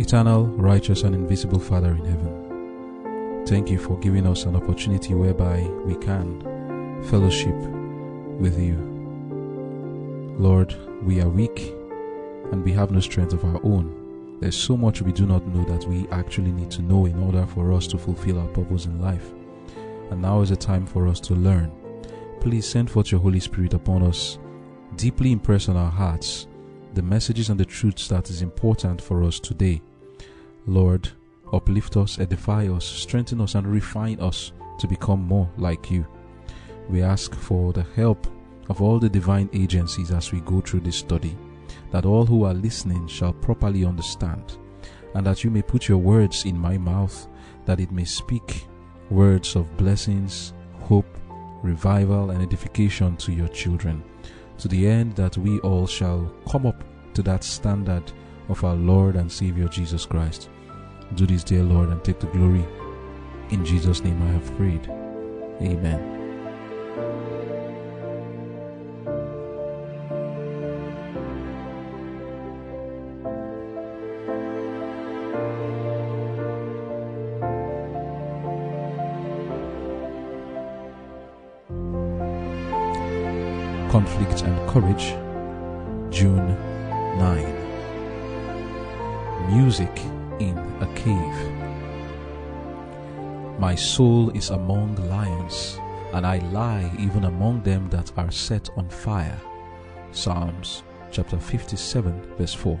Eternal, 0.00 0.46
righteous, 0.46 1.02
and 1.02 1.14
invisible 1.14 1.60
Father 1.60 1.92
in 1.92 2.04
heaven, 2.04 3.44
thank 3.46 3.70
you 3.70 3.78
for 3.78 3.98
giving 4.00 4.26
us 4.26 4.44
an 4.44 4.56
opportunity 4.56 5.14
whereby 5.14 5.60
we 5.84 5.94
can 5.94 6.40
fellowship 7.04 7.54
with 8.40 8.58
you. 8.58 8.74
Lord, 10.36 10.74
we 11.04 11.20
are 11.20 11.28
weak 11.28 11.72
and 12.50 12.64
we 12.64 12.72
have 12.72 12.90
no 12.90 12.98
strength 13.00 13.32
of 13.32 13.44
our 13.44 13.60
own. 13.64 14.38
There's 14.40 14.56
so 14.56 14.76
much 14.76 15.00
we 15.00 15.12
do 15.12 15.26
not 15.26 15.46
know 15.46 15.64
that 15.64 15.88
we 15.88 16.08
actually 16.08 16.50
need 16.52 16.72
to 16.72 16.82
know 16.82 17.06
in 17.06 17.22
order 17.22 17.46
for 17.46 17.72
us 17.72 17.86
to 17.86 17.98
fulfill 17.98 18.40
our 18.40 18.48
purpose 18.48 18.86
in 18.86 19.00
life. 19.00 19.32
And 20.10 20.20
now 20.20 20.40
is 20.40 20.50
the 20.50 20.56
time 20.56 20.86
for 20.86 21.06
us 21.06 21.20
to 21.20 21.34
learn. 21.34 21.70
Please 22.40 22.68
send 22.68 22.90
forth 22.90 23.12
your 23.12 23.20
Holy 23.20 23.40
Spirit 23.40 23.74
upon 23.74 24.02
us, 24.02 24.38
deeply 24.96 25.30
impress 25.30 25.68
on 25.68 25.76
our 25.76 25.90
hearts 25.90 26.48
the 26.94 27.02
messages 27.02 27.50
and 27.50 27.58
the 27.58 27.64
truths 27.64 28.08
that 28.08 28.30
is 28.30 28.42
important 28.42 29.00
for 29.00 29.24
us 29.24 29.40
today. 29.40 29.82
Lord, 30.66 31.10
uplift 31.52 31.96
us, 31.96 32.18
edify 32.18 32.68
us, 32.68 32.84
strengthen 32.84 33.40
us, 33.40 33.54
and 33.54 33.66
refine 33.66 34.20
us 34.20 34.52
to 34.78 34.86
become 34.86 35.22
more 35.22 35.50
like 35.56 35.90
you. 35.90 36.06
We 36.88 37.02
ask 37.02 37.34
for 37.34 37.72
the 37.72 37.86
help 37.96 38.26
of 38.68 38.80
all 38.80 38.98
the 38.98 39.08
divine 39.08 39.50
agencies 39.52 40.10
as 40.10 40.32
we 40.32 40.40
go 40.40 40.60
through 40.60 40.80
this 40.80 40.96
study, 40.96 41.36
that 41.90 42.06
all 42.06 42.24
who 42.24 42.44
are 42.44 42.54
listening 42.54 43.06
shall 43.08 43.32
properly 43.32 43.84
understand, 43.84 44.56
and 45.14 45.26
that 45.26 45.44
you 45.44 45.50
may 45.50 45.62
put 45.62 45.88
your 45.88 45.98
words 45.98 46.44
in 46.44 46.58
my 46.58 46.78
mouth, 46.78 47.26
that 47.66 47.80
it 47.80 47.90
may 47.90 48.04
speak 48.04 48.66
words 49.10 49.56
of 49.56 49.76
blessings, 49.76 50.52
hope, 50.80 51.18
revival, 51.62 52.30
and 52.30 52.42
edification 52.42 53.16
to 53.16 53.32
your 53.32 53.48
children 53.48 54.02
to 54.58 54.68
the 54.68 54.86
end 54.86 55.14
that 55.16 55.36
we 55.36 55.58
all 55.60 55.86
shall 55.86 56.32
come 56.48 56.66
up 56.66 56.82
to 57.14 57.22
that 57.22 57.44
standard 57.44 58.12
of 58.48 58.62
our 58.64 58.74
Lord 58.74 59.16
and 59.16 59.30
Savior 59.30 59.68
Jesus 59.68 60.06
Christ. 60.06 60.48
Do 61.14 61.26
this, 61.26 61.44
dear 61.44 61.62
Lord, 61.62 61.90
and 61.90 62.02
take 62.02 62.20
the 62.20 62.26
glory. 62.28 62.64
In 63.50 63.64
Jesus' 63.64 64.02
name 64.02 64.20
I 64.22 64.32
have 64.32 64.56
prayed. 64.56 64.88
Amen. 65.60 66.13
Conflict 83.94 84.42
and 84.42 84.58
Courage, 84.68 85.14
June 86.12 86.56
9. 87.16 87.54
Music 89.56 90.00
in 90.40 90.58
a 90.80 90.86
Cave. 90.96 91.38
My 93.60 93.76
soul 93.76 94.30
is 94.30 94.50
among 94.50 94.96
lions, 95.08 95.78
and 96.12 96.26
I 96.26 96.38
lie 96.50 96.90
even 96.98 97.22
among 97.26 97.62
them 97.62 97.88
that 97.90 98.10
are 98.16 98.32
set 98.32 98.68
on 98.76 98.88
fire. 98.88 99.40
Psalms 100.10 100.82
chapter 101.12 101.38
57, 101.38 102.34
verse 102.36 102.52
4. 102.52 102.76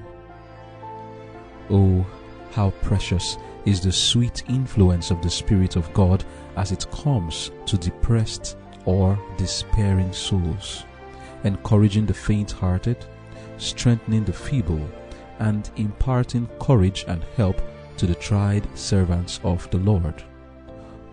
Oh, 1.70 2.04
how 2.50 2.70
precious 2.82 3.38
is 3.64 3.80
the 3.80 3.92
sweet 3.92 4.42
influence 4.48 5.12
of 5.12 5.22
the 5.22 5.30
Spirit 5.30 5.76
of 5.76 5.94
God 5.94 6.24
as 6.56 6.72
it 6.72 6.90
comes 6.90 7.52
to 7.66 7.78
depressed 7.78 8.56
or 8.84 9.16
despairing 9.38 10.12
souls 10.12 10.84
encouraging 11.44 12.06
the 12.06 12.14
faint 12.14 12.50
hearted, 12.50 13.04
strengthening 13.58 14.24
the 14.24 14.32
feeble, 14.32 14.88
and 15.38 15.70
imparting 15.76 16.48
courage 16.58 17.04
and 17.08 17.24
help 17.36 17.60
to 17.96 18.06
the 18.06 18.14
tried 18.14 18.66
servants 18.76 19.40
of 19.44 19.68
the 19.70 19.78
Lord. 19.78 20.22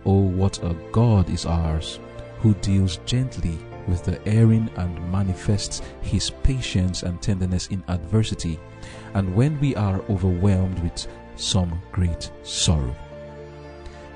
Oh, 0.05 0.21
what 0.21 0.63
a 0.63 0.75
God 0.91 1.29
is 1.29 1.45
ours, 1.45 1.99
who 2.39 2.53
deals 2.55 2.97
gently 3.05 3.57
with 3.87 4.03
the 4.03 4.25
erring 4.27 4.69
and 4.77 5.11
manifests 5.11 5.81
his 6.01 6.29
patience 6.43 7.03
and 7.03 7.21
tenderness 7.21 7.67
in 7.67 7.83
adversity, 7.87 8.59
and 9.13 9.35
when 9.35 9.59
we 9.59 9.75
are 9.75 10.01
overwhelmed 10.09 10.79
with 10.79 11.07
some 11.35 11.81
great 11.91 12.31
sorrow. 12.43 12.95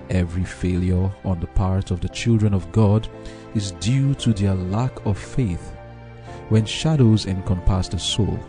Every 0.09 0.43
failure 0.43 1.11
on 1.23 1.39
the 1.39 1.47
part 1.47 1.89
of 1.89 1.99
the 1.99 2.09
children 2.09 2.53
of 2.53 2.71
God 2.71 3.07
is 3.55 3.71
due 3.71 4.13
to 4.15 4.33
their 4.33 4.53
lack 4.53 5.03
of 5.05 5.17
faith 5.17 5.74
when 6.49 6.65
shadows 6.65 7.25
encompass 7.25 7.87
the 7.87 7.97
soul, 7.97 8.39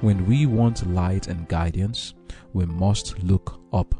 when 0.00 0.26
we 0.26 0.46
want 0.46 0.90
light 0.92 1.28
and 1.28 1.48
guidance, 1.48 2.14
we 2.52 2.64
must 2.64 3.22
look 3.22 3.60
up. 3.72 3.94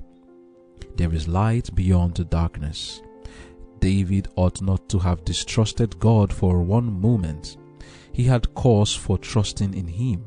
There 0.96 1.12
is 1.12 1.28
light 1.28 1.74
beyond 1.74 2.14
the 2.14 2.24
darkness. 2.24 3.02
David 3.78 4.28
ought 4.36 4.62
not 4.62 4.88
to 4.88 4.98
have 4.98 5.24
distrusted 5.24 5.98
God 5.98 6.32
for 6.32 6.62
one 6.62 7.00
moment. 7.00 7.58
He 8.12 8.24
had 8.24 8.54
cause 8.54 8.94
for 8.94 9.18
trusting 9.18 9.74
in 9.74 9.86
Him. 9.86 10.24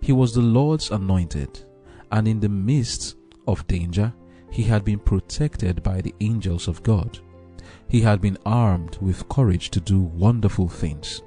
He 0.00 0.12
was 0.12 0.34
the 0.34 0.40
Lord's 0.40 0.90
anointed, 0.90 1.64
and 2.10 2.26
in 2.26 2.40
the 2.40 2.48
midst 2.48 3.16
of 3.46 3.66
danger, 3.68 4.12
he 4.50 4.64
had 4.64 4.84
been 4.84 4.98
protected 4.98 5.82
by 5.82 6.00
the 6.00 6.14
angels 6.20 6.66
of 6.66 6.82
God. 6.82 7.20
He 7.88 8.00
had 8.00 8.20
been 8.20 8.38
armed 8.44 8.98
with 9.00 9.28
courage 9.28 9.70
to 9.70 9.80
do 9.80 10.00
wonderful 10.00 10.68
things 10.68 11.22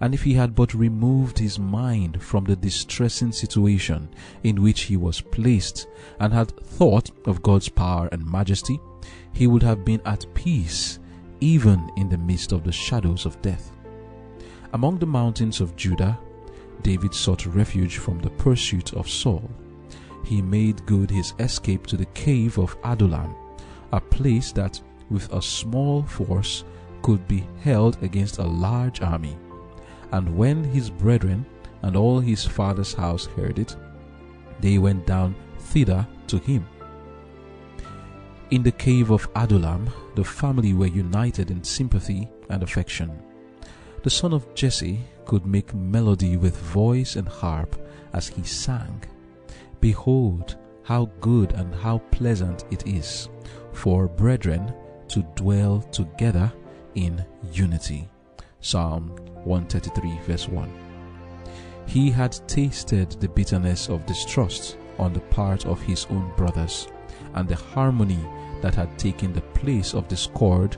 and 0.00 0.14
if 0.14 0.22
he 0.22 0.34
had 0.34 0.54
but 0.54 0.74
removed 0.74 1.38
his 1.38 1.58
mind 1.58 2.22
from 2.22 2.44
the 2.44 2.56
distressing 2.56 3.32
situation 3.32 4.08
in 4.44 4.62
which 4.62 4.82
he 4.82 4.96
was 4.96 5.20
placed 5.20 5.88
and 6.20 6.32
had 6.32 6.56
thought 6.64 7.10
of 7.26 7.42
God's 7.42 7.68
power 7.68 8.08
and 8.12 8.24
majesty, 8.24 8.80
he 9.32 9.46
would 9.46 9.62
have 9.62 9.84
been 9.84 10.00
at 10.04 10.26
peace 10.34 10.98
even 11.40 11.90
in 11.96 12.08
the 12.08 12.18
midst 12.18 12.52
of 12.52 12.64
the 12.64 12.72
shadows 12.72 13.26
of 13.26 13.40
death. 13.42 13.72
Among 14.72 14.98
the 14.98 15.06
mountains 15.06 15.60
of 15.60 15.76
Judah, 15.76 16.18
David 16.82 17.14
sought 17.14 17.46
refuge 17.46 17.98
from 17.98 18.20
the 18.20 18.30
pursuit 18.30 18.92
of 18.94 19.08
Saul. 19.08 19.50
He 20.24 20.42
made 20.42 20.84
good 20.86 21.10
his 21.10 21.34
escape 21.38 21.86
to 21.86 21.96
the 21.96 22.06
cave 22.06 22.58
of 22.58 22.76
Adullam, 22.84 23.34
a 23.92 24.00
place 24.00 24.52
that, 24.52 24.80
with 25.10 25.32
a 25.32 25.40
small 25.40 26.02
force, 26.02 26.64
could 27.02 27.26
be 27.26 27.46
held 27.62 28.02
against 28.02 28.38
a 28.38 28.44
large 28.44 29.00
army. 29.00 29.36
And 30.12 30.36
when 30.36 30.64
his 30.64 30.90
brethren 30.90 31.44
and 31.82 31.96
all 31.96 32.20
his 32.20 32.44
father's 32.44 32.94
house 32.94 33.26
heard 33.26 33.58
it, 33.58 33.76
they 34.60 34.78
went 34.78 35.06
down 35.06 35.34
thither 35.58 36.06
to 36.28 36.38
him. 36.38 36.66
In 38.50 38.62
the 38.62 38.72
cave 38.72 39.10
of 39.10 39.28
Adullam, 39.36 39.90
the 40.14 40.24
family 40.24 40.72
were 40.72 40.86
united 40.86 41.50
in 41.50 41.62
sympathy 41.62 42.28
and 42.48 42.62
affection. 42.62 43.22
The 44.02 44.10
son 44.10 44.32
of 44.32 44.54
Jesse 44.54 45.00
could 45.26 45.44
make 45.44 45.74
melody 45.74 46.36
with 46.36 46.56
voice 46.56 47.16
and 47.16 47.28
harp 47.28 47.76
as 48.14 48.28
he 48.28 48.42
sang. 48.42 49.02
Behold, 49.80 50.56
how 50.82 51.10
good 51.20 51.52
and 51.52 51.74
how 51.74 51.98
pleasant 52.10 52.64
it 52.70 52.86
is 52.86 53.28
for 53.72 54.08
brethren 54.08 54.72
to 55.08 55.22
dwell 55.34 55.82
together 55.92 56.50
in 56.94 57.24
unity. 57.52 58.08
Psalm 58.60 59.14
133, 59.48 60.20
verse 60.26 60.48
1. 60.48 60.70
He 61.86 62.10
had 62.10 62.38
tasted 62.46 63.12
the 63.12 63.28
bitterness 63.28 63.88
of 63.88 64.04
distrust 64.04 64.76
on 64.98 65.12
the 65.12 65.20
part 65.20 65.64
of 65.66 65.80
his 65.80 66.06
own 66.10 66.30
brothers, 66.36 66.88
and 67.34 67.48
the 67.48 67.56
harmony 67.56 68.20
that 68.60 68.74
had 68.74 68.98
taken 68.98 69.32
the 69.32 69.40
place 69.40 69.94
of 69.94 70.06
discord 70.08 70.76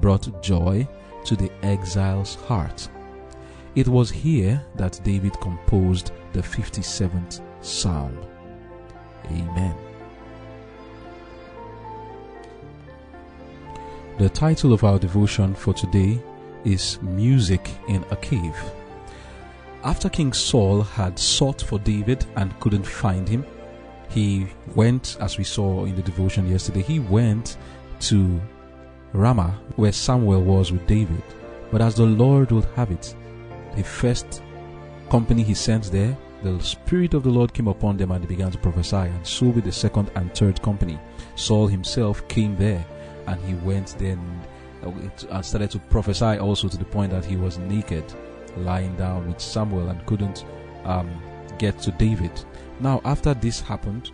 brought 0.00 0.42
joy 0.42 0.86
to 1.24 1.36
the 1.36 1.50
exile's 1.62 2.34
heart. 2.34 2.88
It 3.74 3.86
was 3.86 4.10
here 4.10 4.64
that 4.76 5.00
David 5.04 5.38
composed 5.40 6.10
the 6.32 6.40
57th 6.40 7.40
Psalm. 7.60 8.18
Amen. 9.26 9.76
The 14.18 14.28
title 14.28 14.72
of 14.72 14.82
our 14.82 14.98
devotion 14.98 15.54
for 15.54 15.72
today 15.72 16.20
is 16.64 17.00
music 17.02 17.70
in 17.88 18.04
a 18.10 18.16
cave. 18.16 18.56
After 19.84 20.08
King 20.08 20.32
Saul 20.32 20.82
had 20.82 21.18
sought 21.18 21.62
for 21.62 21.78
David 21.78 22.24
and 22.36 22.58
couldn't 22.60 22.86
find 22.86 23.28
him, 23.28 23.44
he 24.08 24.48
went, 24.74 25.16
as 25.20 25.38
we 25.38 25.44
saw 25.44 25.84
in 25.84 25.94
the 25.94 26.02
devotion 26.02 26.48
yesterday, 26.48 26.82
he 26.82 26.98
went 26.98 27.56
to 28.00 28.40
Ramah 29.12 29.60
where 29.76 29.92
Samuel 29.92 30.42
was 30.42 30.72
with 30.72 30.86
David. 30.86 31.22
But 31.70 31.82
as 31.82 31.94
the 31.94 32.06
Lord 32.06 32.50
would 32.50 32.64
have 32.76 32.90
it, 32.90 33.14
the 33.76 33.84
first 33.84 34.42
company 35.10 35.42
he 35.42 35.54
sent 35.54 35.84
there, 35.92 36.16
the 36.42 36.58
Spirit 36.60 37.14
of 37.14 37.22
the 37.22 37.30
Lord 37.30 37.52
came 37.52 37.68
upon 37.68 37.96
them 37.96 38.10
and 38.10 38.22
they 38.22 38.28
began 38.28 38.50
to 38.50 38.58
prophesy. 38.58 38.96
And 38.96 39.26
so 39.26 39.46
with 39.46 39.64
the 39.64 39.72
second 39.72 40.10
and 40.14 40.34
third 40.34 40.62
company, 40.62 40.98
Saul 41.34 41.66
himself 41.66 42.26
came 42.28 42.56
there 42.56 42.84
and 43.26 43.40
he 43.44 43.54
went 43.54 43.96
then 43.98 44.18
and 44.82 45.44
started 45.44 45.70
to 45.72 45.78
prophesy 45.78 46.38
also 46.38 46.68
to 46.68 46.76
the 46.76 46.84
point 46.84 47.12
that 47.12 47.24
he 47.24 47.36
was 47.36 47.58
naked, 47.58 48.04
lying 48.58 48.96
down 48.96 49.26
with 49.26 49.40
Samuel 49.40 49.88
and 49.88 50.04
couldn't 50.06 50.44
um, 50.84 51.10
get 51.58 51.78
to 51.80 51.90
David. 51.92 52.32
Now, 52.80 53.00
after 53.04 53.34
this 53.34 53.60
happened, 53.60 54.12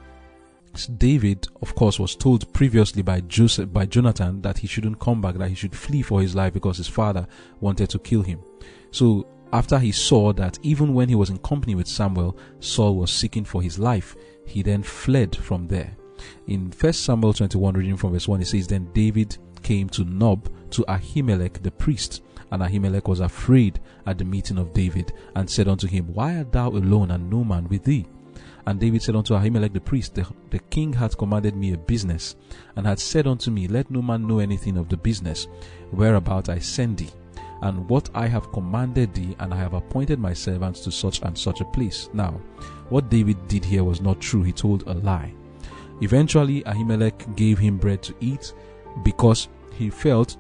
David, 0.97 1.47
of 1.63 1.75
course, 1.75 2.01
was 2.01 2.17
told 2.17 2.53
previously 2.53 3.03
by 3.03 3.21
Joseph, 3.21 3.73
by 3.73 3.87
Jonathan 3.87 4.43
that 4.43 4.59
he 4.59 4.67
shouldn't 4.67 4.99
come 4.99 5.21
back, 5.21 5.37
that 5.37 5.49
he 5.49 5.55
should 5.55 5.75
flee 5.75 6.03
for 6.03 6.21
his 6.21 6.35
life 6.35 6.53
because 6.53 6.79
his 6.79 6.89
father 6.89 7.27
wanted 7.61 7.91
to 7.91 7.99
kill 7.99 8.23
him. 8.23 8.41
So, 8.91 9.29
after 9.53 9.79
he 9.79 9.93
saw 9.93 10.33
that 10.33 10.59
even 10.63 10.95
when 10.95 11.09
he 11.09 11.15
was 11.15 11.31
in 11.31 11.39
company 11.39 11.77
with 11.77 11.87
Samuel, 11.87 12.37
Saul 12.59 12.97
was 12.97 13.13
seeking 13.13 13.45
for 13.45 13.63
his 13.63 13.79
life, 13.79 14.17
he 14.47 14.63
then 14.63 14.83
fled 14.83 15.37
from 15.37 15.69
there. 15.69 15.97
In 16.49 16.73
1 16.73 16.93
Samuel 16.93 17.33
21, 17.35 17.75
reading 17.75 17.97
from 17.97 18.13
verse 18.13 18.27
1, 18.27 18.41
it 18.41 18.47
says, 18.47 18.67
Then 18.67 18.91
David 18.93 19.37
came 19.65 19.89
to 19.89 20.05
Nob 20.05 20.49
to 20.71 20.83
Ahimelech 20.83 21.63
the 21.63 21.73
priest. 21.73 22.23
And 22.53 22.63
Ahimelech 22.63 23.09
was 23.09 23.19
afraid 23.19 23.81
at 24.07 24.19
the 24.19 24.25
meeting 24.25 24.59
of 24.59 24.73
David, 24.73 25.13
and 25.35 25.51
said 25.51 25.67
unto 25.67 25.89
him, 25.89 26.15
Why 26.15 26.37
art 26.37 26.53
thou 26.53 26.69
alone, 26.69 27.11
and 27.11 27.29
no 27.29 27.43
man 27.43 27.67
with 27.69 27.83
thee? 27.83 28.07
And 28.67 28.79
David 28.79 29.03
said 29.03 29.17
unto 29.17 29.35
Ahimelech 29.35 29.73
the 29.73 29.81
priest, 29.81 30.15
the, 30.15 30.27
the 30.51 30.61
king 30.71 30.93
hath 30.93 31.19
commanded 31.19 31.57
me 31.57 31.73
a 31.73 31.79
business, 31.79 32.37
and 32.77 32.87
hath 32.87 33.01
said 33.01 33.27
unto 33.27 33.51
me, 33.51 33.67
Let 33.67 33.91
no 33.91 34.01
man 34.01 34.29
know 34.29 34.39
anything 34.39 34.77
of 34.77 34.89
the 34.89 34.97
business, 34.97 35.49
whereabout 35.91 36.49
I 36.49 36.61
send 36.61 36.99
thee, 36.99 37.11
and 37.63 37.89
what 37.89 38.09
I 38.15 38.29
have 38.29 38.53
commanded 38.53 39.15
thee, 39.15 39.35
and 39.41 39.53
I 39.53 39.57
have 39.57 39.75
appointed 39.75 40.21
my 40.21 40.33
servants 40.33 40.81
to 40.81 40.93
such 40.93 41.23
and 41.23 41.37
such 41.37 41.61
a 41.61 41.67
place. 41.67 42.09
Now, 42.13 42.41
what 42.89 43.11
David 43.11 43.49
did 43.49 43.65
here 43.65 43.85
was 43.85 44.01
not 44.01 44.21
true, 44.21 44.43
he 44.43 44.53
told 44.53 44.85
a 44.87 44.95
lie. 44.95 45.35
Eventually, 46.01 46.63
Ahimelech 46.63 47.37
gave 47.37 47.59
him 47.59 47.79
bread 47.79 48.03
to 48.03 48.15
eat 48.21 48.53
because 49.03 49.49
he 49.75 49.91
felt 49.91 50.37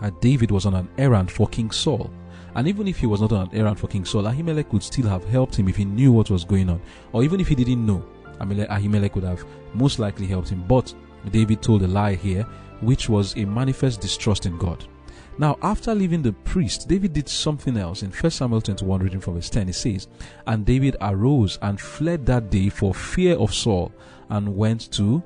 that 0.00 0.20
David 0.20 0.50
was 0.50 0.66
on 0.66 0.74
an 0.74 0.88
errand 0.98 1.30
for 1.30 1.48
King 1.48 1.70
Saul. 1.70 2.10
And 2.54 2.66
even 2.66 2.88
if 2.88 2.98
he 2.98 3.06
was 3.06 3.20
not 3.20 3.32
on 3.32 3.48
an 3.48 3.54
errand 3.54 3.78
for 3.78 3.86
King 3.86 4.04
Saul, 4.04 4.24
Ahimelech 4.24 4.70
could 4.70 4.82
still 4.82 5.06
have 5.08 5.24
helped 5.24 5.56
him 5.56 5.68
if 5.68 5.76
he 5.76 5.84
knew 5.84 6.12
what 6.12 6.30
was 6.30 6.44
going 6.44 6.68
on. 6.68 6.80
Or 7.12 7.22
even 7.22 7.40
if 7.40 7.48
he 7.48 7.54
didn't 7.54 7.86
know, 7.86 8.04
Ahimelech 8.40 9.14
would 9.14 9.24
have 9.24 9.44
most 9.74 9.98
likely 9.98 10.26
helped 10.26 10.48
him. 10.48 10.64
But 10.66 10.92
David 11.30 11.62
told 11.62 11.82
a 11.82 11.88
lie 11.88 12.14
here, 12.14 12.42
which 12.80 13.08
was 13.08 13.36
a 13.36 13.44
manifest 13.44 14.00
distrust 14.00 14.46
in 14.46 14.56
God. 14.58 14.84
Now, 15.38 15.58
after 15.62 15.94
leaving 15.94 16.22
the 16.22 16.32
priest, 16.32 16.88
David 16.88 17.12
did 17.12 17.28
something 17.28 17.76
else. 17.76 18.02
In 18.02 18.10
1 18.10 18.30
Samuel 18.30 18.60
21, 18.60 19.00
reading 19.00 19.20
from 19.20 19.34
verse 19.34 19.48
10, 19.48 19.68
it 19.68 19.74
says, 19.74 20.08
And 20.46 20.66
David 20.66 20.96
arose 21.00 21.58
and 21.62 21.80
fled 21.80 22.26
that 22.26 22.50
day 22.50 22.68
for 22.68 22.92
fear 22.92 23.36
of 23.36 23.54
Saul, 23.54 23.92
and 24.28 24.56
went 24.56 24.90
to 24.92 25.22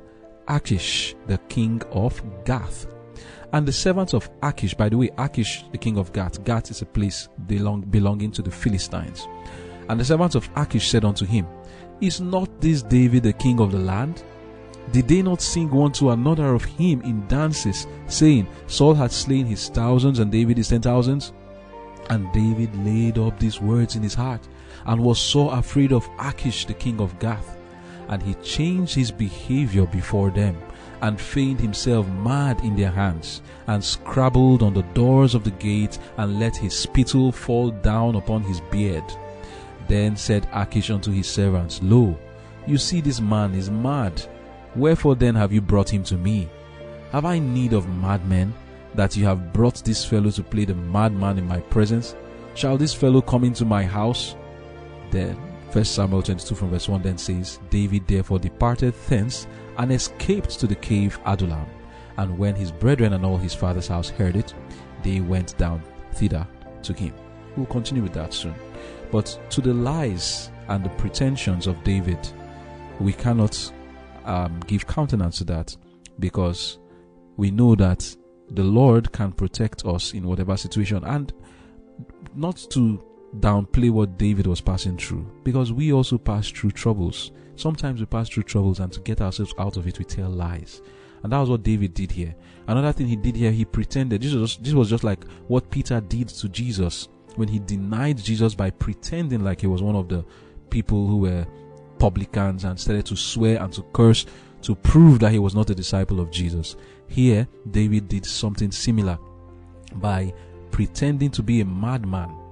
Achish, 0.47 1.15
the 1.27 1.39
king 1.49 1.83
of 1.91 2.23
Gath. 2.45 2.87
And 3.55 3.69
the 3.69 3.73
servants 3.73 4.15
of 4.15 4.29
Achish, 4.43 4.75
by 4.75 4.89
the 4.89 4.99
way, 4.99 5.11
Achish, 5.17 5.65
the 5.71 5.79
king 5.79 5.97
of 5.97 6.13
Gath, 6.13 6.43
Gath 6.43 6.73
is 6.73 6.83
a 6.83 6.87
place 6.87 7.29
belong, 7.47 7.83
belonging 7.83 8.33
to 8.33 8.43
the 8.43 8.51
Philistines. 8.51 9.29
And 9.89 10.01
the 10.01 10.05
servants 10.05 10.35
of 10.35 10.51
Achish 10.57 10.91
said 10.91 11.05
unto 11.05 11.25
him, 11.25 11.47
Is 12.01 12.21
not 12.21 12.61
this 12.61 12.83
David 12.83 13.23
the 13.23 13.33
king 13.33 13.61
of 13.61 13.71
the 13.71 13.79
land? 13.79 14.25
Did 14.91 15.07
they 15.07 15.23
not 15.23 15.41
sing 15.41 15.71
one 15.71 15.93
to 15.93 16.11
another 16.11 16.53
of 16.53 16.65
him 16.65 17.01
in 17.03 17.29
dances, 17.29 17.87
saying, 18.09 18.49
Saul 18.67 18.93
had 18.93 19.13
slain 19.13 19.47
his 19.47 19.69
thousands 19.69 20.19
and 20.19 20.33
David 20.33 20.57
his 20.57 20.71
ten 20.71 20.83
thousands? 20.83 21.33
And 22.11 22.33
David 22.33 22.75
laid 22.85 23.19
up 23.19 23.39
these 23.39 23.61
words 23.61 23.95
in 23.95 24.03
his 24.03 24.15
heart, 24.15 24.49
and 24.87 25.01
was 25.01 25.21
so 25.21 25.51
afraid 25.51 25.93
of 25.93 26.11
Achish 26.19 26.67
the 26.67 26.75
king 26.75 27.01
of 27.01 27.17
Gath. 27.21 27.57
And 28.09 28.21
he 28.21 28.35
changed 28.35 28.97
his 28.97 29.13
behavior 29.13 29.87
before 29.87 30.31
them 30.31 30.57
and 31.05 31.21
feigned 31.21 31.61
himself 31.61 32.09
mad 32.09 32.59
in 32.61 32.75
their 32.75 32.91
hands, 32.91 33.43
and 33.67 33.85
scrabbled 33.85 34.63
on 34.63 34.73
the 34.73 34.83
doors 34.95 35.35
of 35.35 35.45
the 35.45 35.51
gate, 35.51 35.99
and 36.17 36.41
let 36.41 36.57
his 36.57 36.75
spittle 36.75 37.31
fall 37.31 37.71
down 37.71 38.17
upon 38.17 38.43
his 38.43 38.63
beard. 38.71 39.05
Then 39.87 40.17
said 40.17 40.49
Achish 40.55 40.89
unto 40.89 41.11
his 41.11 41.29
servants, 41.29 41.79
Lo, 41.83 42.19
you 42.67 42.79
see 42.79 43.03
this 43.03 43.21
man 43.21 43.55
is 43.55 43.71
mad. 43.71 44.27
Wherefore 44.75 45.15
then 45.15 45.35
have 45.35 45.53
you 45.53 45.61
brought 45.61 45.93
him 45.93 46.05
to 46.05 46.17
me? 46.17 46.49
Have 47.13 47.27
I 47.27 47.39
need 47.39 47.75
of 47.75 47.87
madmen, 47.87 48.55
that 48.95 49.15
you 49.15 49.27
have 49.27 49.53
brought 49.53 49.85
this 49.85 50.07
fellow 50.07 50.31
to 50.31 50.43
play 50.43 50.65
the 50.65 50.75
madman 50.75 51.37
in 51.37 51.47
my 51.47 51.61
presence? 51.61 52.17
Shall 52.55 52.79
this 52.79 52.95
fellow 52.95 53.21
come 53.21 53.45
into 53.45 53.67
my 53.67 53.83
house? 53.83 54.37
Then 55.11 55.37
First 55.75 55.97
Samuel 55.97 56.23
22 56.23 56.55
from 56.55 56.71
verse 56.71 56.89
1 56.89 57.03
then 57.03 57.19
says, 57.19 57.59
David 57.69 58.07
therefore 58.07 58.39
departed 58.39 58.95
thence 59.09 59.49
and 59.77 59.91
escaped 59.91 60.51
to 60.61 60.69
the 60.69 60.77
cave 60.77 61.19
Adullam. 61.27 61.67
And 62.17 62.39
when 62.39 62.55
his 62.55 62.71
brethren 62.71 63.15
and 63.15 63.27
all 63.27 63.37
his 63.37 63.55
father's 63.55 63.89
house 63.89 64.09
heard 64.09 64.37
it, 64.37 64.55
they 65.03 65.19
went 65.19 65.59
down 65.59 65.83
thither 66.13 66.47
to 66.85 66.93
him. 66.93 67.13
We'll 67.57 67.67
continue 67.67 68.05
with 68.05 68.13
that 68.13 68.33
soon. 68.33 68.55
But 69.11 69.37
to 69.51 69.61
the 69.61 69.75
lies 69.75 70.49
and 70.69 70.85
the 70.85 70.91
pretensions 70.91 71.67
of 71.67 71.83
David, 71.83 72.21
we 73.01 73.13
cannot 73.13 73.73
um, 74.27 74.61
give 74.69 74.87
countenance 74.87 75.39
to 75.39 75.45
that 75.47 75.77
because 76.21 76.79
we 77.37 77.51
know 77.51 77.75
that 77.75 78.17
the 78.51 78.63
Lord 78.63 79.11
can 79.11 79.33
protect 79.33 79.85
us 79.87 80.15
in 80.15 80.23
whatever 80.23 80.57
situation 80.57 81.03
and 81.03 81.33
not 82.33 82.65
to 82.71 83.05
downplay 83.41 83.91
what 83.91 84.19
David 84.19 84.47
was 84.47 84.61
passing 84.61 84.97
through 84.97 85.27
because 85.43 85.73
we 85.73 85.93
also 85.93 86.19
pass 86.19 86.49
through 86.49 86.71
troubles. 86.71 87.33
Sometimes 87.57 88.01
we 88.01 88.07
pass 88.07 88.29
through 88.29 88.45
troubles 88.45 88.81
and 88.81 88.93
to 88.93 89.01
get 89.01 89.21
ourselves 89.21 89.55
out 89.59 89.77
of 89.77 89.87
it, 89.87 89.99
we 89.99 90.05
tell 90.05 90.31
lies. 90.31 90.83
And 91.23 91.33
that 91.33 91.39
was 91.39 91.51
what 91.51 91.63
David 91.63 91.95
did 91.95 92.13
here. 92.13 92.35
Another 92.67 92.93
thing 92.93 93.07
he 93.07 93.17
did 93.17 93.37
here, 93.37 93.51
he 93.51 93.65
pretended. 93.65 94.23
This 94.23 94.35
was, 94.35 94.57
this 94.59 94.75
was 94.75 94.91
just 94.91 95.05
like 95.05 95.25
what 95.49 95.71
Peter 95.71 96.01
did 96.01 96.29
to 96.29 96.49
Jesus 96.49 97.09
when 97.37 97.49
he 97.49 97.59
denied 97.59 98.19
Jesus 98.19 98.55
by 98.55 98.71
pretending 98.71 99.43
like 99.43 99.61
he 99.61 99.67
was 99.67 99.83
one 99.83 99.97
of 99.97 100.09
the 100.09 100.25
people 100.71 101.07
who 101.07 101.19
were 101.19 101.47
publicans 101.99 102.65
and 102.65 102.79
started 102.79 103.07
to 103.07 103.17
swear 103.17 103.63
and 103.63 103.73
to 103.73 103.83
curse 103.95 104.27
to 104.63 104.75
prove 104.75 105.19
that 105.21 105.33
he 105.33 105.39
was 105.39 105.55
not 105.55 105.71
a 105.71 105.75
disciple 105.75 106.21
of 106.21 106.31
Jesus. 106.31 106.77
Here, 107.09 107.47
David 107.71 108.09
did 108.09 108.25
something 108.27 108.71
similar 108.71 109.19
by 109.95 110.33
pretending 110.71 111.31
to 111.31 111.43
be 111.43 111.61
a 111.61 111.65
madman 111.65 112.44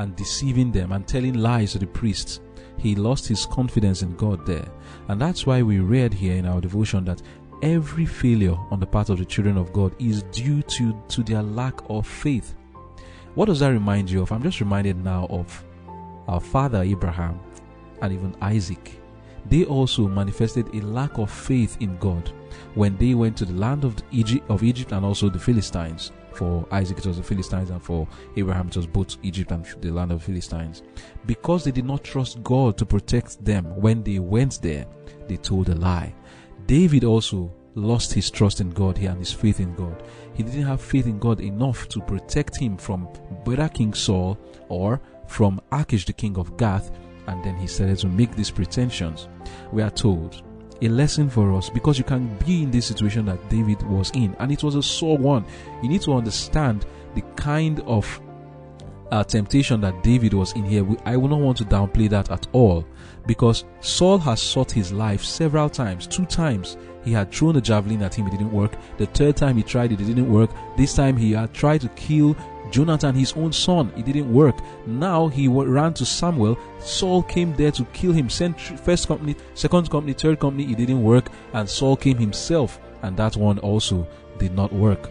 and 0.00 0.16
deceiving 0.16 0.72
them 0.72 0.92
and 0.92 1.06
telling 1.06 1.34
lies 1.34 1.72
to 1.72 1.78
the 1.78 1.86
priests. 1.86 2.40
He 2.78 2.94
lost 2.94 3.28
his 3.28 3.44
confidence 3.44 4.00
in 4.00 4.16
God 4.16 4.46
there. 4.46 4.66
And 5.08 5.20
that's 5.20 5.46
why 5.46 5.60
we 5.60 5.80
read 5.80 6.14
here 6.14 6.36
in 6.36 6.46
our 6.46 6.60
devotion 6.60 7.04
that 7.04 7.22
every 7.62 8.06
failure 8.06 8.56
on 8.70 8.80
the 8.80 8.86
part 8.86 9.10
of 9.10 9.18
the 9.18 9.24
children 9.26 9.58
of 9.58 9.74
God 9.74 9.94
is 9.98 10.22
due 10.32 10.62
to, 10.62 10.98
to 11.08 11.22
their 11.22 11.42
lack 11.42 11.78
of 11.90 12.06
faith. 12.06 12.54
What 13.34 13.46
does 13.46 13.60
that 13.60 13.68
remind 13.68 14.10
you 14.10 14.22
of? 14.22 14.32
I'm 14.32 14.42
just 14.42 14.60
reminded 14.60 15.04
now 15.04 15.26
of 15.28 15.62
our 16.28 16.40
father 16.40 16.82
Abraham 16.82 17.38
and 18.00 18.12
even 18.12 18.34
Isaac. 18.40 18.98
They 19.50 19.66
also 19.66 20.08
manifested 20.08 20.74
a 20.74 20.80
lack 20.80 21.18
of 21.18 21.30
faith 21.30 21.76
in 21.80 21.98
God 21.98 22.32
when 22.74 22.96
they 22.96 23.12
went 23.12 23.36
to 23.38 23.44
the 23.44 23.52
land 23.52 23.84
of 23.84 23.96
Egypt, 24.12 24.48
of 24.48 24.62
Egypt 24.62 24.92
and 24.92 25.04
also 25.04 25.28
the 25.28 25.38
Philistines. 25.38 26.12
For 26.40 26.66
Isaac, 26.70 26.96
it 26.96 27.06
was 27.06 27.18
the 27.18 27.22
Philistines, 27.22 27.68
and 27.68 27.82
for 27.82 28.08
Abraham, 28.34 28.68
it 28.68 28.76
was 28.78 28.86
both 28.86 29.18
Egypt 29.22 29.50
and 29.50 29.62
the 29.82 29.90
land 29.90 30.10
of 30.10 30.22
Philistines. 30.22 30.82
Because 31.26 31.64
they 31.64 31.70
did 31.70 31.84
not 31.84 32.02
trust 32.02 32.42
God 32.42 32.78
to 32.78 32.86
protect 32.86 33.44
them 33.44 33.66
when 33.78 34.02
they 34.02 34.20
went 34.20 34.62
there, 34.62 34.86
they 35.28 35.36
told 35.36 35.68
a 35.68 35.74
lie. 35.74 36.14
David 36.66 37.04
also 37.04 37.52
lost 37.74 38.14
his 38.14 38.30
trust 38.30 38.62
in 38.62 38.70
God 38.70 38.96
here 38.96 39.10
and 39.10 39.18
his 39.18 39.34
faith 39.34 39.60
in 39.60 39.74
God. 39.74 40.02
He 40.32 40.42
didn't 40.42 40.62
have 40.62 40.80
faith 40.80 41.04
in 41.04 41.18
God 41.18 41.40
enough 41.40 41.86
to 41.90 42.00
protect 42.00 42.56
him 42.56 42.78
from 42.78 43.02
whether 43.44 43.68
King 43.68 43.92
Saul 43.92 44.38
or 44.70 44.98
from 45.26 45.60
Achish, 45.70 46.06
the 46.06 46.14
king 46.14 46.38
of 46.38 46.56
Gath, 46.56 46.90
and 47.26 47.44
then 47.44 47.58
he 47.58 47.66
started 47.66 47.98
to 47.98 48.06
make 48.06 48.34
these 48.34 48.50
pretensions. 48.50 49.28
We 49.72 49.82
are 49.82 49.90
told 49.90 50.42
a 50.82 50.88
lesson 50.88 51.28
for 51.28 51.52
us 51.54 51.70
because 51.70 51.98
you 51.98 52.04
can 52.04 52.36
be 52.46 52.62
in 52.62 52.70
this 52.70 52.86
situation 52.86 53.26
that 53.26 53.48
David 53.48 53.82
was 53.82 54.10
in, 54.14 54.34
and 54.38 54.50
it 54.50 54.62
was 54.62 54.74
a 54.74 54.82
sore 54.82 55.18
one. 55.18 55.44
You 55.82 55.88
need 55.88 56.02
to 56.02 56.12
understand 56.12 56.86
the 57.14 57.22
kind 57.36 57.80
of 57.80 58.20
uh, 59.10 59.24
temptation 59.24 59.80
that 59.80 60.02
David 60.02 60.34
was 60.34 60.52
in 60.52 60.64
here. 60.64 60.86
I 61.04 61.16
will 61.16 61.28
not 61.28 61.40
want 61.40 61.58
to 61.58 61.64
downplay 61.64 62.08
that 62.10 62.30
at 62.30 62.46
all 62.52 62.86
because 63.26 63.64
Saul 63.80 64.18
has 64.18 64.40
sought 64.40 64.70
his 64.70 64.92
life 64.92 65.24
several 65.24 65.68
times. 65.68 66.06
Two 66.06 66.26
times 66.26 66.76
he 67.04 67.12
had 67.12 67.32
thrown 67.32 67.56
a 67.56 67.60
javelin 67.60 68.02
at 68.02 68.14
him, 68.14 68.26
it 68.26 68.30
didn't 68.30 68.52
work. 68.52 68.72
The 68.98 69.06
third 69.06 69.36
time 69.36 69.56
he 69.56 69.62
tried 69.62 69.92
it, 69.92 70.00
it 70.00 70.04
didn't 70.04 70.30
work. 70.30 70.50
This 70.76 70.94
time 70.94 71.16
he 71.16 71.32
had 71.32 71.52
tried 71.52 71.80
to 71.82 71.88
kill 71.90 72.36
Jonathan, 72.70 73.14
his 73.14 73.32
own 73.34 73.52
son. 73.52 73.92
It 73.96 74.04
didn't 74.04 74.32
work. 74.32 74.56
Now 74.86 75.28
he 75.28 75.48
ran 75.48 75.94
to 75.94 76.06
Samuel. 76.06 76.58
Saul 76.78 77.22
came 77.22 77.54
there 77.54 77.70
to 77.72 77.84
kill 77.86 78.12
him. 78.12 78.28
Sent 78.28 78.60
first 78.60 79.08
company, 79.08 79.36
second 79.54 79.90
company, 79.90 80.12
third 80.12 80.38
company. 80.40 80.70
It 80.70 80.76
didn't 80.78 81.02
work. 81.02 81.30
And 81.52 81.68
Saul 81.68 81.96
came 81.96 82.16
himself. 82.16 82.80
And 83.02 83.16
that 83.16 83.36
one 83.36 83.58
also 83.60 84.06
did 84.38 84.54
not 84.54 84.72
work. 84.72 85.10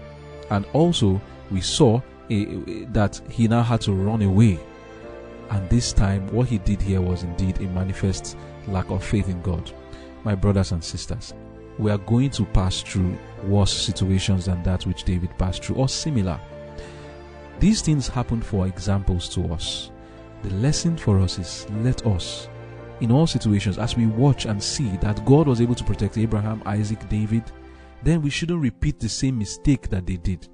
And 0.50 0.66
also, 0.74 1.22
we 1.52 1.62
saw 1.62 2.02
that 2.30 3.20
he 3.30 3.48
now 3.48 3.64
had 3.64 3.82
to 3.82 3.94
run 3.94 4.22
away. 4.22 4.60
And 5.50 5.68
this 5.70 5.94
time, 5.94 6.28
what 6.32 6.48
he 6.48 6.60
did 6.60 6.82
here 6.82 7.02
was 7.02 7.24
indeed 7.24 7.60
a 7.60 7.64
manifest 7.64 8.38
lack 8.68 8.90
of 8.92 9.04
faith 9.04 9.30
in 9.30 9.42
God. 9.42 9.72
My 10.24 10.36
brothers 10.36 10.72
and 10.72 10.84
sisters, 10.84 11.34
we 11.80 11.90
are 11.90 11.98
going 11.98 12.30
to 12.32 12.46
pass 12.46 12.82
through 12.82 13.18
worse 13.46 13.74
situations 13.74 14.46
than 14.46 14.62
that 14.64 14.86
which 14.86 15.06
David 15.06 15.36
passed 15.40 15.64
through, 15.64 15.78
or 15.78 15.90
similar. 15.90 16.40
These 17.60 17.82
things 17.82 18.08
happen 18.08 18.42
for 18.42 18.68
examples 18.68 19.28
to 19.36 19.52
us. 19.54 19.92
The 20.44 20.50
lesson 20.56 20.98
for 20.98 21.20
us 21.20 21.38
is 21.38 21.68
let 21.82 22.06
us 22.06 22.48
in 23.02 23.12
all 23.12 23.28
situations, 23.28 23.78
as 23.78 23.96
we 23.96 24.08
watch 24.08 24.46
and 24.46 24.62
see 24.62 24.90
that 24.98 25.26
God 25.26 25.48
was 25.48 25.62
able 25.62 25.76
to 25.76 25.84
protect 25.84 26.18
Abraham, 26.18 26.62
Isaac, 26.66 27.08
David, 27.10 27.44
then 28.04 28.22
we 28.22 28.30
shouldn't 28.30 28.62
repeat 28.62 29.00
the 29.00 29.10
same 29.10 29.38
mistake 29.38 29.90
that 29.90 30.06
they 30.06 30.18
did 30.18 30.48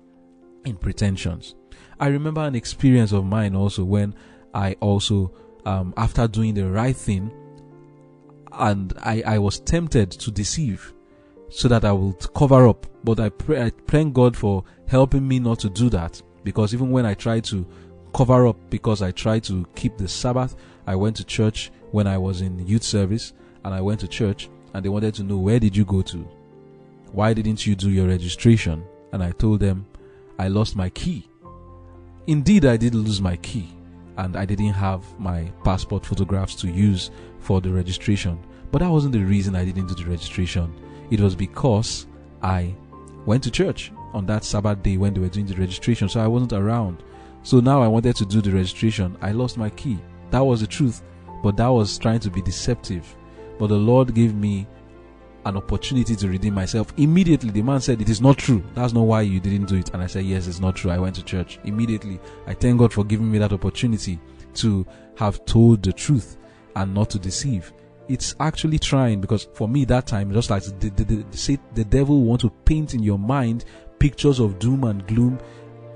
in 0.66 0.76
pretensions. 0.76 1.56
I 2.00 2.08
remember 2.08 2.42
an 2.42 2.56
experience 2.56 3.12
of 3.12 3.26
mine 3.26 3.56
also 3.56 3.84
when 3.84 4.16
I 4.54 4.74
also, 4.80 5.34
um, 5.66 5.94
after 5.98 6.28
doing 6.28 6.54
the 6.54 6.70
right 6.70 6.96
thing, 6.96 7.32
and 8.54 8.94
I, 9.00 9.24
I 9.26 9.40
was 9.40 9.60
tempted 9.60 10.12
to 10.12 10.32
deceive 10.32 10.94
so 11.50 11.68
that 11.68 11.84
I 11.84 11.92
would 11.92 12.34
cover 12.34 12.68
up. 12.68 12.86
But 13.04 13.20
I 13.20 13.30
pray, 13.30 13.64
I 13.64 13.72
thank 13.88 14.14
God 14.14 14.36
for 14.36 14.64
helping 14.88 15.28
me 15.28 15.40
not 15.40 15.60
to 15.60 15.70
do 15.70 15.90
that 15.90 16.22
because 16.46 16.74
even 16.74 16.92
when 16.92 17.06
I 17.06 17.16
tried 17.16 17.44
to 17.46 17.66
cover 18.14 18.48
up 18.48 18.56
because 18.70 19.02
I 19.02 19.12
tried 19.12 19.44
to 19.46 19.68
keep 19.76 19.98
the 19.98 20.08
Sabbath, 20.08 20.56
I 20.88 20.96
went 20.96 21.18
to 21.18 21.26
church 21.26 21.72
when 21.92 22.08
I 22.08 22.18
was 22.18 22.40
in 22.40 22.66
youth 22.66 22.84
service 22.84 23.34
and 23.66 23.74
I 23.74 23.82
went 23.82 24.00
to 24.02 24.08
church 24.08 24.48
and 24.74 24.86
they 24.86 24.90
wanted 24.90 25.16
to 25.16 25.24
know 25.24 25.38
where 25.38 25.60
did 25.60 25.76
you 25.76 25.84
go 25.84 26.02
to? 26.04 26.18
Why 27.12 27.34
didn't 27.34 27.66
you 27.66 27.76
do 27.76 27.90
your 27.90 28.08
registration? 28.08 28.86
And 29.12 29.24
I 29.24 29.32
told 29.32 29.60
them 29.60 29.86
I 30.38 30.48
lost 30.48 30.76
my 30.76 30.90
key. 30.90 31.28
Indeed, 32.28 32.66
I 32.66 32.78
did 32.78 32.94
lose 32.96 33.22
my 33.22 33.38
key 33.38 33.70
and 34.18 34.38
I 34.38 34.46
didn't 34.46 34.74
have 34.74 35.04
my 35.20 35.52
passport 35.64 36.06
photographs 36.06 36.56
to 36.56 36.68
use 36.68 37.10
for 37.40 37.60
the 37.60 37.72
registration. 37.72 38.40
But 38.72 38.80
that 38.80 38.92
wasn't 38.92 39.14
the 39.14 39.24
reason 39.24 39.56
I 39.56 39.66
didn't 39.66 39.88
do 39.88 39.96
the 39.96 40.10
registration. 40.10 40.74
It 41.10 41.20
was 41.20 41.36
because 41.36 42.08
I 42.42 42.76
went 43.26 43.44
to 43.44 43.52
church 43.52 43.92
on 44.16 44.26
that 44.28 44.44
Sabbath 44.44 44.82
day 44.82 44.98
when 44.98 45.14
they 45.14 45.20
were 45.20 45.30
doing 45.30 45.46
the 45.46 45.56
registration, 45.56 46.10
so 46.10 46.22
I 46.22 46.28
wasn't 46.28 46.54
around. 46.54 47.04
So 47.44 47.60
now 47.60 47.84
I 47.84 47.88
wanted 47.88 48.16
to 48.16 48.26
do 48.26 48.42
the 48.42 48.52
registration. 48.52 49.18
I 49.22 49.32
lost 49.32 49.58
my 49.58 49.70
key. 49.70 50.00
That 50.32 50.40
was 50.40 50.62
the 50.62 50.68
truth, 50.68 51.04
but 51.44 51.58
that 51.58 51.68
was 51.68 51.98
trying 52.00 52.20
to 52.22 52.32
be 52.32 52.42
deceptive. 52.42 53.16
But 53.60 53.68
the 53.68 53.76
Lord 53.76 54.16
gave 54.16 54.34
me 54.34 54.68
an 55.46 55.58
opportunity 55.58 56.16
to 56.16 56.28
redeem 56.28 56.56
myself. 56.56 56.92
Immediately, 56.98 57.52
the 57.52 57.62
man 57.62 57.80
said, 57.80 58.02
It 58.02 58.10
is 58.10 58.20
not 58.20 58.38
true. 58.38 58.64
That's 58.74 58.94
not 58.94 59.04
why 59.04 59.22
you 59.22 59.40
didn't 59.40 59.68
do 59.68 59.76
it. 59.76 59.94
And 59.94 60.02
I 60.02 60.08
said, 60.08 60.26
Yes, 60.26 60.48
it's 60.48 60.60
not 60.60 60.76
true. 60.76 60.92
I 60.92 60.98
went 60.98 61.16
to 61.16 61.24
church. 61.24 61.60
Immediately, 61.66 62.20
I 62.48 62.54
thank 62.54 62.80
God 62.80 62.92
for 62.92 63.04
giving 63.04 63.32
me 63.32 63.38
that 63.38 63.54
opportunity 63.54 64.20
to 64.56 64.86
have 65.18 65.46
told 65.46 65.84
the 65.84 65.94
truth 65.94 66.38
and 66.76 66.94
not 66.94 67.10
to 67.12 67.20
deceive. 67.20 67.72
It's 68.08 68.36
actually 68.40 68.80
trying 68.80 69.22
because 69.22 69.48
for 69.54 69.68
me 69.68 69.86
that 69.86 70.08
time, 70.08 70.32
just 70.32 70.50
like 70.50 70.64
the, 70.64 70.90
the, 70.90 71.04
the, 71.04 71.60
the, 71.74 71.86
devil 71.86 72.22
want 72.22 72.42
to 72.42 72.50
paint 72.50 72.94
in 72.94 73.02
your 73.02 73.18
mind 73.18 73.66
pictures 74.06 74.40
of 74.40 74.60
doom 74.60 74.84
and 74.84 75.08
gloom. 75.08 75.40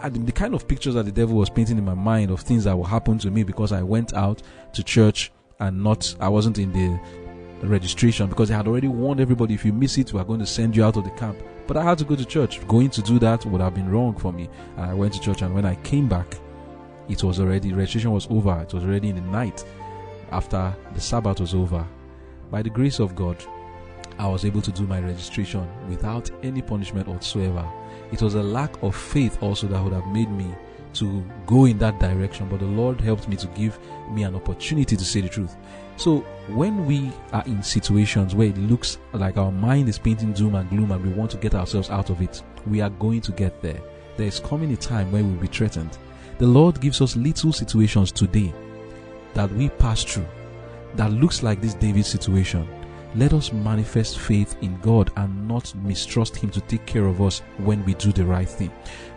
And 0.02 0.26
the 0.26 0.32
kind 0.32 0.56
of 0.56 0.68
pictures 0.68 0.96
that 0.96 1.06
the 1.06 1.12
devil 1.12 1.38
was 1.38 1.48
painting 1.48 1.78
in 1.78 1.86
my 1.86 1.94
mind 1.94 2.32
of 2.32 2.40
things 2.40 2.64
that 2.64 2.76
will 2.76 2.84
happen 2.84 3.20
to 3.20 3.30
me 3.30 3.44
because 3.44 3.72
I 3.72 3.84
went 3.84 4.16
out 4.16 4.42
to 4.74 4.84
church 4.84 5.32
and 5.60 5.84
not, 5.84 6.16
I 6.20 6.28
wasn't 6.28 6.58
in 6.58 6.72
the 6.72 7.00
registration 7.68 8.28
because 8.28 8.50
they 8.50 8.56
had 8.56 8.68
already 8.68 8.88
warned 8.88 9.22
everybody 9.22 9.54
if 9.54 9.64
you 9.64 9.72
miss 9.72 10.00
it, 10.00 10.12
we 10.12 10.20
are 10.20 10.26
going 10.26 10.40
to 10.40 10.48
send 10.48 10.76
you 10.76 10.84
out 10.84 10.98
of 10.98 11.04
the 11.04 11.12
camp. 11.12 11.38
But 11.68 11.78
I 11.78 11.84
had 11.84 12.00
to 12.00 12.04
go 12.04 12.16
to 12.16 12.26
church. 12.26 12.68
Going 12.68 12.90
to 12.90 13.04
do 13.04 13.20
that 13.20 13.46
would 13.46 13.62
have 13.62 13.76
been 13.76 13.92
wrong 13.92 14.16
for 14.16 14.34
me. 14.34 14.50
And 14.78 14.90
I 14.90 14.96
went 14.96 15.14
to 15.14 15.20
church, 15.20 15.44
and 15.44 15.54
when 15.54 15.66
I 15.66 15.76
came 15.76 16.08
back, 16.08 16.36
it 17.10 17.24
was 17.24 17.40
already 17.40 17.74
registration 17.74 18.10
was 18.10 18.26
over. 18.32 18.60
It 18.68 18.74
was 18.74 18.84
already 18.84 19.10
in 19.10 19.18
the 19.18 19.22
night 19.22 19.64
after 20.32 20.76
the 20.96 21.02
Sabbath 21.02 21.42
was 21.42 21.54
over. 21.54 21.86
By 22.50 22.64
the 22.64 22.72
grace 22.72 22.98
of 22.98 23.16
God, 23.16 23.38
I 24.18 24.28
was 24.28 24.46
able 24.46 24.64
to 24.64 24.72
do 24.72 24.88
my 24.88 25.00
registration 25.00 25.68
without 25.88 26.32
any 26.42 26.64
punishment 26.64 27.08
whatsoever. 27.08 27.72
It 28.12 28.22
was 28.22 28.36
a 28.36 28.44
lack 28.44 28.82
of 28.82 28.96
faith 28.96 29.42
also 29.42 29.68
that 29.68 29.84
would 29.84 29.94
have 29.94 30.08
made 30.08 30.32
me 30.32 30.54
to 30.94 31.24
go 31.46 31.66
in 31.66 31.78
that 31.78 32.00
direction, 32.00 32.50
but 32.50 32.60
the 32.60 32.66
Lord 32.66 33.00
helped 33.00 33.28
me 33.28 33.36
to 33.38 33.48
give 33.48 33.78
me 34.10 34.24
an 34.24 34.36
opportunity 34.36 34.98
to 34.98 35.06
say 35.06 35.22
the 35.22 35.30
truth. 35.30 35.56
So, 35.98 36.20
when 36.48 36.86
we 36.86 37.12
are 37.32 37.44
in 37.46 37.62
situations 37.62 38.34
where 38.34 38.48
it 38.48 38.58
looks 38.58 38.98
like 39.14 39.38
our 39.38 39.52
mind 39.52 39.90
is 39.90 40.00
painting 40.00 40.34
doom 40.34 40.56
and 40.56 40.70
gloom 40.70 40.92
and 40.92 41.06
we 41.06 41.14
want 41.14 41.30
to 41.32 41.38
get 41.38 41.54
ourselves 41.54 41.90
out 41.90 42.10
of 42.10 42.22
it, 42.22 42.42
we 42.66 42.82
are 42.82 42.90
going 42.90 43.22
to 43.22 43.32
get 43.32 43.62
there. 43.62 43.80
There 44.18 44.28
is 44.28 44.40
coming 44.40 44.72
a 44.72 44.78
time 44.78 45.12
where 45.12 45.24
we'll 45.24 45.36
be 45.36 45.48
threatened. 45.48 45.98
The 46.40 46.48
Lord 46.48 46.82
gives 46.82 47.02
us 47.02 47.16
little 47.16 47.54
situations 47.54 48.12
today 48.12 48.54
that 49.34 49.52
we 49.52 49.70
pass 49.70 50.04
through 50.04 50.26
that 50.96 51.12
looks 51.12 51.44
like 51.44 51.62
this 51.62 51.74
David 51.76 52.06
situation. 52.06 52.68
Let 53.16 53.34
us 53.34 53.52
manifest 53.52 54.20
faith 54.20 54.56
in 54.62 54.80
God 54.82 55.12
and 55.18 55.48
not 55.48 55.74
mistrust 55.84 56.36
Him 56.36 56.52
to 56.52 56.62
take 56.62 56.86
care 56.86 57.06
of 57.06 57.22
us 57.22 57.40
when 57.58 57.84
we 57.84 57.96
do 57.96 58.12
the 58.12 58.26
right 58.26 58.48
thing. 58.48 58.72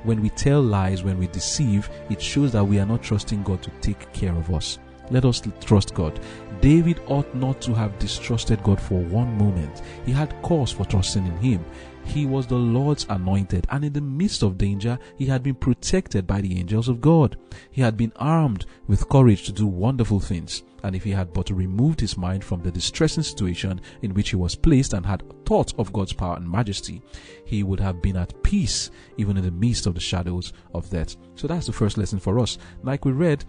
When 0.04 0.22
we 0.22 0.30
tell 0.30 0.62
lies, 0.62 1.02
when 1.02 1.18
we 1.18 1.26
deceive, 1.26 1.90
it 2.08 2.20
shows 2.20 2.52
that 2.52 2.64
we 2.64 2.78
are 2.78 2.86
not 2.86 3.02
trusting 3.02 3.42
God 3.42 3.62
to 3.62 3.70
take 3.82 4.10
care 4.14 4.34
of 4.34 4.52
us. 4.52 4.78
Let 5.10 5.26
us 5.26 5.42
trust 5.60 5.92
God. 5.92 6.18
David 6.62 7.00
ought 7.06 7.34
not 7.34 7.60
to 7.62 7.74
have 7.74 7.98
distrusted 7.98 8.62
God 8.62 8.80
for 8.80 9.00
one 9.02 9.36
moment. 9.36 9.82
He 10.06 10.12
had 10.12 10.40
cause 10.40 10.72
for 10.72 10.86
trusting 10.86 11.26
in 11.26 11.36
Him. 11.38 11.64
He 12.04 12.24
was 12.24 12.46
the 12.46 12.56
Lord's 12.56 13.06
anointed, 13.10 13.66
and 13.68 13.84
in 13.84 13.92
the 13.92 14.00
midst 14.00 14.42
of 14.42 14.58
danger, 14.58 14.98
he 15.18 15.26
had 15.26 15.42
been 15.42 15.54
protected 15.54 16.26
by 16.26 16.40
the 16.40 16.58
angels 16.58 16.88
of 16.88 17.00
God. 17.00 17.36
He 17.70 17.82
had 17.82 17.96
been 17.96 18.12
armed 18.16 18.64
with 18.86 19.08
courage 19.08 19.44
to 19.44 19.52
do 19.52 19.66
wonderful 19.66 20.18
things. 20.18 20.62
And 20.82 20.96
if 20.96 21.04
he 21.04 21.10
had 21.10 21.32
but 21.32 21.50
removed 21.50 22.00
his 22.00 22.16
mind 22.16 22.44
from 22.44 22.62
the 22.62 22.70
distressing 22.70 23.22
situation 23.22 23.80
in 24.02 24.14
which 24.14 24.30
he 24.30 24.36
was 24.36 24.54
placed 24.54 24.92
and 24.92 25.06
had 25.06 25.22
thought 25.44 25.72
of 25.78 25.92
God's 25.92 26.12
power 26.12 26.36
and 26.36 26.50
majesty, 26.50 27.02
he 27.44 27.62
would 27.62 27.80
have 27.80 28.02
been 28.02 28.16
at 28.16 28.42
peace 28.42 28.90
even 29.16 29.36
in 29.36 29.44
the 29.44 29.50
midst 29.50 29.86
of 29.86 29.94
the 29.94 30.00
shadows 30.00 30.52
of 30.74 30.90
death. 30.90 31.16
So 31.36 31.46
that's 31.46 31.66
the 31.66 31.72
first 31.72 31.98
lesson 31.98 32.18
for 32.18 32.38
us. 32.38 32.58
Like 32.82 33.04
we 33.04 33.12
read 33.12 33.44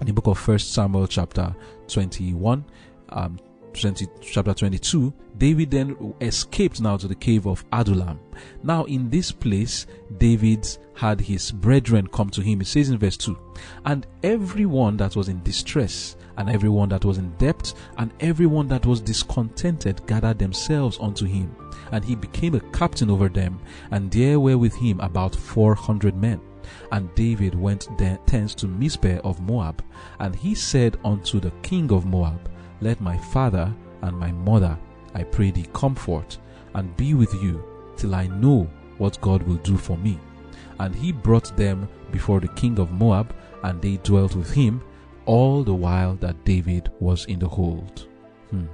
in 0.00 0.06
the 0.06 0.12
book 0.12 0.26
of 0.26 0.38
First 0.38 0.72
Samuel, 0.72 1.06
chapter 1.06 1.54
21, 1.88 2.64
um, 3.10 3.38
20, 3.72 4.06
chapter 4.20 4.54
22, 4.54 5.12
David 5.38 5.70
then 5.70 6.14
escaped 6.20 6.80
now 6.80 6.96
to 6.96 7.08
the 7.08 7.14
cave 7.14 7.46
of 7.46 7.64
Adullam. 7.72 8.20
Now, 8.62 8.84
in 8.84 9.08
this 9.08 9.32
place, 9.32 9.86
David 10.18 10.66
had 10.94 11.20
his 11.20 11.50
brethren 11.50 12.06
come 12.08 12.28
to 12.30 12.42
him. 12.42 12.60
It 12.60 12.66
says 12.66 12.90
in 12.90 12.98
verse 12.98 13.16
2 13.16 13.38
And 13.86 14.06
everyone 14.22 14.96
that 14.98 15.16
was 15.16 15.28
in 15.28 15.42
distress, 15.42 16.16
and 16.36 16.50
everyone 16.50 16.90
that 16.90 17.04
was 17.04 17.18
in 17.18 17.30
debt, 17.38 17.72
and 17.96 18.12
everyone 18.20 18.68
that 18.68 18.84
was 18.84 19.00
discontented 19.00 20.06
gathered 20.06 20.38
themselves 20.38 20.98
unto 21.00 21.24
him. 21.24 21.54
And 21.92 22.04
he 22.04 22.14
became 22.14 22.54
a 22.54 22.60
captain 22.72 23.10
over 23.10 23.28
them, 23.28 23.60
and 23.90 24.10
there 24.10 24.38
were 24.38 24.58
with 24.58 24.74
him 24.74 25.00
about 25.00 25.34
four 25.34 25.74
hundred 25.74 26.16
men. 26.16 26.40
And 26.92 27.14
David 27.14 27.54
went 27.54 27.88
thence 27.98 28.54
to 28.56 28.66
Mizpeh 28.66 29.20
of 29.20 29.40
Moab, 29.40 29.82
and 30.18 30.34
he 30.36 30.54
said 30.54 30.98
unto 31.04 31.40
the 31.40 31.52
king 31.62 31.90
of 31.92 32.04
Moab, 32.04 32.50
Let 32.80 33.00
my 33.00 33.16
father 33.16 33.74
and 34.02 34.16
my 34.16 34.32
mother, 34.32 34.78
I 35.14 35.24
pray 35.24 35.50
thee, 35.50 35.68
comfort 35.72 36.38
and 36.74 36.96
be 36.96 37.14
with 37.14 37.34
you 37.42 37.62
till 37.96 38.14
I 38.14 38.26
know 38.26 38.70
what 38.98 39.20
God 39.20 39.42
will 39.42 39.56
do 39.56 39.76
for 39.76 39.96
me. 39.98 40.18
And 40.78 40.94
he 40.94 41.12
brought 41.12 41.56
them 41.56 41.88
before 42.10 42.40
the 42.40 42.48
king 42.48 42.78
of 42.78 42.92
Moab, 42.92 43.34
and 43.62 43.80
they 43.82 43.98
dwelt 43.98 44.34
with 44.34 44.52
him 44.52 44.82
all 45.26 45.62
the 45.62 45.74
while 45.74 46.14
that 46.16 46.44
David 46.44 46.90
was 47.00 47.26
in 47.26 47.38
the 47.38 47.48
hold. 47.48 48.08
Hmm. 48.50 48.66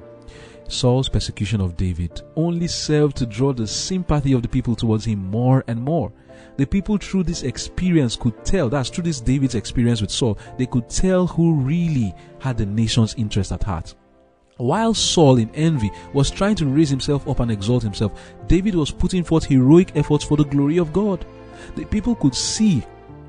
Saul's 0.69 1.09
persecution 1.09 1.61
of 1.61 1.77
David 1.77 2.23
only 2.37 2.69
served 2.69 3.17
to 3.19 3.27
draw 3.27 3.53
the 3.53 3.67
sympathy 3.67 4.33
of 4.33 4.43
the 4.43 4.49
people 4.49 4.75
towards 4.75 5.05
him 5.05 5.31
more 5.31 5.65
and 5.69 5.81
more. 5.81 6.13
The 6.57 6.67
people 6.67 6.99
through 6.99 7.25
this 7.25 7.43
experience 7.43 8.17
could 8.17 8.45
tell, 8.45 8.69
that's 8.69 8.89
through 8.89 9.05
this 9.05 9.21
David's 9.21 9.55
experience 9.55 10.01
with 10.01 10.11
Saul, 10.11 10.39
they 10.59 10.67
could 10.67 10.89
tell 10.89 11.27
who 11.27 11.55
really 11.55 12.15
had 12.39 12.57
the 12.59 12.67
nation's 12.67 13.15
interest 13.15 13.53
at 13.53 13.63
heart. 13.63 13.95
While 14.57 14.95
Saul, 14.95 15.37
in 15.37 15.51
envy, 15.55 15.91
was 16.15 16.31
trying 16.31 16.57
to 16.57 16.67
raise 16.67 16.89
himself 16.89 17.29
up 17.29 17.41
and 17.41 17.51
exalt 17.51 17.83
himself, 17.83 18.19
David 18.47 18.75
was 18.75 18.91
putting 18.91 19.23
forth 19.23 19.45
heroic 19.45 19.95
efforts 19.97 20.25
for 20.25 20.39
the 20.39 20.45
glory 20.45 20.79
of 20.79 20.95
God. 20.95 21.27
The 21.75 21.85
people 21.85 22.15
could 22.15 22.35
see 22.35 22.83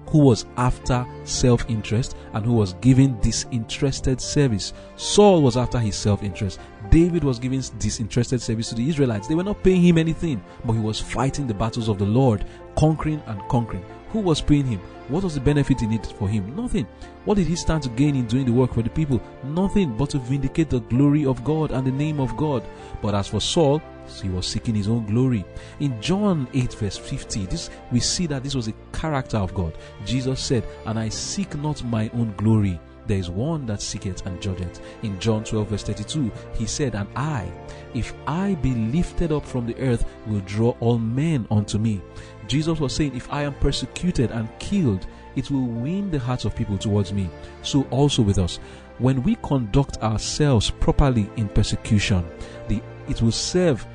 who 0.09 0.19
was 0.19 0.45
after 0.57 1.05
self 1.23 1.69
interest 1.69 2.15
and 2.33 2.45
who 2.45 2.53
was 2.53 2.73
giving 2.75 3.19
disinterested 3.19 4.21
service. 4.21 4.73
Saul 4.95 5.41
was 5.41 5.57
after 5.57 5.79
his 5.79 5.95
self 5.95 6.23
interest. 6.23 6.59
David 6.89 7.23
was 7.23 7.39
giving 7.39 7.61
disinterested 7.79 8.41
service 8.41 8.69
to 8.69 8.75
the 8.75 8.87
Israelites. 8.87 9.27
They 9.27 9.35
were 9.35 9.43
not 9.43 9.63
paying 9.63 9.81
him 9.81 9.97
anything, 9.97 10.41
but 10.63 10.73
he 10.73 10.79
was 10.79 10.99
fighting 10.99 11.47
the 11.47 11.53
battles 11.53 11.89
of 11.89 11.97
the 11.97 12.05
Lord, 12.05 12.45
conquering 12.77 13.21
and 13.27 13.41
conquering. 13.49 13.83
Who 14.11 14.19
was 14.19 14.41
paying 14.41 14.65
him? 14.65 14.79
What 15.09 15.23
was 15.23 15.35
the 15.35 15.41
benefit 15.41 15.81
in 15.81 15.91
it 15.91 16.05
for 16.05 16.29
him? 16.29 16.55
Nothing. 16.55 16.87
What 17.25 17.35
did 17.35 17.47
he 17.47 17.55
stand 17.55 17.83
to 17.83 17.89
gain 17.89 18.15
in 18.15 18.25
doing 18.25 18.45
the 18.45 18.53
work 18.53 18.73
for 18.73 18.81
the 18.81 18.89
people? 18.89 19.21
Nothing 19.43 19.95
but 19.97 20.09
to 20.11 20.19
vindicate 20.19 20.69
the 20.69 20.79
glory 20.79 21.25
of 21.25 21.43
God 21.43 21.71
and 21.71 21.85
the 21.85 21.91
name 21.91 22.19
of 22.19 22.35
God. 22.37 22.63
But 23.01 23.15
as 23.15 23.27
for 23.27 23.41
Saul, 23.41 23.81
he 24.21 24.29
was 24.29 24.47
seeking 24.47 24.75
his 24.75 24.87
own 24.87 25.05
glory. 25.05 25.45
In 25.79 26.01
John 26.01 26.47
8, 26.53 26.73
verse 26.73 26.97
50, 26.97 27.45
this 27.45 27.69
we 27.91 27.99
see 27.99 28.25
that 28.27 28.43
this 28.43 28.55
was 28.55 28.67
a 28.67 28.73
character 28.93 29.37
of 29.37 29.53
God. 29.53 29.77
Jesus 30.05 30.39
said, 30.39 30.65
And 30.85 30.97
I 30.99 31.09
seek 31.09 31.55
not 31.55 31.83
my 31.83 32.09
own 32.13 32.33
glory. 32.37 32.79
There 33.05 33.17
is 33.17 33.29
one 33.29 33.65
that 33.67 33.81
seeketh 33.81 34.25
and 34.25 34.41
judgeth. 34.41 34.81
In 35.03 35.17
John 35.19 35.43
12, 35.43 35.67
verse 35.69 35.83
32, 35.83 36.31
he 36.55 36.65
said, 36.65 36.93
And 36.95 37.07
I, 37.15 37.49
if 37.93 38.13
I 38.27 38.55
be 38.55 38.73
lifted 38.73 39.31
up 39.31 39.45
from 39.45 39.65
the 39.65 39.77
earth, 39.77 40.05
will 40.25 40.41
draw 40.41 40.71
all 40.81 40.97
men 40.97 41.47
unto 41.49 41.77
me. 41.77 42.01
Jesus 42.47 42.79
was 42.79 42.93
saying, 42.93 43.15
If 43.15 43.31
I 43.31 43.43
am 43.43 43.53
persecuted 43.55 44.31
and 44.31 44.49
killed, 44.59 45.07
it 45.37 45.49
will 45.51 45.65
win 45.67 46.11
the 46.11 46.19
hearts 46.19 46.45
of 46.45 46.55
people 46.55 46.77
towards 46.77 47.13
me. 47.13 47.29
So 47.61 47.83
also 47.91 48.23
with 48.23 48.39
us. 48.39 48.59
when 48.99 49.21
we 49.23 49.35
conduct 49.43 49.97
ourselves 49.97 50.71
properly 50.71 51.29
in 51.35 51.47
persecution, 51.49 52.25
the, 52.67 52.81
it 53.07 53.21
will 53.21 53.31
serve 53.31 53.85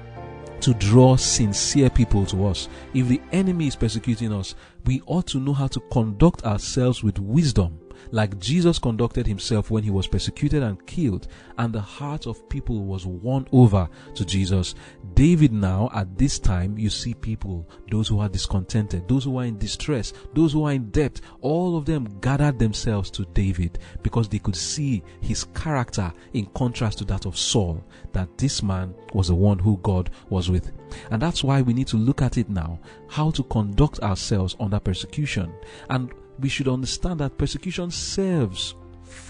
to 0.62 0.74
draw 0.74 1.16
sincere 1.16 1.90
people 1.90 2.24
to 2.26 2.46
us. 2.46 2.68
If 2.94 3.08
the 3.08 3.20
enemy 3.32 3.66
is 3.66 3.76
persecuting 3.76 4.32
us, 4.32 4.54
we 4.86 5.02
ought 5.06 5.26
to 5.28 5.40
know 5.40 5.52
how 5.52 5.66
to 5.68 5.80
conduct 5.92 6.44
ourselves 6.44 7.02
with 7.02 7.18
wisdom 7.18 7.78
like 8.10 8.38
Jesus 8.38 8.78
conducted 8.78 9.26
himself 9.26 9.70
when 9.70 9.82
he 9.82 9.90
was 9.90 10.06
persecuted 10.06 10.62
and 10.62 10.84
killed, 10.86 11.28
and 11.58 11.72
the 11.72 11.80
heart 11.80 12.26
of 12.26 12.48
people 12.48 12.84
was 12.84 13.06
won 13.06 13.46
over 13.52 13.88
to 14.14 14.24
Jesus. 14.24 14.74
David 15.14 15.52
now, 15.52 15.90
at 15.94 16.16
this 16.16 16.38
time, 16.38 16.78
you 16.78 16.90
see 16.90 17.14
people, 17.14 17.68
those 17.90 18.08
who 18.08 18.20
are 18.20 18.28
discontented, 18.28 19.06
those 19.08 19.24
who 19.24 19.38
are 19.38 19.44
in 19.44 19.58
distress, 19.58 20.12
those 20.34 20.52
who 20.52 20.64
are 20.64 20.72
in 20.72 20.90
debt, 20.90 21.20
all 21.40 21.76
of 21.76 21.84
them 21.84 22.18
gathered 22.20 22.58
themselves 22.58 23.10
to 23.10 23.24
David 23.26 23.78
because 24.02 24.28
they 24.28 24.38
could 24.38 24.56
see 24.56 25.02
his 25.20 25.44
character 25.54 26.12
in 26.32 26.46
contrast 26.46 26.98
to 26.98 27.04
that 27.06 27.26
of 27.26 27.36
Saul, 27.36 27.82
that 28.12 28.38
this 28.38 28.62
man 28.62 28.94
was 29.12 29.28
the 29.28 29.34
one 29.34 29.58
who 29.58 29.78
God 29.82 30.10
was 30.30 30.50
with. 30.50 30.72
And 31.10 31.20
that's 31.20 31.44
why 31.44 31.62
we 31.62 31.72
need 31.72 31.86
to 31.88 31.96
look 31.96 32.22
at 32.22 32.38
it 32.38 32.48
now, 32.48 32.78
how 33.08 33.30
to 33.32 33.42
conduct 33.44 34.00
ourselves 34.00 34.56
under 34.60 34.80
persecution. 34.80 35.52
And 35.90 36.12
we 36.38 36.48
should 36.48 36.68
understand 36.68 37.20
that 37.20 37.38
persecution 37.38 37.90
serves 37.90 38.74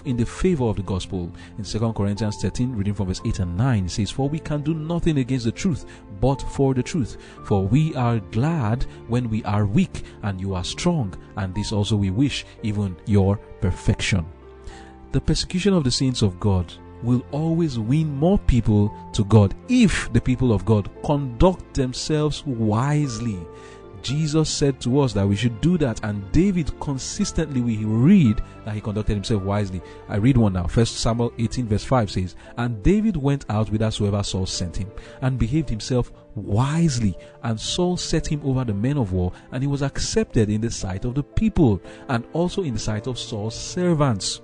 in 0.05 0.17
the 0.17 0.25
favor 0.25 0.65
of 0.65 0.77
the 0.77 0.83
gospel. 0.83 1.31
In 1.57 1.63
2 1.63 1.93
Corinthians 1.93 2.37
13, 2.41 2.73
reading 2.73 2.93
from 2.93 3.07
verse 3.07 3.21
8 3.25 3.39
and 3.39 3.57
9, 3.57 3.85
it 3.85 3.91
says, 3.91 4.11
For 4.11 4.29
we 4.29 4.39
can 4.39 4.61
do 4.61 4.73
nothing 4.73 5.17
against 5.17 5.45
the 5.45 5.51
truth, 5.51 5.85
but 6.19 6.41
for 6.41 6.73
the 6.73 6.83
truth. 6.83 7.17
For 7.45 7.65
we 7.65 7.93
are 7.95 8.19
glad 8.19 8.85
when 9.07 9.29
we 9.29 9.43
are 9.43 9.65
weak, 9.65 10.03
and 10.23 10.39
you 10.39 10.55
are 10.55 10.63
strong, 10.63 11.13
and 11.37 11.53
this 11.53 11.71
also 11.71 11.95
we 11.95 12.09
wish, 12.09 12.45
even 12.63 12.95
your 13.05 13.37
perfection. 13.61 14.25
The 15.11 15.21
persecution 15.21 15.73
of 15.73 15.83
the 15.83 15.91
saints 15.91 16.21
of 16.21 16.39
God 16.39 16.73
will 17.03 17.23
always 17.31 17.77
win 17.77 18.15
more 18.15 18.39
people 18.39 18.93
to 19.13 19.25
God 19.25 19.53
if 19.67 20.11
the 20.13 20.21
people 20.21 20.53
of 20.53 20.65
God 20.65 20.89
conduct 21.03 21.73
themselves 21.73 22.45
wisely. 22.45 23.39
Jesus 24.03 24.49
said 24.49 24.81
to 24.81 24.99
us 24.99 25.13
that 25.13 25.27
we 25.27 25.35
should 25.35 25.61
do 25.61 25.77
that, 25.77 26.03
and 26.03 26.29
David 26.31 26.77
consistently 26.81 27.61
we 27.61 27.77
read 27.77 28.41
that 28.65 28.75
he 28.75 28.81
conducted 28.81 29.13
himself 29.13 29.43
wisely. 29.43 29.81
I 30.09 30.17
read 30.17 30.35
one 30.37 30.53
now. 30.53 30.67
First 30.67 30.97
Samuel 30.97 31.33
18, 31.39 31.67
verse 31.67 31.85
5 31.85 32.11
says, 32.11 32.35
And 32.57 32.83
David 32.83 33.15
went 33.15 33.45
out 33.49 33.69
with 33.69 33.81
whithersoever 33.81 34.21
Saul 34.21 34.45
sent 34.45 34.75
him, 34.75 34.91
and 35.21 35.39
behaved 35.39 35.69
himself 35.69 36.11
wisely. 36.35 37.17
And 37.43 37.59
Saul 37.59 37.95
set 37.95 38.27
him 38.27 38.41
over 38.43 38.65
the 38.65 38.73
men 38.73 38.97
of 38.97 39.13
war, 39.13 39.31
and 39.51 39.63
he 39.63 39.67
was 39.67 39.81
accepted 39.81 40.49
in 40.49 40.61
the 40.61 40.69
sight 40.69 41.05
of 41.05 41.15
the 41.15 41.23
people, 41.23 41.81
and 42.09 42.25
also 42.33 42.63
in 42.63 42.73
the 42.73 42.79
sight 42.79 43.07
of 43.07 43.17
Saul's 43.17 43.55
servants. 43.55 44.41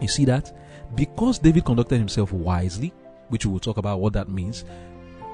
You 0.00 0.08
see 0.08 0.24
that? 0.24 0.56
Because 0.94 1.38
David 1.38 1.64
conducted 1.64 1.98
himself 1.98 2.32
wisely, 2.32 2.94
which 3.28 3.44
we 3.44 3.52
will 3.52 3.60
talk 3.60 3.76
about 3.76 4.00
what 4.00 4.14
that 4.14 4.30
means, 4.30 4.64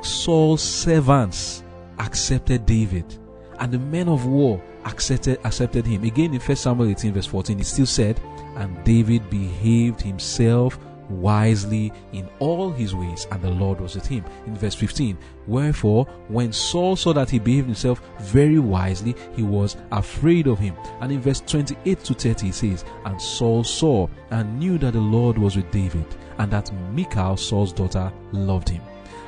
Saul's 0.02 0.62
servants 0.62 1.62
accepted 1.98 2.66
David 2.66 3.18
and 3.58 3.72
the 3.72 3.78
men 3.78 4.08
of 4.08 4.26
war 4.26 4.62
accepted 4.84 5.38
accepted 5.44 5.86
him. 5.86 6.04
Again 6.04 6.34
in 6.34 6.40
1 6.40 6.56
Samuel 6.56 6.90
18, 6.90 7.12
verse 7.12 7.26
14, 7.26 7.60
it 7.60 7.66
still 7.66 7.86
said, 7.86 8.20
And 8.56 8.82
David 8.84 9.28
behaved 9.30 10.00
himself 10.00 10.78
wisely 11.08 11.92
in 12.12 12.28
all 12.38 12.70
his 12.70 12.94
ways, 12.94 13.26
and 13.30 13.42
the 13.42 13.50
Lord 13.50 13.80
was 13.80 13.94
with 13.94 14.06
him. 14.06 14.24
In 14.46 14.56
verse 14.56 14.74
15, 14.74 15.18
wherefore, 15.46 16.06
when 16.28 16.52
Saul 16.52 16.96
saw 16.96 17.12
that 17.12 17.30
he 17.30 17.38
behaved 17.38 17.66
himself 17.66 18.00
very 18.20 18.58
wisely, 18.58 19.14
he 19.34 19.42
was 19.42 19.76
afraid 19.90 20.46
of 20.46 20.58
him. 20.58 20.74
And 21.00 21.12
in 21.12 21.20
verse 21.20 21.40
28 21.40 22.04
to 22.04 22.14
30, 22.14 22.46
he 22.46 22.52
says, 22.52 22.84
And 23.04 23.20
Saul 23.20 23.64
saw 23.64 24.08
and 24.30 24.58
knew 24.58 24.78
that 24.78 24.92
the 24.92 25.00
Lord 25.00 25.38
was 25.38 25.56
with 25.56 25.70
David, 25.70 26.06
and 26.38 26.50
that 26.50 26.72
Michal, 26.92 27.36
Saul's 27.36 27.72
daughter, 27.72 28.12
loved 28.32 28.68
him. 28.68 28.82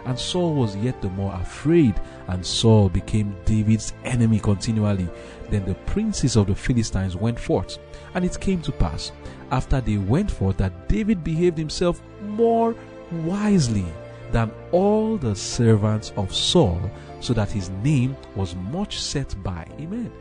And 0.06 0.18
Saul 0.18 0.54
was 0.54 0.76
yet 0.76 1.00
the 1.00 1.08
more 1.10 1.32
afraid, 1.34 1.94
and 2.28 2.44
Saul 2.44 2.88
became 2.88 3.36
David's 3.44 3.94
enemy 4.04 4.38
continually. 4.38 5.08
Then 5.50 5.64
the 5.64 5.74
princes 5.86 6.36
of 6.36 6.46
the 6.46 6.54
Philistines 6.54 7.16
went 7.16 7.38
forth, 7.38 7.78
and 8.14 8.24
it 8.24 8.38
came 8.40 8.60
to 8.62 8.72
pass, 8.72 9.12
after 9.50 9.80
they 9.80 9.96
went 9.96 10.30
forth, 10.30 10.58
that 10.58 10.88
David 10.88 11.24
behaved 11.24 11.56
himself 11.56 12.02
more 12.22 12.74
wisely 13.22 13.86
than 14.30 14.50
all 14.72 15.16
the 15.16 15.34
servants 15.34 16.12
of 16.16 16.34
Saul, 16.34 16.90
so 17.20 17.32
that 17.34 17.50
his 17.50 17.70
name 17.82 18.16
was 18.34 18.56
much 18.56 19.00
set 19.00 19.34
by. 19.42 19.66
Amen. 19.80 20.12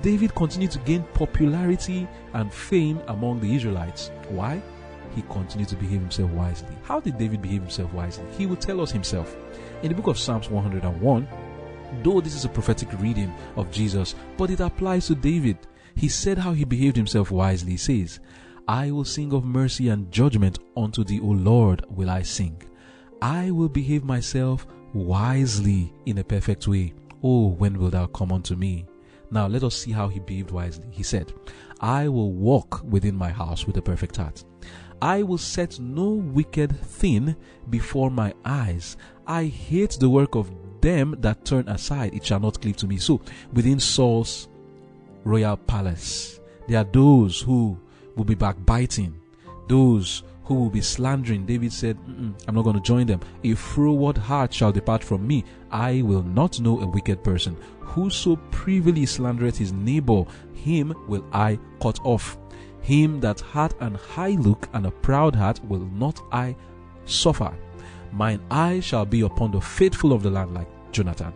David 0.00 0.34
continued 0.34 0.70
to 0.72 0.78
gain 0.80 1.04
popularity 1.14 2.08
and 2.32 2.52
fame 2.52 3.00
among 3.08 3.40
the 3.40 3.54
Israelites. 3.54 4.10
Why? 4.28 4.62
He 5.14 5.22
continued 5.22 5.68
to 5.68 5.76
behave 5.76 6.00
himself 6.00 6.30
wisely. 6.30 6.76
How 6.82 7.00
did 7.00 7.18
David 7.18 7.42
behave 7.42 7.62
himself 7.62 7.92
wisely? 7.92 8.24
He 8.36 8.46
will 8.46 8.56
tell 8.56 8.80
us 8.80 8.90
himself. 8.90 9.36
In 9.82 9.88
the 9.88 9.94
book 9.94 10.06
of 10.06 10.18
Psalms 10.18 10.48
101, 10.50 11.28
though 12.02 12.20
this 12.20 12.34
is 12.34 12.44
a 12.44 12.48
prophetic 12.48 12.88
reading 13.00 13.32
of 13.56 13.70
Jesus, 13.70 14.14
but 14.36 14.50
it 14.50 14.60
applies 14.60 15.06
to 15.06 15.14
David. 15.14 15.58
He 15.94 16.08
said 16.08 16.38
how 16.38 16.52
he 16.52 16.64
behaved 16.64 16.96
himself 16.96 17.30
wisely. 17.30 17.72
He 17.72 17.76
says, 17.76 18.20
I 18.66 18.90
will 18.90 19.04
sing 19.04 19.32
of 19.32 19.44
mercy 19.44 19.88
and 19.88 20.10
judgment 20.10 20.58
unto 20.76 21.04
thee, 21.04 21.20
O 21.20 21.26
Lord, 21.26 21.84
will 21.90 22.08
I 22.08 22.22
sing. 22.22 22.62
I 23.20 23.50
will 23.50 23.68
behave 23.68 24.04
myself 24.04 24.66
wisely 24.94 25.92
in 26.06 26.18
a 26.18 26.24
perfect 26.24 26.66
way. 26.66 26.94
Oh, 27.22 27.50
when 27.50 27.78
wilt 27.78 27.92
thou 27.92 28.06
come 28.06 28.32
unto 28.32 28.54
me? 28.54 28.86
Now 29.30 29.46
let 29.46 29.62
us 29.62 29.76
see 29.76 29.92
how 29.92 30.08
he 30.08 30.20
behaved 30.20 30.50
wisely. 30.50 30.86
He 30.90 31.02
said, 31.02 31.32
I 31.80 32.08
will 32.08 32.32
walk 32.32 32.82
within 32.84 33.14
my 33.14 33.30
house 33.30 33.66
with 33.66 33.76
a 33.76 33.82
perfect 33.82 34.16
heart. 34.16 34.44
I 35.02 35.24
will 35.24 35.36
set 35.36 35.80
no 35.80 36.10
wicked 36.10 36.80
thing 36.80 37.34
before 37.68 38.08
my 38.08 38.32
eyes. 38.44 38.96
I 39.26 39.46
hate 39.46 39.96
the 39.98 40.08
work 40.08 40.36
of 40.36 40.48
them 40.80 41.16
that 41.18 41.44
turn 41.44 41.68
aside, 41.68 42.14
it 42.14 42.24
shall 42.24 42.38
not 42.38 42.60
cleave 42.60 42.76
to 42.76 42.86
me. 42.86 42.98
So, 42.98 43.20
within 43.52 43.80
Saul's 43.80 44.46
royal 45.24 45.56
palace, 45.56 46.38
there 46.68 46.78
are 46.78 46.84
those 46.84 47.40
who 47.40 47.76
will 48.14 48.24
be 48.24 48.36
backbiting, 48.36 49.20
those 49.66 50.22
who 50.44 50.54
will 50.54 50.70
be 50.70 50.80
slandering. 50.80 51.46
David 51.46 51.72
said, 51.72 51.98
I'm 52.46 52.54
not 52.54 52.62
going 52.62 52.76
to 52.76 52.82
join 52.82 53.08
them. 53.08 53.20
A 53.42 53.54
froward 53.56 54.16
heart 54.16 54.54
shall 54.54 54.70
depart 54.70 55.02
from 55.02 55.26
me. 55.26 55.44
I 55.72 56.02
will 56.02 56.22
not 56.22 56.60
know 56.60 56.80
a 56.80 56.86
wicked 56.86 57.24
person. 57.24 57.56
Whoso 57.80 58.36
privily 58.52 59.02
slandereth 59.02 59.56
his 59.56 59.72
neighbor, 59.72 60.24
him 60.54 60.94
will 61.08 61.26
I 61.32 61.58
cut 61.80 61.98
off. 62.04 62.38
Him 62.82 63.20
that 63.20 63.40
hath 63.40 63.80
an 63.80 63.94
high 63.94 64.36
look 64.38 64.68
and 64.72 64.86
a 64.86 64.90
proud 64.90 65.34
heart 65.34 65.64
will 65.64 65.88
not 65.94 66.20
I 66.32 66.56
suffer. 67.04 67.56
Mine 68.12 68.40
eye 68.50 68.80
shall 68.80 69.06
be 69.06 69.22
upon 69.22 69.52
the 69.52 69.60
faithful 69.60 70.12
of 70.12 70.22
the 70.22 70.30
land, 70.30 70.52
like 70.52 70.68
Jonathan, 70.92 71.32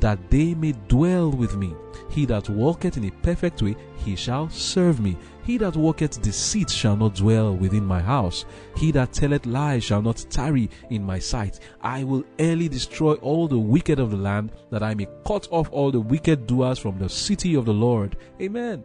that 0.00 0.30
they 0.30 0.54
may 0.54 0.72
dwell 0.88 1.30
with 1.30 1.56
me. 1.56 1.74
He 2.10 2.24
that 2.26 2.48
walketh 2.48 2.96
in 2.96 3.04
a 3.04 3.10
perfect 3.10 3.62
way, 3.62 3.74
he 3.96 4.14
shall 4.14 4.48
serve 4.48 5.00
me. 5.00 5.16
He 5.42 5.58
that 5.58 5.76
walketh 5.76 6.22
deceit 6.22 6.70
shall 6.70 6.96
not 6.96 7.16
dwell 7.16 7.54
within 7.56 7.84
my 7.84 8.00
house. 8.00 8.44
He 8.76 8.92
that 8.92 9.12
telleth 9.12 9.46
lies 9.46 9.84
shall 9.84 10.02
not 10.02 10.24
tarry 10.30 10.70
in 10.90 11.02
my 11.02 11.18
sight. 11.18 11.60
I 11.82 12.04
will 12.04 12.24
early 12.38 12.68
destroy 12.68 13.14
all 13.14 13.48
the 13.48 13.58
wicked 13.58 13.98
of 13.98 14.10
the 14.10 14.16
land, 14.16 14.52
that 14.70 14.82
I 14.82 14.94
may 14.94 15.08
cut 15.26 15.48
off 15.50 15.68
all 15.72 15.90
the 15.90 16.00
wicked 16.00 16.46
doers 16.46 16.78
from 16.78 16.98
the 16.98 17.08
city 17.08 17.54
of 17.54 17.64
the 17.64 17.74
Lord. 17.74 18.16
Amen. 18.40 18.84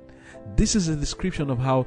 This 0.56 0.76
is 0.76 0.88
a 0.88 0.96
description 0.96 1.50
of 1.50 1.60
how 1.60 1.86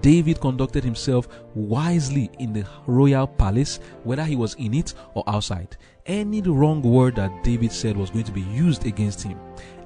David 0.00 0.40
conducted 0.40 0.84
himself 0.84 1.28
wisely 1.54 2.30
in 2.38 2.52
the 2.52 2.64
royal 2.86 3.26
palace, 3.26 3.80
whether 4.02 4.24
he 4.24 4.36
was 4.36 4.54
in 4.54 4.74
it 4.74 4.94
or 5.14 5.24
outside. 5.26 5.76
Any 6.06 6.40
wrong 6.42 6.82
word 6.82 7.16
that 7.16 7.44
David 7.44 7.72
said 7.72 7.96
was 7.96 8.10
going 8.10 8.24
to 8.24 8.32
be 8.32 8.42
used 8.42 8.86
against 8.86 9.22
him. 9.22 9.38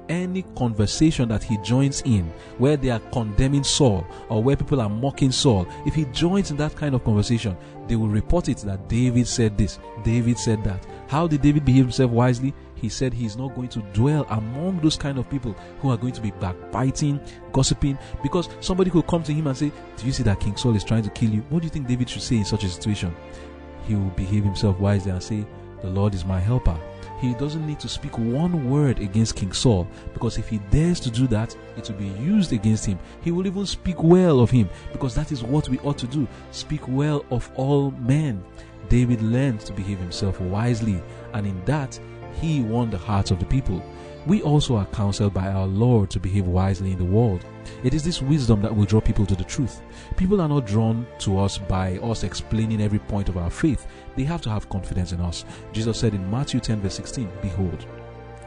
Any 0.07 0.41
conversation 0.57 1.29
that 1.29 1.43
he 1.43 1.57
joins 1.57 2.01
in 2.01 2.25
where 2.57 2.77
they 2.77 2.89
are 2.89 2.99
condemning 3.11 3.63
Saul 3.63 4.05
or 4.27 4.41
where 4.41 4.55
people 4.55 4.81
are 4.81 4.89
mocking 4.89 5.31
Saul, 5.31 5.67
if 5.85 5.93
he 5.93 6.05
joins 6.05 6.49
in 6.49 6.57
that 6.57 6.75
kind 6.75 6.95
of 6.95 7.03
conversation, 7.03 7.55
they 7.87 7.95
will 7.95 8.07
report 8.07 8.49
it 8.49 8.57
that 8.59 8.89
David 8.89 9.27
said 9.27 9.55
this, 9.57 9.77
David 10.03 10.39
said 10.39 10.63
that. 10.63 10.83
How 11.07 11.27
did 11.27 11.41
David 11.41 11.63
behave 11.63 11.85
himself 11.85 12.09
wisely? 12.11 12.53
He 12.79 12.89
said 12.89 13.13
he's 13.13 13.37
not 13.37 13.55
going 13.55 13.69
to 13.69 13.79
dwell 13.93 14.25
among 14.29 14.79
those 14.79 14.97
kind 14.97 15.17
of 15.17 15.29
people 15.29 15.53
who 15.81 15.89
are 15.89 15.97
going 15.97 16.13
to 16.13 16.21
be 16.21 16.31
backbiting, 16.31 17.19
gossiping, 17.51 17.97
because 18.23 18.49
somebody 18.61 18.89
could 18.89 19.07
come 19.07 19.23
to 19.23 19.33
him 19.33 19.47
and 19.47 19.57
say, 19.57 19.71
Do 19.97 20.05
you 20.05 20.11
see 20.11 20.23
that 20.23 20.39
King 20.39 20.55
Saul 20.55 20.75
is 20.75 20.83
trying 20.83 21.03
to 21.03 21.09
kill 21.09 21.29
you? 21.29 21.41
What 21.49 21.59
do 21.59 21.65
you 21.65 21.71
think 21.71 21.87
David 21.87 22.09
should 22.09 22.21
say 22.21 22.37
in 22.37 22.45
such 22.45 22.63
a 22.63 22.69
situation? 22.69 23.15
He 23.85 23.95
will 23.95 24.09
behave 24.11 24.43
himself 24.43 24.79
wisely 24.79 25.11
and 25.11 25.21
say, 25.21 25.45
The 25.81 25.89
Lord 25.89 26.13
is 26.13 26.25
my 26.25 26.39
helper. 26.39 26.79
He 27.19 27.33
doesn't 27.33 27.67
need 27.67 27.81
to 27.81 27.89
speak 27.89 28.17
one 28.17 28.69
word 28.69 28.99
against 28.99 29.35
King 29.35 29.51
Saul 29.51 29.87
because 30.13 30.37
if 30.37 30.47
he 30.47 30.59
dares 30.71 31.01
to 31.01 31.11
do 31.11 31.27
that, 31.27 31.55
it 31.75 31.89
will 31.89 31.97
be 31.97 32.07
used 32.21 32.53
against 32.53 32.85
him. 32.85 32.97
He 33.21 33.31
will 33.31 33.45
even 33.45 33.65
speak 33.65 34.01
well 34.01 34.39
of 34.39 34.49
him 34.49 34.69
because 34.93 35.15
that 35.15 35.33
is 35.33 35.43
what 35.43 35.67
we 35.67 35.79
ought 35.79 35.97
to 35.97 36.07
do 36.07 36.27
speak 36.51 36.87
well 36.87 37.25
of 37.29 37.51
all 37.55 37.91
men. 37.91 38.41
David 38.87 39.21
learned 39.21 39.59
to 39.61 39.73
behave 39.73 39.99
himself 39.99 40.39
wisely, 40.41 41.01
and 41.33 41.45
in 41.45 41.63
that, 41.65 41.99
he 42.39 42.61
won 42.61 42.89
the 42.89 42.97
hearts 42.97 43.31
of 43.31 43.39
the 43.39 43.45
people. 43.45 43.83
We 44.25 44.41
also 44.41 44.75
are 44.75 44.85
counseled 44.87 45.33
by 45.33 45.47
our 45.47 45.65
Lord 45.65 46.09
to 46.11 46.19
behave 46.19 46.45
wisely 46.45 46.91
in 46.91 46.97
the 46.97 47.05
world. 47.05 47.45
It 47.83 47.93
is 47.93 48.03
this 48.03 48.21
wisdom 48.21 48.61
that 48.61 48.75
will 48.75 48.85
draw 48.85 49.01
people 49.01 49.25
to 49.25 49.35
the 49.35 49.43
truth. 49.43 49.81
People 50.17 50.41
are 50.41 50.49
not 50.49 50.67
drawn 50.67 51.07
to 51.19 51.39
us 51.39 51.57
by 51.57 51.97
us 51.99 52.23
explaining 52.23 52.81
every 52.81 52.99
point 52.99 53.29
of 53.29 53.37
our 53.37 53.49
faith. 53.49 53.87
They 54.15 54.23
have 54.23 54.41
to 54.41 54.49
have 54.49 54.69
confidence 54.69 55.13
in 55.13 55.21
us. 55.21 55.45
Jesus 55.71 55.97
said 55.97 56.13
in 56.13 56.29
Matthew 56.29 56.59
10, 56.59 56.81
verse 56.81 56.95
16, 56.95 57.29
Behold, 57.41 57.85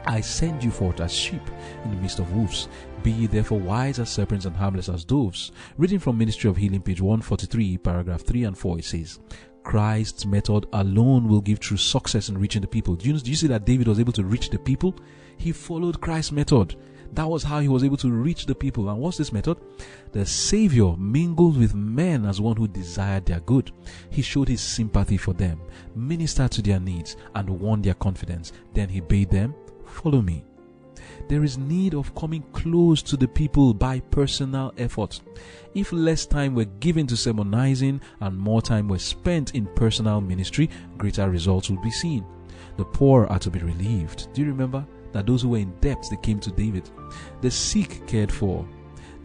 I 0.05 0.21
send 0.21 0.63
you 0.63 0.71
forth 0.71 0.99
as 0.99 1.13
sheep 1.13 1.41
in 1.83 1.91
the 1.91 1.97
midst 1.97 2.19
of 2.19 2.33
wolves. 2.33 2.67
Be 3.03 3.11
ye 3.11 3.27
therefore 3.27 3.59
wise 3.59 3.99
as 3.99 4.09
serpents 4.09 4.45
and 4.45 4.55
harmless 4.55 4.89
as 4.89 5.05
doves. 5.05 5.51
Reading 5.77 5.99
from 5.99 6.17
Ministry 6.17 6.49
of 6.49 6.57
Healing, 6.57 6.81
page 6.81 7.01
143, 7.01 7.77
paragraph 7.77 8.21
3 8.21 8.43
and 8.43 8.57
4, 8.57 8.79
it 8.79 8.85
says, 8.85 9.19
Christ's 9.63 10.25
method 10.25 10.67
alone 10.73 11.27
will 11.27 11.41
give 11.41 11.59
true 11.59 11.77
success 11.77 12.29
in 12.29 12.37
reaching 12.37 12.61
the 12.61 12.67
people. 12.67 12.95
Do 12.95 13.07
you, 13.07 13.17
do 13.17 13.29
you 13.29 13.35
see 13.35 13.47
that 13.47 13.65
David 13.65 13.87
was 13.87 13.99
able 13.99 14.13
to 14.13 14.23
reach 14.23 14.49
the 14.49 14.59
people? 14.59 14.95
He 15.37 15.51
followed 15.51 16.01
Christ's 16.01 16.31
method. 16.31 16.75
That 17.13 17.29
was 17.29 17.43
how 17.43 17.59
he 17.59 17.67
was 17.67 17.83
able 17.83 17.97
to 17.97 18.11
reach 18.11 18.45
the 18.45 18.55
people. 18.55 18.89
And 18.89 18.99
what's 18.99 19.17
this 19.17 19.31
method? 19.31 19.57
The 20.11 20.25
Savior 20.25 20.95
mingled 20.97 21.57
with 21.57 21.75
men 21.75 22.25
as 22.25 22.41
one 22.41 22.57
who 22.57 22.67
desired 22.67 23.25
their 23.25 23.39
good. 23.41 23.71
He 24.09 24.21
showed 24.21 24.47
his 24.47 24.61
sympathy 24.61 25.17
for 25.17 25.33
them, 25.33 25.61
ministered 25.95 26.51
to 26.51 26.61
their 26.61 26.79
needs, 26.79 27.15
and 27.35 27.49
won 27.49 27.81
their 27.81 27.93
confidence. 27.93 28.51
Then 28.73 28.89
he 28.89 28.99
bade 28.99 29.29
them, 29.29 29.53
Follow 29.85 30.21
me. 30.21 30.43
There 31.33 31.43
is 31.43 31.57
need 31.57 31.95
of 31.95 32.13
coming 32.13 32.43
close 32.53 33.01
to 33.01 33.17
the 33.17 33.27
people 33.27 33.73
by 33.73 34.01
personal 34.01 34.71
effort. 34.77 35.19
If 35.73 35.91
less 35.91 36.27
time 36.27 36.53
were 36.53 36.65
given 36.79 37.07
to 37.07 37.17
sermonizing 37.17 38.01
and 38.19 38.37
more 38.37 38.61
time 38.61 38.87
were 38.87 38.99
spent 38.99 39.55
in 39.55 39.65
personal 39.73 40.21
ministry, 40.21 40.69
greater 40.99 41.27
results 41.27 41.71
would 41.71 41.81
be 41.81 41.89
seen. 41.89 42.23
The 42.77 42.85
poor 42.85 43.25
are 43.25 43.39
to 43.39 43.49
be 43.49 43.57
relieved. 43.57 44.31
Do 44.35 44.41
you 44.41 44.47
remember 44.47 44.85
that 45.11 45.25
those 45.25 45.41
who 45.41 45.49
were 45.49 45.57
in 45.57 45.73
debt 45.81 46.05
they 46.07 46.17
came 46.17 46.39
to 46.39 46.51
David? 46.51 46.87
The 47.41 47.49
sick 47.49 48.05
cared 48.05 48.31
for, 48.31 48.63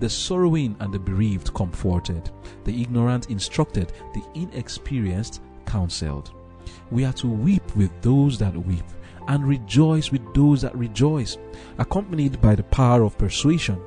the 0.01 0.09
sorrowing 0.09 0.77
and 0.81 0.95
the 0.95 0.99
bereaved 0.99 1.53
comforted, 1.53 2.31
the 2.65 2.81
ignorant 2.81 3.29
instructed, 3.29 3.93
the 4.15 4.25
inexperienced 4.35 5.43
counseled. 5.67 6.31
We 6.91 7.05
are 7.05 7.13
to 7.13 7.27
weep 7.27 7.77
with 7.77 7.91
those 8.01 8.39
that 8.39 8.57
weep 8.57 8.87
and 9.29 9.47
rejoice 9.47 10.11
with 10.11 10.35
those 10.35 10.63
that 10.63 10.75
rejoice, 10.77 11.39
accompanied 11.79 12.41
by 12.41 12.55
the 12.55 12.63
power 12.65 13.03
of 13.03 13.19
persuasion, 13.19 13.81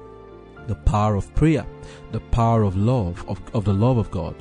the 0.67 0.75
power 0.75 1.15
of 1.15 1.33
prayer, 1.35 1.65
the 2.11 2.19
power 2.19 2.63
of 2.63 2.77
love, 2.77 3.27
of, 3.27 3.41
of 3.53 3.65
the 3.65 3.73
love 3.73 3.97
of 3.97 4.11
God. 4.11 4.35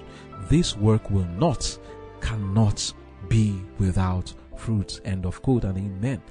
This 0.49 0.77
work 0.77 1.11
will 1.11 1.27
not, 1.37 1.79
cannot 2.21 2.93
be 3.29 3.61
without 3.79 4.33
fruits. 4.57 5.01
End 5.05 5.25
of 5.25 5.41
quote 5.43 5.65
and 5.65 5.79
amen. 5.79 6.23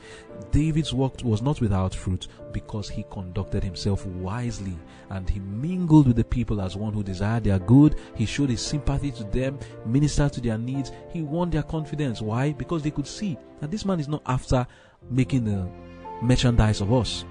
David's 0.51 0.93
work 0.93 1.13
was 1.23 1.41
not 1.41 1.61
without 1.61 1.93
fruit 1.93 2.27
because 2.51 2.89
he 2.89 3.05
conducted 3.11 3.63
himself 3.63 4.05
wisely 4.05 4.77
and 5.09 5.29
he 5.29 5.39
mingled 5.39 6.07
with 6.07 6.15
the 6.15 6.23
people 6.23 6.61
as 6.61 6.75
one 6.75 6.93
who 6.93 7.03
desired 7.03 7.43
their 7.43 7.59
good. 7.59 7.95
He 8.15 8.25
showed 8.25 8.49
his 8.49 8.61
sympathy 8.61 9.11
to 9.11 9.23
them, 9.25 9.59
ministered 9.85 10.33
to 10.33 10.41
their 10.41 10.57
needs. 10.57 10.91
He 11.11 11.21
won 11.21 11.49
their 11.49 11.63
confidence. 11.63 12.21
Why? 12.21 12.53
Because 12.53 12.83
they 12.83 12.91
could 12.91 13.07
see 13.07 13.37
that 13.59 13.71
this 13.71 13.85
man 13.85 13.99
is 13.99 14.07
not 14.07 14.21
after 14.25 14.65
making 15.09 15.45
the 15.45 15.69
merchandise 16.21 16.81
of 16.81 16.93
us. 16.93 17.25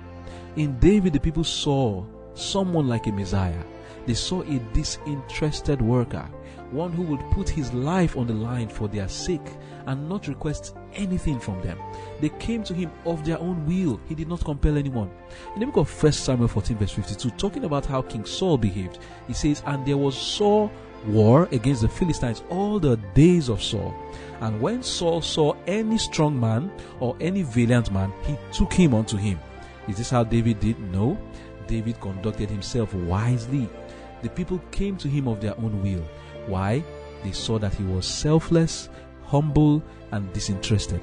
In 0.57 0.79
David, 0.79 1.13
the 1.13 1.21
people 1.21 1.45
saw 1.45 2.05
someone 2.35 2.89
like 2.89 3.07
a 3.07 3.13
Messiah. 3.13 3.63
They 4.07 4.15
saw 4.15 4.43
a 4.43 4.59
disinterested 4.73 5.83
worker, 5.83 6.29
one 6.71 6.93
who 6.93 7.03
would 7.03 7.21
put 7.31 7.49
his 7.49 7.73
life 7.73 8.17
on 8.17 8.27
the 8.27 8.35
line 8.35 8.69
for 8.69 8.89
their 8.89 9.09
sake 9.09 9.57
and 9.87 10.09
not 10.09 10.29
request 10.29 10.77
anything 10.95 11.41
from 11.41 11.61
them. 11.63 11.79
They 12.21 12.29
came 12.31 12.63
to 12.65 12.75
him 12.75 12.91
of 13.05 13.25
their 13.25 13.39
own 13.39 13.65
will. 13.67 14.01
He 14.07 14.15
did 14.15 14.29
not 14.29 14.45
compel 14.45 14.77
anyone. 14.77 15.11
In 15.55 15.61
the 15.61 15.67
book 15.67 15.77
of 15.77 16.03
1 16.03 16.13
Samuel 16.13 16.49
14, 16.49 16.77
verse 16.77 16.93
52, 16.93 17.31
talking 17.31 17.65
about 17.65 17.87
how 17.87 18.03
King 18.03 18.25
Saul 18.25 18.59
behaved, 18.59 18.99
he 19.27 19.35
says, 19.35 19.63
And 19.67 19.87
there 19.87 19.97
was 19.97 20.17
sore 20.17 20.71
war 21.07 21.49
against 21.53 21.83
the 21.83 21.89
Philistines 21.89 22.43
all 22.51 22.79
the 22.79 22.97
days 23.15 23.49
of 23.49 23.63
Saul. 23.63 23.95
And 24.41 24.61
when 24.61 24.83
Saul 24.83 25.21
saw 25.23 25.55
any 25.67 25.99
strong 25.99 26.39
man 26.39 26.71
or 27.01 27.17
any 27.21 27.43
valiant 27.43 27.91
man, 27.93 28.13
he 28.25 28.37
took 28.53 28.73
him 28.73 28.95
unto 28.95 29.17
him. 29.17 29.39
Is 29.89 29.97
this 29.97 30.11
how 30.11 30.25
David 30.25 30.61
did? 30.61 30.79
No. 30.93 31.19
David 31.67 32.01
conducted 32.01 32.51
himself 32.51 32.95
wisely. 32.95 33.69
The 34.23 34.29
people 34.31 34.61
came 34.71 34.97
to 34.99 35.09
him 35.09 35.29
of 35.29 35.41
their 35.41 35.57
own 35.59 35.83
will. 35.83 36.05
Why? 36.49 36.83
They 37.23 37.33
saw 37.33 37.59
that 37.59 37.75
he 37.75 37.85
was 37.85 38.07
selfless, 38.07 38.89
humble, 39.25 39.83
and 40.13 40.33
disinterested. 40.33 41.03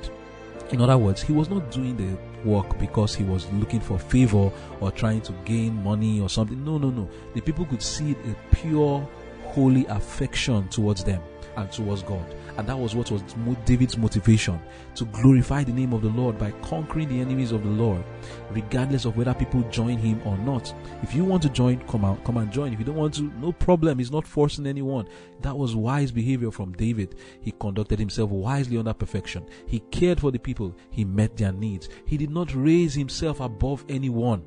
In 0.72 0.82
other 0.82 0.98
words, 0.98 1.22
he 1.22 1.32
was 1.32 1.50
not 1.50 1.72
doing 1.72 1.96
the 1.96 2.18
work 2.48 2.80
because 2.80 3.14
he 3.14 3.24
was 3.24 3.46
looking 3.54 3.80
for 3.80 4.00
favor 4.00 4.52
or 4.80 4.92
trying 4.92 5.22
to 5.22 5.34
gain 5.46 5.84
money 5.84 6.20
or 6.20 6.30
something. 6.30 6.64
No, 6.66 6.78
no, 6.78 6.90
no. 6.90 7.10
The 7.34 7.42
people 7.42 7.66
could 7.66 7.84
see 7.84 8.12
a 8.12 8.56
pure, 8.56 9.08
holy 9.44 9.86
affection 9.88 10.68
towards 10.70 11.04
them 11.04 11.22
and 11.58 11.72
towards 11.72 12.04
God. 12.04 12.36
And 12.58 12.68
that 12.68 12.78
was 12.78 12.96
what 12.96 13.12
was 13.12 13.22
David's 13.66 13.98
motivation 13.98 14.60
to 14.96 15.06
glorify 15.06 15.64
the 15.64 15.74
name 15.74 15.94
of 15.94 16.02
the 16.02 16.10
Lord 16.10 16.38
by 16.38 16.52
conquering 16.62 17.10
the 17.10 17.20
enemies 17.20 17.52
of 17.52 17.64
the 17.64 17.70
Lord, 17.70 18.04
regardless 18.52 19.06
of 19.06 19.18
whether 19.18 19.34
people 19.34 19.62
join 19.70 19.98
him 19.98 20.22
or 20.26 20.38
not. 20.40 20.74
If 21.02 21.14
you 21.14 21.24
want 21.24 21.44
to 21.44 21.50
join, 21.50 21.80
come 21.88 22.06
out, 22.06 22.24
come 22.24 22.38
and 22.38 22.52
join. 22.52 22.74
If 22.74 22.80
you 22.80 22.86
don't 22.86 22.96
want 22.96 23.16
to, 23.16 23.24
no 23.40 23.52
problem. 23.52 24.00
He's 24.00 24.12
not 24.12 24.28
forcing 24.28 24.68
anyone. 24.68 25.08
That 25.42 25.58
was 25.58 25.76
wise 25.76 26.12
behavior 26.12 26.52
from 26.52 26.74
David. 26.74 27.16
He 27.42 27.52
conducted 27.52 28.00
himself 28.00 28.30
wisely 28.30 28.78
under 28.78 28.94
perfection. 28.94 29.46
He 29.68 29.80
cared 29.92 30.20
for 30.20 30.32
the 30.32 30.40
people. 30.40 30.76
He 30.90 31.04
met 31.06 31.38
their 31.38 31.52
needs. 31.52 31.90
He 32.06 32.18
did 32.18 32.30
not 32.30 32.54
raise 32.56 32.94
himself 32.94 33.40
above 33.40 33.86
anyone. 33.90 34.44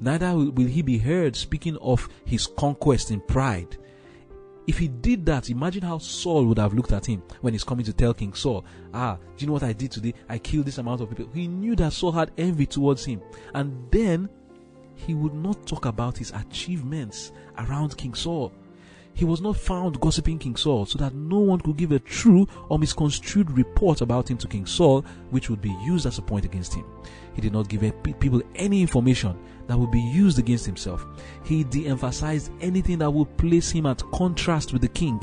Neither 0.00 0.34
will 0.34 0.66
he 0.66 0.80
be 0.80 0.96
heard 0.96 1.36
speaking 1.36 1.76
of 1.76 2.08
his 2.24 2.46
conquest 2.46 3.10
in 3.10 3.20
pride. 3.20 3.76
If 4.70 4.78
he 4.78 4.86
did 4.86 5.26
that, 5.26 5.50
imagine 5.50 5.82
how 5.82 5.98
Saul 5.98 6.46
would 6.46 6.58
have 6.58 6.74
looked 6.74 6.92
at 6.92 7.04
him 7.04 7.24
when 7.40 7.54
he's 7.54 7.64
coming 7.64 7.84
to 7.86 7.92
tell 7.92 8.14
King 8.14 8.34
Saul, 8.34 8.64
Ah, 8.94 9.16
do 9.16 9.42
you 9.42 9.48
know 9.48 9.54
what 9.54 9.64
I 9.64 9.72
did 9.72 9.90
today? 9.90 10.14
I 10.28 10.38
killed 10.38 10.66
this 10.66 10.78
amount 10.78 11.00
of 11.00 11.08
people. 11.08 11.26
He 11.34 11.48
knew 11.48 11.74
that 11.74 11.92
Saul 11.92 12.12
had 12.12 12.30
envy 12.38 12.66
towards 12.66 13.04
him. 13.04 13.20
And 13.52 13.90
then 13.90 14.28
he 14.94 15.14
would 15.14 15.34
not 15.34 15.66
talk 15.66 15.86
about 15.86 16.16
his 16.16 16.30
achievements 16.30 17.32
around 17.58 17.96
King 17.96 18.14
Saul. 18.14 18.52
He 19.20 19.26
was 19.26 19.42
not 19.42 19.58
found 19.58 20.00
gossiping 20.00 20.38
King 20.38 20.56
Saul 20.56 20.86
so 20.86 20.98
that 20.98 21.14
no 21.14 21.40
one 21.40 21.60
could 21.60 21.76
give 21.76 21.92
a 21.92 21.98
true 21.98 22.48
or 22.70 22.78
misconstrued 22.78 23.50
report 23.50 24.00
about 24.00 24.30
him 24.30 24.38
to 24.38 24.48
King 24.48 24.64
Saul, 24.64 25.04
which 25.28 25.50
would 25.50 25.60
be 25.60 25.76
used 25.84 26.06
as 26.06 26.16
a 26.16 26.22
point 26.22 26.46
against 26.46 26.72
him. 26.72 26.86
He 27.34 27.42
did 27.42 27.52
not 27.52 27.68
give 27.68 27.82
people 28.18 28.40
any 28.54 28.80
information 28.80 29.38
that 29.66 29.78
would 29.78 29.90
be 29.90 30.00
used 30.00 30.38
against 30.38 30.64
himself. 30.64 31.04
He 31.44 31.64
de 31.64 31.86
emphasized 31.86 32.50
anything 32.62 32.96
that 33.00 33.10
would 33.10 33.36
place 33.36 33.70
him 33.70 33.84
at 33.84 34.02
contrast 34.10 34.72
with 34.72 34.80
the 34.80 34.88
king 34.88 35.22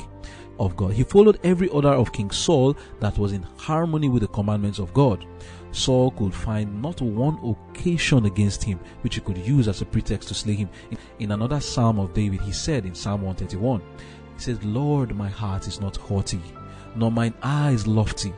of 0.60 0.76
God. 0.76 0.92
He 0.92 1.02
followed 1.02 1.40
every 1.42 1.66
order 1.66 1.88
of 1.88 2.12
King 2.12 2.30
Saul 2.30 2.76
that 3.00 3.18
was 3.18 3.32
in 3.32 3.42
harmony 3.56 4.08
with 4.08 4.22
the 4.22 4.28
commandments 4.28 4.78
of 4.78 4.94
God. 4.94 5.26
Saul 5.72 6.10
could 6.12 6.34
find 6.34 6.80
not 6.82 7.00
one 7.00 7.38
occasion 7.44 8.26
against 8.26 8.62
him 8.62 8.80
which 9.02 9.16
he 9.16 9.20
could 9.20 9.38
use 9.38 9.68
as 9.68 9.80
a 9.80 9.86
pretext 9.86 10.28
to 10.28 10.34
slay 10.34 10.54
him. 10.54 10.68
In 11.18 11.32
another 11.32 11.60
psalm 11.60 11.98
of 11.98 12.14
David, 12.14 12.40
he 12.40 12.52
said 12.52 12.86
in 12.86 12.94
Psalm 12.94 13.22
131, 13.22 13.80
he 14.34 14.40
says, 14.40 14.62
Lord, 14.64 15.14
my 15.14 15.28
heart 15.28 15.66
is 15.66 15.80
not 15.80 15.96
haughty, 15.96 16.40
nor 16.96 17.10
mine 17.10 17.34
eyes 17.42 17.86
lofty. 17.86 18.32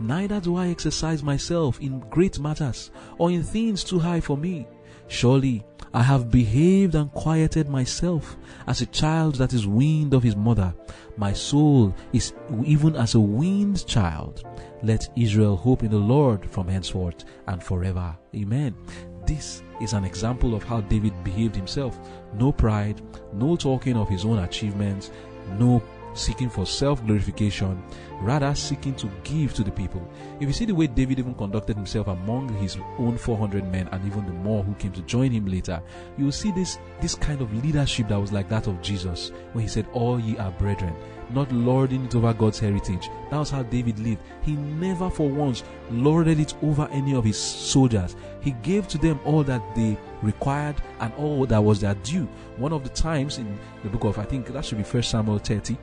Neither 0.00 0.40
do 0.40 0.56
I 0.56 0.68
exercise 0.68 1.22
myself 1.22 1.80
in 1.80 2.00
great 2.10 2.38
matters 2.38 2.90
or 3.18 3.30
in 3.30 3.42
things 3.42 3.84
too 3.84 3.98
high 3.98 4.20
for 4.20 4.36
me. 4.36 4.66
Surely 5.06 5.64
I 5.94 6.02
have 6.02 6.28
behaved 6.28 6.96
and 6.96 7.12
quieted 7.12 7.68
myself 7.68 8.36
as 8.66 8.80
a 8.80 8.86
child 8.86 9.36
that 9.36 9.52
is 9.52 9.64
weaned 9.64 10.12
of 10.12 10.24
his 10.24 10.34
mother. 10.34 10.74
My 11.16 11.32
soul 11.32 11.94
is 12.12 12.32
even 12.64 12.96
as 12.96 13.14
a 13.14 13.20
weaned 13.20 13.86
child. 13.86 14.42
Let 14.82 15.08
Israel 15.16 15.54
hope 15.56 15.84
in 15.84 15.92
the 15.92 15.96
Lord 15.96 16.50
from 16.50 16.66
henceforth 16.66 17.24
and 17.46 17.62
forever. 17.62 18.16
Amen. 18.34 18.74
This 19.24 19.62
is 19.80 19.92
an 19.92 20.04
example 20.04 20.56
of 20.56 20.64
how 20.64 20.80
David 20.80 21.14
behaved 21.22 21.54
himself. 21.54 21.96
No 22.34 22.50
pride, 22.50 23.00
no 23.32 23.54
talking 23.54 23.96
of 23.96 24.08
his 24.08 24.24
own 24.24 24.40
achievements, 24.40 25.12
no 25.60 25.80
seeking 26.14 26.48
for 26.48 26.66
self 26.66 27.04
glorification, 27.06 27.82
rather 28.20 28.54
seeking 28.54 28.94
to 28.96 29.10
give 29.22 29.54
to 29.54 29.62
the 29.62 29.70
people. 29.70 30.06
If 30.40 30.46
you 30.46 30.52
see 30.52 30.64
the 30.64 30.74
way 30.74 30.86
David 30.86 31.18
even 31.18 31.34
conducted 31.34 31.76
himself 31.76 32.06
among 32.06 32.48
his 32.56 32.76
own 32.98 33.18
400 33.18 33.70
men 33.70 33.88
and 33.92 34.04
even 34.06 34.26
the 34.26 34.32
more 34.32 34.62
who 34.62 34.74
came 34.74 34.92
to 34.92 35.02
join 35.02 35.30
him 35.30 35.46
later, 35.46 35.82
you 36.16 36.26
will 36.26 36.32
see 36.32 36.52
this, 36.52 36.78
this 37.00 37.14
kind 37.14 37.40
of 37.40 37.52
leadership 37.64 38.08
that 38.08 38.20
was 38.20 38.32
like 38.32 38.48
that 38.48 38.66
of 38.66 38.80
Jesus, 38.80 39.32
when 39.52 39.62
he 39.62 39.68
said, 39.68 39.86
All 39.92 40.18
ye 40.18 40.38
are 40.38 40.50
brethren, 40.52 40.94
not 41.30 41.50
lording 41.52 42.04
it 42.04 42.14
over 42.14 42.32
God's 42.32 42.58
heritage. 42.58 43.08
That 43.30 43.38
was 43.38 43.50
how 43.50 43.62
David 43.64 43.98
lived. 43.98 44.22
He 44.42 44.52
never 44.52 45.10
for 45.10 45.28
once 45.28 45.64
lorded 45.90 46.40
it 46.40 46.54
over 46.62 46.88
any 46.90 47.14
of 47.14 47.24
his 47.24 47.38
soldiers. 47.38 48.16
He 48.40 48.52
gave 48.62 48.88
to 48.88 48.98
them 48.98 49.18
all 49.24 49.42
that 49.44 49.62
they 49.74 49.98
required 50.22 50.76
and 51.00 51.12
all 51.14 51.46
that 51.46 51.62
was 51.62 51.80
their 51.80 51.94
due. 51.96 52.28
One 52.56 52.72
of 52.72 52.82
the 52.82 52.90
times 52.90 53.38
in 53.38 53.58
the 53.82 53.88
book 53.88 54.04
of, 54.04 54.18
I 54.18 54.24
think 54.24 54.46
that 54.48 54.64
should 54.64 54.78
be 54.78 54.84
First 54.84 55.10
Samuel 55.10 55.38
30, 55.38 55.76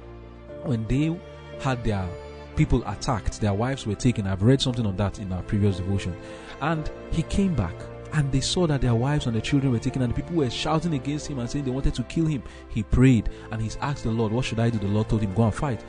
when 0.63 0.85
they 0.87 1.17
had 1.59 1.83
their 1.83 2.07
people 2.55 2.83
attacked, 2.87 3.39
their 3.41 3.53
wives 3.53 3.85
were 3.85 3.95
taken. 3.95 4.27
I've 4.27 4.43
read 4.43 4.61
something 4.61 4.85
on 4.85 4.97
that 4.97 5.19
in 5.19 5.31
our 5.31 5.41
previous 5.43 5.77
devotion. 5.77 6.15
And 6.61 6.89
he 7.11 7.23
came 7.23 7.55
back 7.55 7.75
and 8.13 8.31
they 8.31 8.41
saw 8.41 8.67
that 8.67 8.81
their 8.81 8.95
wives 8.95 9.25
and 9.25 9.35
their 9.35 9.41
children 9.41 9.71
were 9.71 9.79
taken 9.79 10.01
and 10.01 10.11
the 10.11 10.15
people 10.15 10.35
were 10.35 10.49
shouting 10.49 10.93
against 10.93 11.27
him 11.27 11.39
and 11.39 11.49
saying 11.49 11.65
they 11.65 11.71
wanted 11.71 11.93
to 11.95 12.03
kill 12.03 12.25
him. 12.25 12.43
He 12.69 12.83
prayed 12.83 13.29
and 13.51 13.61
he's 13.61 13.77
asked 13.77 14.03
the 14.03 14.11
lord 14.11 14.31
what 14.31 14.45
should 14.45 14.59
i 14.59 14.69
do? 14.69 14.79
The 14.79 14.87
lord 14.87 15.09
told 15.09 15.21
him 15.21 15.33
go 15.33 15.43
and 15.43 15.55
fight. 15.55 15.81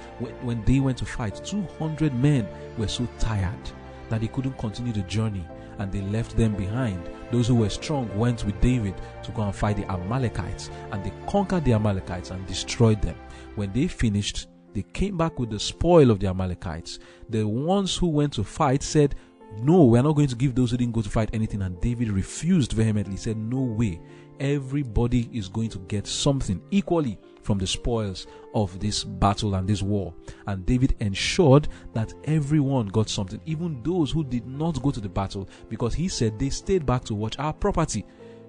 When 0.42 0.64
they 0.64 0.80
went 0.80 0.98
to 0.98 1.04
fight 1.04 1.44
200 1.44 2.14
men 2.14 2.46
were 2.78 2.88
so 2.88 3.08
tired 3.18 3.70
that 4.08 4.20
they 4.20 4.28
couldn't 4.28 4.58
continue 4.58 4.92
the 4.92 5.02
journey 5.02 5.44
and 5.78 5.90
they 5.90 6.02
left 6.02 6.36
them 6.36 6.54
behind. 6.54 7.10
Those 7.32 7.48
who 7.48 7.56
were 7.56 7.70
strong 7.70 8.16
went 8.16 8.44
with 8.44 8.60
david 8.60 8.94
to 9.24 9.32
go 9.32 9.42
and 9.42 9.54
fight 9.54 9.76
the 9.76 9.90
amalekites 9.90 10.70
and 10.92 11.02
they 11.04 11.12
conquered 11.26 11.64
the 11.64 11.72
amalekites 11.72 12.30
and 12.30 12.46
destroyed 12.46 13.02
them. 13.02 13.16
When 13.56 13.72
they 13.72 13.88
finished 13.88 14.46
they 14.74 14.82
came 14.92 15.16
back 15.16 15.38
with 15.38 15.50
the 15.50 15.58
spoil 15.58 16.10
of 16.10 16.20
the 16.20 16.26
amalekites 16.26 16.98
the 17.30 17.46
ones 17.46 17.96
who 17.96 18.08
went 18.08 18.32
to 18.32 18.44
fight 18.44 18.82
said 18.82 19.14
no, 19.60 19.84
we're 19.84 20.02
not 20.02 20.16
going 20.16 20.28
to 20.28 20.36
give 20.36 20.54
those 20.54 20.70
who 20.70 20.76
didn't 20.76 20.94
go 20.94 21.02
to 21.02 21.08
fight 21.08 21.30
anything. 21.32 21.62
And 21.62 21.80
David 21.80 22.10
refused 22.10 22.72
vehemently, 22.72 23.16
said, 23.16 23.36
No 23.36 23.60
way. 23.60 24.00
Everybody 24.40 25.28
is 25.32 25.48
going 25.48 25.68
to 25.70 25.78
get 25.80 26.06
something 26.06 26.60
equally 26.70 27.18
from 27.42 27.58
the 27.58 27.66
spoils 27.66 28.26
of 28.54 28.78
this 28.80 29.04
battle 29.04 29.54
and 29.54 29.68
this 29.68 29.82
war. 29.82 30.14
And 30.46 30.66
David 30.66 30.96
ensured 31.00 31.68
that 31.92 32.12
everyone 32.24 32.88
got 32.88 33.08
something, 33.08 33.40
even 33.46 33.82
those 33.82 34.10
who 34.10 34.24
did 34.24 34.46
not 34.46 34.82
go 34.82 34.90
to 34.90 35.00
the 35.00 35.08
battle, 35.08 35.48
because 35.68 35.94
he 35.94 36.08
said 36.08 36.38
they 36.38 36.50
stayed 36.50 36.86
back 36.86 37.04
to 37.04 37.14
watch 37.14 37.38
our 37.38 37.52
property. 37.52 38.04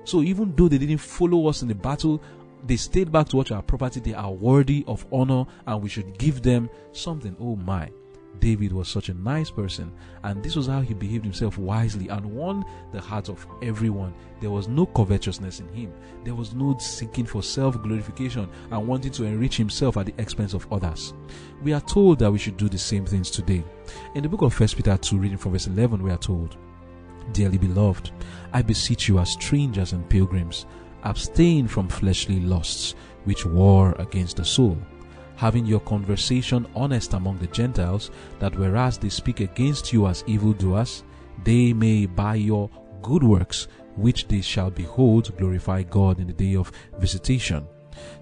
So 0.05 0.21
even 0.21 0.55
though 0.55 0.67
they 0.67 0.77
didn't 0.77 0.97
follow 0.97 1.47
us 1.47 1.61
in 1.61 1.67
the 1.67 1.75
battle, 1.75 2.23
they 2.65 2.77
stayed 2.77 3.11
back 3.11 3.29
to 3.29 3.37
watch 3.37 3.51
our 3.51 3.61
property. 3.61 3.99
They 3.99 4.13
are 4.13 4.31
worthy 4.31 4.83
of 4.87 5.05
honor 5.11 5.45
and 5.67 5.81
we 5.81 5.89
should 5.89 6.17
give 6.17 6.41
them 6.41 6.69
something. 6.91 7.35
Oh 7.39 7.55
my. 7.55 7.89
David 8.39 8.73
was 8.73 8.89
such 8.89 9.09
a 9.09 9.13
nice 9.13 9.49
person, 9.49 9.91
and 10.23 10.43
this 10.43 10.55
was 10.55 10.67
how 10.67 10.81
he 10.81 10.93
behaved 10.93 11.23
himself 11.23 11.57
wisely 11.57 12.09
and 12.09 12.25
won 12.25 12.65
the 12.91 12.99
heart 12.99 13.29
of 13.29 13.45
everyone. 13.61 14.13
There 14.41 14.49
was 14.49 14.67
no 14.67 14.85
covetousness 14.85 15.59
in 15.59 15.67
him, 15.69 15.93
there 16.23 16.35
was 16.35 16.53
no 16.53 16.77
seeking 16.77 17.25
for 17.25 17.43
self 17.43 17.81
glorification 17.81 18.49
and 18.71 18.87
wanting 18.87 19.11
to 19.13 19.25
enrich 19.25 19.55
himself 19.55 19.97
at 19.97 20.07
the 20.07 20.15
expense 20.17 20.53
of 20.53 20.71
others. 20.73 21.13
We 21.61 21.73
are 21.73 21.81
told 21.81 22.19
that 22.19 22.31
we 22.31 22.39
should 22.39 22.57
do 22.57 22.67
the 22.67 22.77
same 22.77 23.05
things 23.05 23.29
today. 23.29 23.63
In 24.15 24.23
the 24.23 24.29
book 24.29 24.41
of 24.41 24.59
1 24.59 24.69
Peter 24.69 24.97
2, 24.97 25.17
reading 25.17 25.37
from 25.37 25.53
verse 25.53 25.67
11, 25.67 26.01
we 26.03 26.11
are 26.11 26.17
told, 26.17 26.57
Dearly 27.31 27.57
beloved, 27.57 28.11
I 28.51 28.61
beseech 28.61 29.07
you 29.07 29.19
as 29.19 29.31
strangers 29.31 29.93
and 29.93 30.09
pilgrims, 30.09 30.65
abstain 31.03 31.67
from 31.67 31.87
fleshly 31.87 32.39
lusts 32.39 32.95
which 33.25 33.45
war 33.45 33.95
against 33.99 34.37
the 34.37 34.45
soul 34.45 34.77
having 35.35 35.65
your 35.65 35.79
conversation 35.81 36.65
honest 36.75 37.13
among 37.13 37.37
the 37.39 37.47
Gentiles, 37.47 38.11
that 38.39 38.55
whereas 38.55 38.97
they 38.97 39.09
speak 39.09 39.39
against 39.39 39.91
you 39.91 40.07
as 40.07 40.23
evildoers, 40.27 41.03
they 41.43 41.73
may 41.73 42.05
by 42.05 42.35
your 42.35 42.69
good 43.01 43.23
works, 43.23 43.67
which 43.95 44.27
they 44.27 44.41
shall 44.41 44.71
behold, 44.71 45.35
glorify 45.37 45.83
God 45.83 46.19
in 46.19 46.27
the 46.27 46.33
day 46.33 46.55
of 46.55 46.71
visitation. 46.97 47.67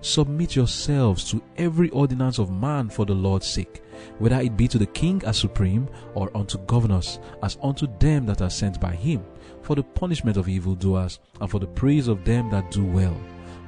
Submit 0.02 0.56
yourselves 0.56 1.30
to 1.32 1.42
every 1.58 1.90
ordinance 1.92 2.40
of 2.40 2.52
man 2.52 2.90
for 2.90 3.06
the 3.06 3.14
Lord's 3.14 3.48
sake, 3.48 3.84
whether 4.20 4.40
it 4.42 4.58
be 4.58 4.68
to 4.68 4.78
the 4.78 4.88
king 4.88 5.22
as 5.26 5.38
supreme, 5.38 5.88
or 6.14 6.36
unto 6.36 6.58
governors, 6.66 7.20
as 7.42 7.58
unto 7.62 7.88
them 8.00 8.26
that 8.26 8.42
are 8.42 8.50
sent 8.50 8.80
by 8.82 8.94
him, 8.96 9.24
for 9.62 9.76
the 9.76 9.84
punishment 9.84 10.38
of 10.38 10.50
evildoers, 10.50 11.20
and 11.40 11.50
for 11.50 11.60
the 11.60 11.68
praise 11.68 12.08
of 12.08 12.24
them 12.26 12.50
that 12.50 12.72
do 12.72 12.84
well. 12.84 13.20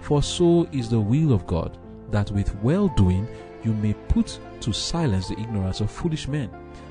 For 0.02 0.22
so 0.22 0.68
is 0.72 0.90
the 0.90 1.00
will 1.00 1.34
of 1.34 1.48
God 1.48 1.78
that 2.12 2.32
with 2.32 2.56
well 2.62 2.88
doing 2.90 3.28
you 3.64 3.74
may 3.74 3.94
put 3.94 4.40
to 4.62 4.74
silence 4.74 5.28
the 5.28 5.40
ignorance 5.40 5.82
of 5.82 5.92
foolish 5.92 6.28
men, 6.28 6.50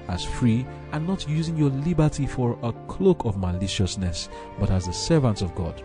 as 0.08 0.24
free 0.24 0.66
and 0.92 1.06
not 1.06 1.28
using 1.28 1.56
your 1.56 1.70
liberty 1.70 2.26
for 2.26 2.58
a 2.62 2.72
cloak 2.88 3.24
of 3.24 3.36
maliciousness, 3.36 4.28
but 4.58 4.70
as 4.70 4.86
the 4.86 4.92
servants 4.92 5.42
of 5.42 5.54
God. 5.54 5.82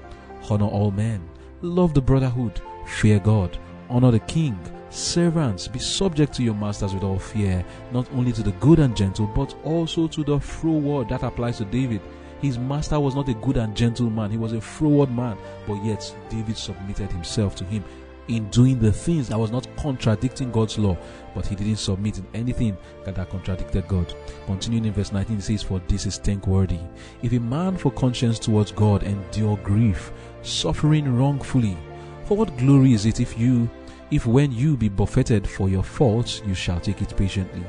Honor 0.50 0.66
all 0.66 0.92
men, 0.92 1.28
love 1.62 1.94
the 1.94 2.02
brotherhood, 2.02 2.62
fear 2.86 3.20
God, 3.20 3.58
honor 3.90 4.12
the 4.12 4.20
king. 4.20 4.58
Servants, 4.90 5.68
be 5.68 5.80
subject 5.80 6.34
to 6.34 6.44
your 6.44 6.54
masters 6.54 6.94
with 6.94 7.04
all 7.04 7.20
fear, 7.20 7.64
not 7.92 8.10
only 8.14 8.32
to 8.32 8.42
the 8.42 8.54
good 8.54 8.80
and 8.80 8.96
gentle, 8.96 9.28
but 9.28 9.54
also 9.66 10.08
to 10.08 10.24
the 10.24 10.40
froward. 10.40 11.10
That 11.10 11.24
applies 11.24 11.58
to 11.58 11.66
David. 11.66 12.02
His 12.42 12.58
master 12.58 13.00
was 13.00 13.16
not 13.16 13.30
a 13.30 13.34
good 13.34 13.58
and 13.58 13.76
gentle 13.76 14.10
man, 14.10 14.32
he 14.32 14.38
was 14.38 14.54
a 14.54 14.62
froward 14.62 15.12
man, 15.12 15.38
but 15.68 15.84
yet 15.84 16.14
David 16.30 16.58
submitted 16.58 17.12
himself 17.12 17.56
to 17.56 17.64
him 17.66 17.84
in 18.28 18.50
doing 18.50 18.80
the 18.80 18.92
things 18.92 19.30
that 19.30 19.40
was 19.40 19.52
not 19.52 19.68
contradicting 19.78 20.52
God's 20.52 20.78
law, 20.78 20.98
but 21.34 21.46
he 21.46 21.56
didn't 21.56 21.78
submit 21.78 22.18
in 22.18 22.28
anything 22.34 22.78
that 23.06 23.30
contradicted 23.30 23.88
God. 23.88 24.14
Continuing 24.46 24.86
in 24.86 24.94
verse 24.94 25.12
19, 25.12 25.38
it 25.38 25.42
says, 25.42 25.64
For 25.64 25.80
this 25.88 26.06
is 26.06 26.18
thankworthy. 26.18 26.80
If 27.22 27.34
a 27.34 27.40
man 27.40 27.78
for 27.78 27.92
conscience 27.92 28.40
towards 28.40 28.72
God 28.72 29.04
endure 29.04 29.58
grief, 29.58 30.12
suffering 30.42 31.18
wrongfully, 31.18 31.78
for 32.26 32.38
what 32.38 32.58
glory 32.58 32.94
is 32.94 33.06
it 33.06 33.20
if 33.20 33.38
you, 33.40 33.70
if 34.12 34.26
when 34.26 34.52
you 34.52 34.78
be 34.78 34.90
buffeted 34.90 35.48
for 35.48 35.70
your 35.70 35.84
faults, 35.84 36.42
you 36.46 36.54
shall 36.54 36.80
take 36.80 37.02
it 37.02 37.16
patiently? 37.16 37.64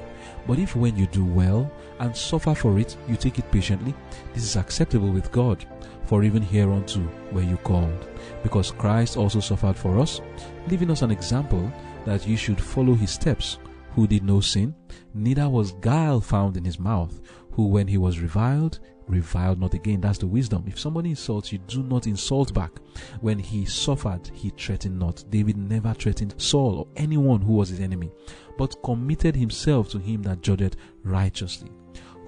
But 0.47 0.59
if 0.59 0.75
when 0.75 0.97
you 0.97 1.07
do 1.07 1.25
well 1.25 1.71
and 2.01 2.17
suffer 2.17 2.55
for 2.55 2.79
it, 2.79 2.97
you 3.09 3.17
take 3.17 3.39
it 3.39 3.51
patiently, 3.51 3.95
this 4.35 4.45
is 4.45 4.57
acceptable 4.57 5.11
with 5.11 5.33
God. 5.33 5.65
For 6.07 6.25
even 6.25 6.43
hereunto 6.43 7.07
were 7.33 7.43
you 7.43 7.59
called 7.59 8.09
because 8.43 8.71
Christ 8.71 9.17
also 9.17 9.41
suffered 9.41 9.77
for 9.77 9.99
us, 9.99 10.21
leaving 10.69 10.91
us 10.91 11.03
an 11.03 11.11
example 11.11 11.71
that 12.07 12.27
you 12.27 12.37
should 12.37 12.61
follow 12.61 12.95
his 12.95 13.11
steps, 13.11 13.59
who 13.91 14.07
did 14.07 14.25
no 14.25 14.41
sin, 14.41 14.75
neither 15.13 15.49
was 15.49 15.73
guile 15.81 16.21
found 16.21 16.57
in 16.57 16.65
his 16.65 16.79
mouth, 16.79 17.21
who 17.53 17.67
when 17.67 17.87
he 17.89 17.99
was 17.99 18.21
reviled, 18.21 18.81
reviled 19.09 19.59
not 19.59 19.75
again. 19.75 20.01
That's 20.01 20.19
the 20.19 20.27
wisdom. 20.27 20.65
If 20.67 20.79
somebody 20.79 21.11
insults 21.11 21.53
you, 21.53 21.59
do 21.59 21.83
not 21.83 22.07
insult 22.07 22.55
back. 22.55 22.73
When 23.21 23.39
he 23.39 23.65
suffered, 23.65 24.31
he 24.33 24.51
threatened 24.51 24.99
not. 24.99 25.25
David 25.31 25.57
never 25.57 25.93
threatened 25.95 26.35
Saul 26.37 26.79
or 26.79 26.87
anyone 26.97 27.41
who 27.41 27.55
was 27.55 27.71
his 27.71 27.81
enemy, 27.81 28.11
but 28.57 28.83
committed 28.83 29.35
himself 29.35 29.91
to 29.91 29.99
him 29.99 30.23
that 30.23 30.43
judged 30.43 30.77
righteously, 31.03 31.71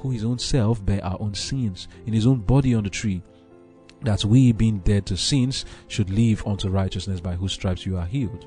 who 0.01 0.11
his 0.11 0.25
own 0.25 0.39
self 0.39 0.85
bare 0.85 1.05
our 1.05 1.21
own 1.21 1.35
sins 1.35 1.89
in 2.07 2.13
his 2.13 2.27
own 2.27 2.41
body 2.41 2.75
on 2.75 2.85
the 2.85 2.91
tree 2.91 3.23
that 4.03 4.25
we, 4.25 4.53
being 4.53 4.79
dead 4.79 5.07
to 5.07 5.17
sins, 5.17 5.65
should 5.89 6.11
live 6.11 6.47
unto 6.47 6.69
righteousness, 6.69 7.21
by 7.21 7.35
whose 7.35 7.53
stripes 7.53 7.85
you 7.85 7.97
are 7.97 8.07
healed. 8.07 8.47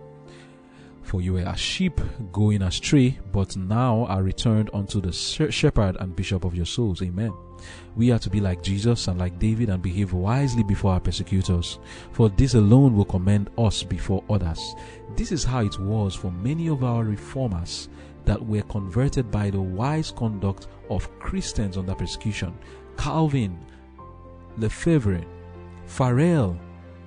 For 1.03 1.21
you 1.21 1.33
were 1.33 1.41
as 1.41 1.59
sheep 1.59 1.99
going 2.31 2.61
astray, 2.61 3.19
but 3.31 3.55
now 3.57 4.05
are 4.05 4.23
returned 4.23 4.69
unto 4.73 5.01
the 5.01 5.11
shepherd 5.11 5.97
and 5.99 6.15
bishop 6.15 6.45
of 6.45 6.55
your 6.55 6.65
souls. 6.65 7.01
Amen. 7.01 7.33
We 7.95 8.11
are 8.11 8.19
to 8.19 8.29
be 8.29 8.39
like 8.39 8.63
Jesus 8.63 9.07
and 9.07 9.19
like 9.19 9.37
David 9.37 9.69
and 9.69 9.81
behave 9.81 10.13
wisely 10.13 10.63
before 10.63 10.93
our 10.93 10.99
persecutors, 10.99 11.77
for 12.11 12.29
this 12.29 12.53
alone 12.53 12.95
will 12.95 13.05
commend 13.05 13.49
us 13.57 13.83
before 13.83 14.23
others. 14.29 14.75
This 15.15 15.31
is 15.31 15.43
how 15.43 15.61
it 15.61 15.77
was 15.77 16.15
for 16.15 16.31
many 16.31 16.67
of 16.67 16.83
our 16.83 17.03
reformers 17.03 17.89
that 18.25 18.43
were 18.45 18.61
converted 18.63 19.29
by 19.31 19.49
the 19.49 19.61
wise 19.61 20.11
conduct 20.11 20.67
of 20.89 21.09
Christians 21.19 21.77
under 21.77 21.95
persecution. 21.95 22.57
Calvin, 22.97 23.57
Lefebvre, 24.57 25.23
Farel, 25.85 26.57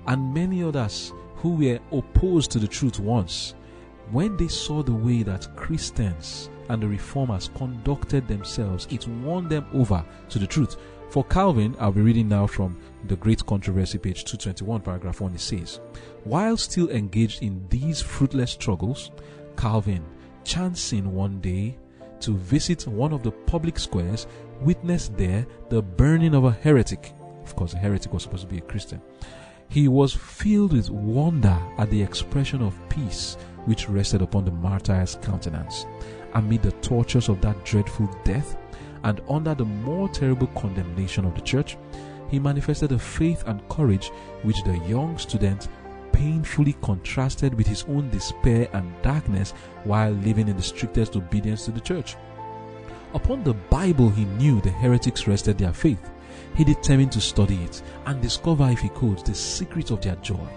and 0.07 0.33
many 0.33 0.63
others 0.63 1.13
who 1.37 1.55
were 1.55 1.79
opposed 1.91 2.51
to 2.51 2.59
the 2.59 2.67
truth 2.67 2.99
once, 2.99 3.53
when 4.11 4.37
they 4.37 4.47
saw 4.47 4.81
the 4.81 4.93
way 4.93 5.23
that 5.23 5.55
Christians 5.55 6.49
and 6.69 6.81
the 6.81 6.87
reformers 6.87 7.49
conducted 7.55 8.27
themselves, 8.27 8.87
it 8.89 9.07
won 9.07 9.47
them 9.47 9.65
over 9.73 10.03
to 10.29 10.39
the 10.39 10.47
truth. 10.47 10.77
For 11.09 11.23
Calvin, 11.23 11.75
I'll 11.79 11.91
be 11.91 12.01
reading 12.01 12.27
now 12.27 12.47
from 12.47 12.77
the 13.07 13.15
Great 13.15 13.45
Controversy, 13.45 13.97
page 13.97 14.25
221, 14.25 14.81
paragraph 14.81 15.21
1. 15.21 15.35
It 15.35 15.39
says, 15.39 15.79
While 16.25 16.57
still 16.57 16.89
engaged 16.89 17.43
in 17.43 17.65
these 17.69 18.01
fruitless 18.01 18.51
struggles, 18.51 19.11
Calvin, 19.55 20.03
chancing 20.47 21.13
one 21.13 21.39
day 21.41 21.77
to 22.21 22.35
visit 22.35 22.87
one 22.87 23.13
of 23.13 23.21
the 23.21 23.31
public 23.31 23.77
squares, 23.77 24.25
witnessed 24.61 25.15
there 25.15 25.45
the 25.69 25.81
burning 25.81 26.33
of 26.33 26.45
a 26.45 26.51
heretic 26.51 27.13
of 27.47 27.55
course, 27.55 27.73
a 27.73 27.77
heretic 27.77 28.11
was 28.11 28.23
supposed 28.23 28.41
to 28.41 28.49
be 28.49 28.57
a 28.57 28.61
Christian. 28.61 29.01
He 29.69 29.87
was 29.87 30.13
filled 30.13 30.73
with 30.73 30.89
wonder 30.89 31.57
at 31.77 31.89
the 31.89 32.01
expression 32.01 32.61
of 32.61 32.77
peace 32.89 33.37
which 33.65 33.87
rested 33.87 34.21
upon 34.21 34.43
the 34.43 34.51
martyr's 34.51 35.17
countenance 35.21 35.85
amid 36.33 36.61
the 36.61 36.71
tortures 36.73 37.29
of 37.29 37.39
that 37.41 37.63
dreadful 37.63 38.09
death 38.25 38.57
and 39.03 39.21
under 39.29 39.55
the 39.55 39.63
more 39.63 40.09
terrible 40.09 40.47
condemnation 40.47 41.23
of 41.23 41.35
the 41.35 41.41
church. 41.41 41.77
He 42.29 42.37
manifested 42.37 42.91
a 42.91 42.99
faith 42.99 43.45
and 43.47 43.67
courage 43.69 44.09
which 44.43 44.61
the 44.63 44.77
young 44.79 45.17
student 45.17 45.69
painfully 46.11 46.73
contrasted 46.81 47.53
with 47.53 47.67
his 47.67 47.85
own 47.85 48.09
despair 48.09 48.67
and 48.73 48.91
darkness 49.03 49.53
while 49.87 50.11
living 50.11 50.47
in 50.47 50.57
the 50.57 50.63
strictest 50.63 51.15
obedience 51.15 51.65
to 51.65 51.71
the 51.71 51.79
church. 51.79 52.15
Upon 53.13 53.43
the 53.43 53.53
Bible, 53.53 54.09
he 54.09 54.25
knew 54.25 54.61
the 54.61 54.69
heretics 54.69 55.27
rested 55.27 55.57
their 55.57 55.73
faith 55.73 56.09
he 56.57 56.63
determined 56.63 57.11
to 57.11 57.21
study 57.21 57.63
it 57.63 57.81
and 58.07 58.19
discover, 58.19 58.67
if 58.69 58.79
he 58.79 58.89
could, 58.89 59.19
the 59.19 59.35
secret 59.35 59.91
of 59.91 60.01
their 60.01 60.15
joy. 60.17 60.47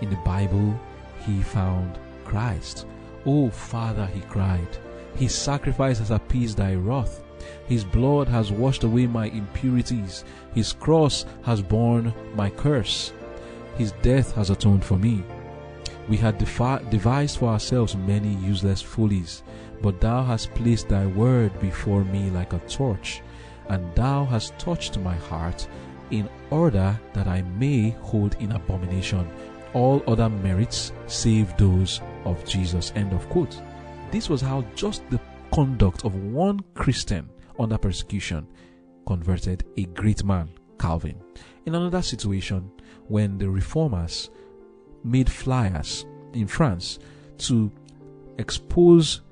In 0.00 0.10
the 0.10 0.16
Bible, 0.16 0.78
he 1.24 1.40
found 1.40 1.98
Christ. 2.24 2.86
Oh, 3.24 3.50
Father, 3.50 4.06
he 4.06 4.20
cried, 4.22 4.66
His 5.14 5.34
sacrifice 5.34 5.98
has 6.00 6.10
appeased 6.10 6.58
thy 6.58 6.74
wrath. 6.74 7.22
His 7.68 7.84
blood 7.84 8.28
has 8.28 8.50
washed 8.50 8.82
away 8.82 9.06
my 9.06 9.26
impurities. 9.26 10.24
His 10.52 10.72
cross 10.72 11.24
has 11.44 11.62
borne 11.62 12.12
my 12.34 12.50
curse. 12.50 13.12
His 13.76 13.92
death 14.02 14.34
has 14.34 14.50
atoned 14.50 14.84
for 14.84 14.98
me. 14.98 15.22
We 16.08 16.16
had 16.16 16.38
defi- 16.38 16.88
devised 16.90 17.38
for 17.38 17.48
ourselves 17.48 17.96
many 17.96 18.34
useless 18.36 18.80
follies, 18.80 19.42
but 19.82 20.00
thou 20.00 20.22
hast 20.22 20.54
placed 20.54 20.88
thy 20.88 21.06
word 21.06 21.58
before 21.60 22.04
me 22.04 22.30
like 22.30 22.52
a 22.52 22.58
torch, 22.60 23.22
and 23.68 23.94
thou 23.94 24.24
hast 24.24 24.58
touched 24.58 24.98
my 24.98 25.14
heart 25.14 25.66
in 26.10 26.28
order 26.50 26.98
that 27.12 27.26
I 27.26 27.42
may 27.42 27.90
hold 27.90 28.36
in 28.40 28.52
abomination 28.52 29.28
all 29.74 30.02
other 30.06 30.30
merits 30.30 30.92
save 31.06 31.54
those 31.56 32.00
of 32.24 32.44
Jesus. 32.46 32.92
End 32.94 33.12
of 33.12 33.28
quote. 33.28 33.60
This 34.10 34.30
was 34.30 34.40
how 34.40 34.62
just 34.74 35.02
the 35.10 35.20
conduct 35.52 36.04
of 36.04 36.14
one 36.14 36.60
Christian 36.74 37.28
under 37.58 37.76
persecution 37.76 38.46
converted 39.06 39.64
a 39.76 39.84
great 39.84 40.24
man, 40.24 40.48
Calvin. 40.78 41.20
In 41.66 41.74
another 41.74 42.02
situation, 42.02 42.70
when 43.08 43.38
the 43.38 43.50
reformers 43.50 44.30
made 45.06 45.30
flyers 45.30 46.04
in 46.32 46.46
France 46.46 46.98
to 47.38 47.70
expose 48.38 49.22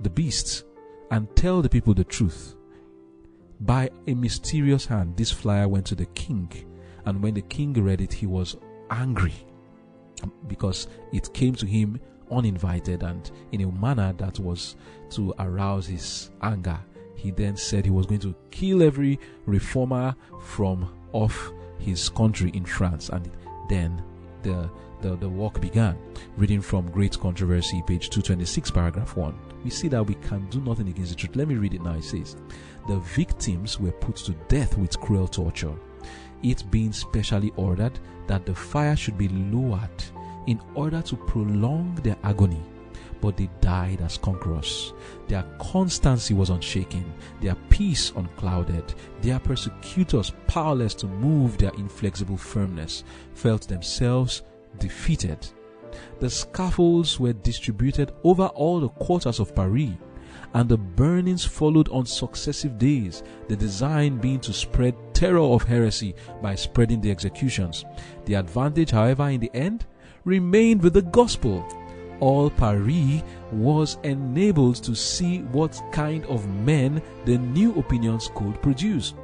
the 0.00 0.10
beasts 0.10 0.64
and 1.10 1.34
tell 1.36 1.62
the 1.62 1.68
people 1.68 1.94
the 1.94 2.04
truth. 2.04 2.56
By 3.60 3.90
a 4.08 4.14
mysterious 4.14 4.86
hand, 4.86 5.16
this 5.16 5.30
flyer 5.30 5.68
went 5.68 5.86
to 5.86 5.94
the 5.94 6.06
king, 6.06 6.50
and 7.04 7.22
when 7.22 7.34
the 7.34 7.42
king 7.42 7.72
read 7.74 8.00
it, 8.00 8.12
he 8.12 8.26
was 8.26 8.56
angry 8.90 9.34
because 10.48 10.88
it 11.12 11.32
came 11.32 11.54
to 11.54 11.66
him 11.66 12.00
uninvited 12.30 13.02
and 13.02 13.30
in 13.52 13.60
a 13.62 13.70
manner 13.70 14.12
that 14.14 14.38
was 14.38 14.76
to 15.10 15.34
arouse 15.38 15.86
his 15.86 16.30
anger. 16.42 16.78
He 17.14 17.30
then 17.30 17.56
said 17.56 17.84
he 17.84 17.90
was 17.90 18.06
going 18.06 18.20
to 18.20 18.34
kill 18.50 18.82
every 18.82 19.20
reformer 19.46 20.16
from 20.40 20.92
off 21.12 21.52
his 21.78 22.08
country 22.08 22.50
in 22.54 22.64
France, 22.64 23.10
and 23.10 23.30
then 23.68 24.02
the 24.42 24.70
the, 25.02 25.16
the 25.16 25.28
work 25.28 25.60
began. 25.60 25.98
Reading 26.36 26.62
from 26.62 26.90
Great 26.90 27.18
Controversy, 27.18 27.82
page 27.86 28.08
226, 28.08 28.70
paragraph 28.70 29.16
1. 29.16 29.34
We 29.64 29.70
see 29.70 29.88
that 29.88 30.06
we 30.06 30.14
can 30.14 30.48
do 30.48 30.60
nothing 30.60 30.88
against 30.88 31.10
the 31.10 31.16
truth. 31.16 31.36
Let 31.36 31.48
me 31.48 31.56
read 31.56 31.74
it 31.74 31.82
now. 31.82 31.94
It 31.94 32.04
says, 32.04 32.36
The 32.88 32.98
victims 33.00 33.78
were 33.78 33.92
put 33.92 34.16
to 34.16 34.32
death 34.48 34.78
with 34.78 34.98
cruel 35.00 35.28
torture, 35.28 35.74
it 36.42 36.64
being 36.70 36.92
specially 36.92 37.52
ordered 37.56 37.98
that 38.26 38.46
the 38.46 38.54
fire 38.54 38.96
should 38.96 39.18
be 39.18 39.28
lowered 39.28 39.90
in 40.46 40.60
order 40.74 41.02
to 41.02 41.16
prolong 41.16 41.94
their 41.96 42.16
agony. 42.22 42.62
But 43.22 43.38
they 43.38 43.48
died 43.62 44.02
as 44.02 44.18
conquerors. 44.18 44.92
Their 45.28 45.44
constancy 45.58 46.34
was 46.34 46.50
unshaken, 46.50 47.10
their 47.40 47.54
peace 47.70 48.12
unclouded. 48.16 48.92
Their 49.22 49.38
persecutors, 49.38 50.32
powerless 50.46 50.92
to 50.96 51.06
move 51.06 51.56
their 51.56 51.72
inflexible 51.78 52.36
firmness, 52.36 53.04
felt 53.32 53.68
themselves 53.68 54.42
defeated. 54.78 55.38
The 56.18 56.28
scaffolds 56.28 57.20
were 57.20 57.32
distributed 57.32 58.12
over 58.24 58.46
all 58.46 58.80
the 58.80 58.88
quarters 58.88 59.40
of 59.40 59.54
Paris, 59.54 59.90
and 60.54 60.68
the 60.68 60.78
burnings 60.78 61.44
followed 61.44 61.88
on 61.90 62.06
successive 62.06 62.76
days, 62.78 63.22
the 63.48 63.56
design 63.56 64.18
being 64.18 64.40
to 64.40 64.52
spread 64.52 64.94
terror 65.14 65.38
of 65.38 65.62
heresy 65.62 66.14
by 66.42 66.54
spreading 66.54 67.00
the 67.00 67.10
executions. 67.10 67.84
The 68.24 68.34
advantage, 68.34 68.90
however, 68.90 69.28
in 69.28 69.40
the 69.40 69.50
end, 69.54 69.86
remained 70.24 70.82
with 70.82 70.94
the 70.94 71.02
gospel. 71.02 71.64
All 72.22 72.50
Paris 72.50 73.20
was 73.50 73.98
enabled 74.04 74.76
to 74.84 74.94
see 74.94 75.40
what 75.50 75.82
kind 75.90 76.24
of 76.26 76.48
men 76.48 77.02
the 77.24 77.36
new 77.36 77.74
opinions 77.74 78.30
could 78.36 78.62
produce. 78.62 79.14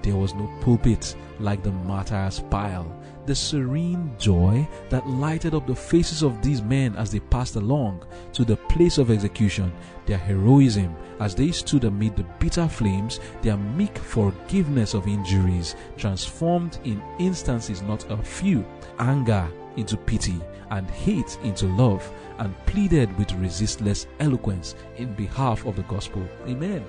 There 0.00 0.16
was 0.16 0.32
no 0.32 0.50
pulpit 0.62 1.16
like 1.38 1.62
the 1.62 1.72
martyr's 1.72 2.40
pile 2.50 2.90
the 3.26 3.34
serene 3.34 4.10
joy 4.18 4.66
that 4.88 5.06
lighted 5.06 5.52
up 5.54 5.66
the 5.66 5.74
faces 5.74 6.22
of 6.22 6.40
these 6.40 6.62
men 6.62 6.96
as 6.96 7.10
they 7.10 7.18
passed 7.18 7.56
along 7.56 8.06
to 8.32 8.44
the 8.44 8.56
place 8.56 8.98
of 8.98 9.10
execution, 9.10 9.72
their 10.06 10.16
heroism 10.16 10.94
as 11.18 11.34
they 11.34 11.50
stood 11.50 11.84
amid 11.84 12.16
the 12.16 12.24
bitter 12.38 12.68
flames, 12.68 13.20
their 13.42 13.56
meek 13.56 13.98
forgiveness 13.98 14.94
of 14.94 15.08
injuries, 15.08 15.74
transformed 15.96 16.78
in 16.84 17.02
instances 17.18 17.82
not 17.82 18.08
a 18.10 18.16
few, 18.16 18.64
anger 18.98 19.46
into 19.76 19.96
pity 19.96 20.40
and 20.70 20.88
hate 20.90 21.38
into 21.42 21.66
love, 21.66 22.08
and 22.38 22.54
pleaded 22.66 23.16
with 23.18 23.32
resistless 23.34 24.06
eloquence 24.20 24.74
in 24.96 25.14
behalf 25.14 25.64
of 25.66 25.76
the 25.76 25.82
gospel. 25.82 26.26
Amen. 26.46 26.84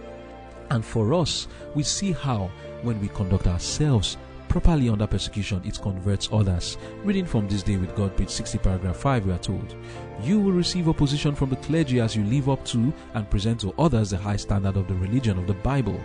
And 0.69 0.83
for 0.83 1.13
us, 1.13 1.47
we 1.75 1.83
see 1.83 2.11
how, 2.11 2.51
when 2.81 2.99
we 2.99 3.07
conduct 3.09 3.47
ourselves 3.47 4.17
properly 4.47 4.89
under 4.89 5.07
persecution, 5.07 5.61
it 5.65 5.79
converts 5.81 6.29
others. 6.31 6.77
Reading 7.03 7.25
from 7.25 7.47
This 7.47 7.63
Day 7.63 7.77
with 7.77 7.95
God, 7.95 8.15
page 8.17 8.29
60, 8.29 8.57
paragraph 8.59 8.97
5, 8.97 9.25
we 9.25 9.33
are 9.33 9.37
told, 9.37 9.75
You 10.23 10.39
will 10.39 10.51
receive 10.51 10.89
opposition 10.89 11.35
from 11.35 11.49
the 11.49 11.57
clergy 11.57 11.99
as 11.99 12.15
you 12.15 12.23
live 12.23 12.49
up 12.49 12.65
to 12.65 12.93
and 13.13 13.29
present 13.29 13.61
to 13.61 13.73
others 13.77 14.09
the 14.09 14.17
high 14.17 14.35
standard 14.35 14.77
of 14.77 14.87
the 14.87 14.95
religion 14.95 15.37
of 15.37 15.47
the 15.47 15.53
Bible. 15.53 15.99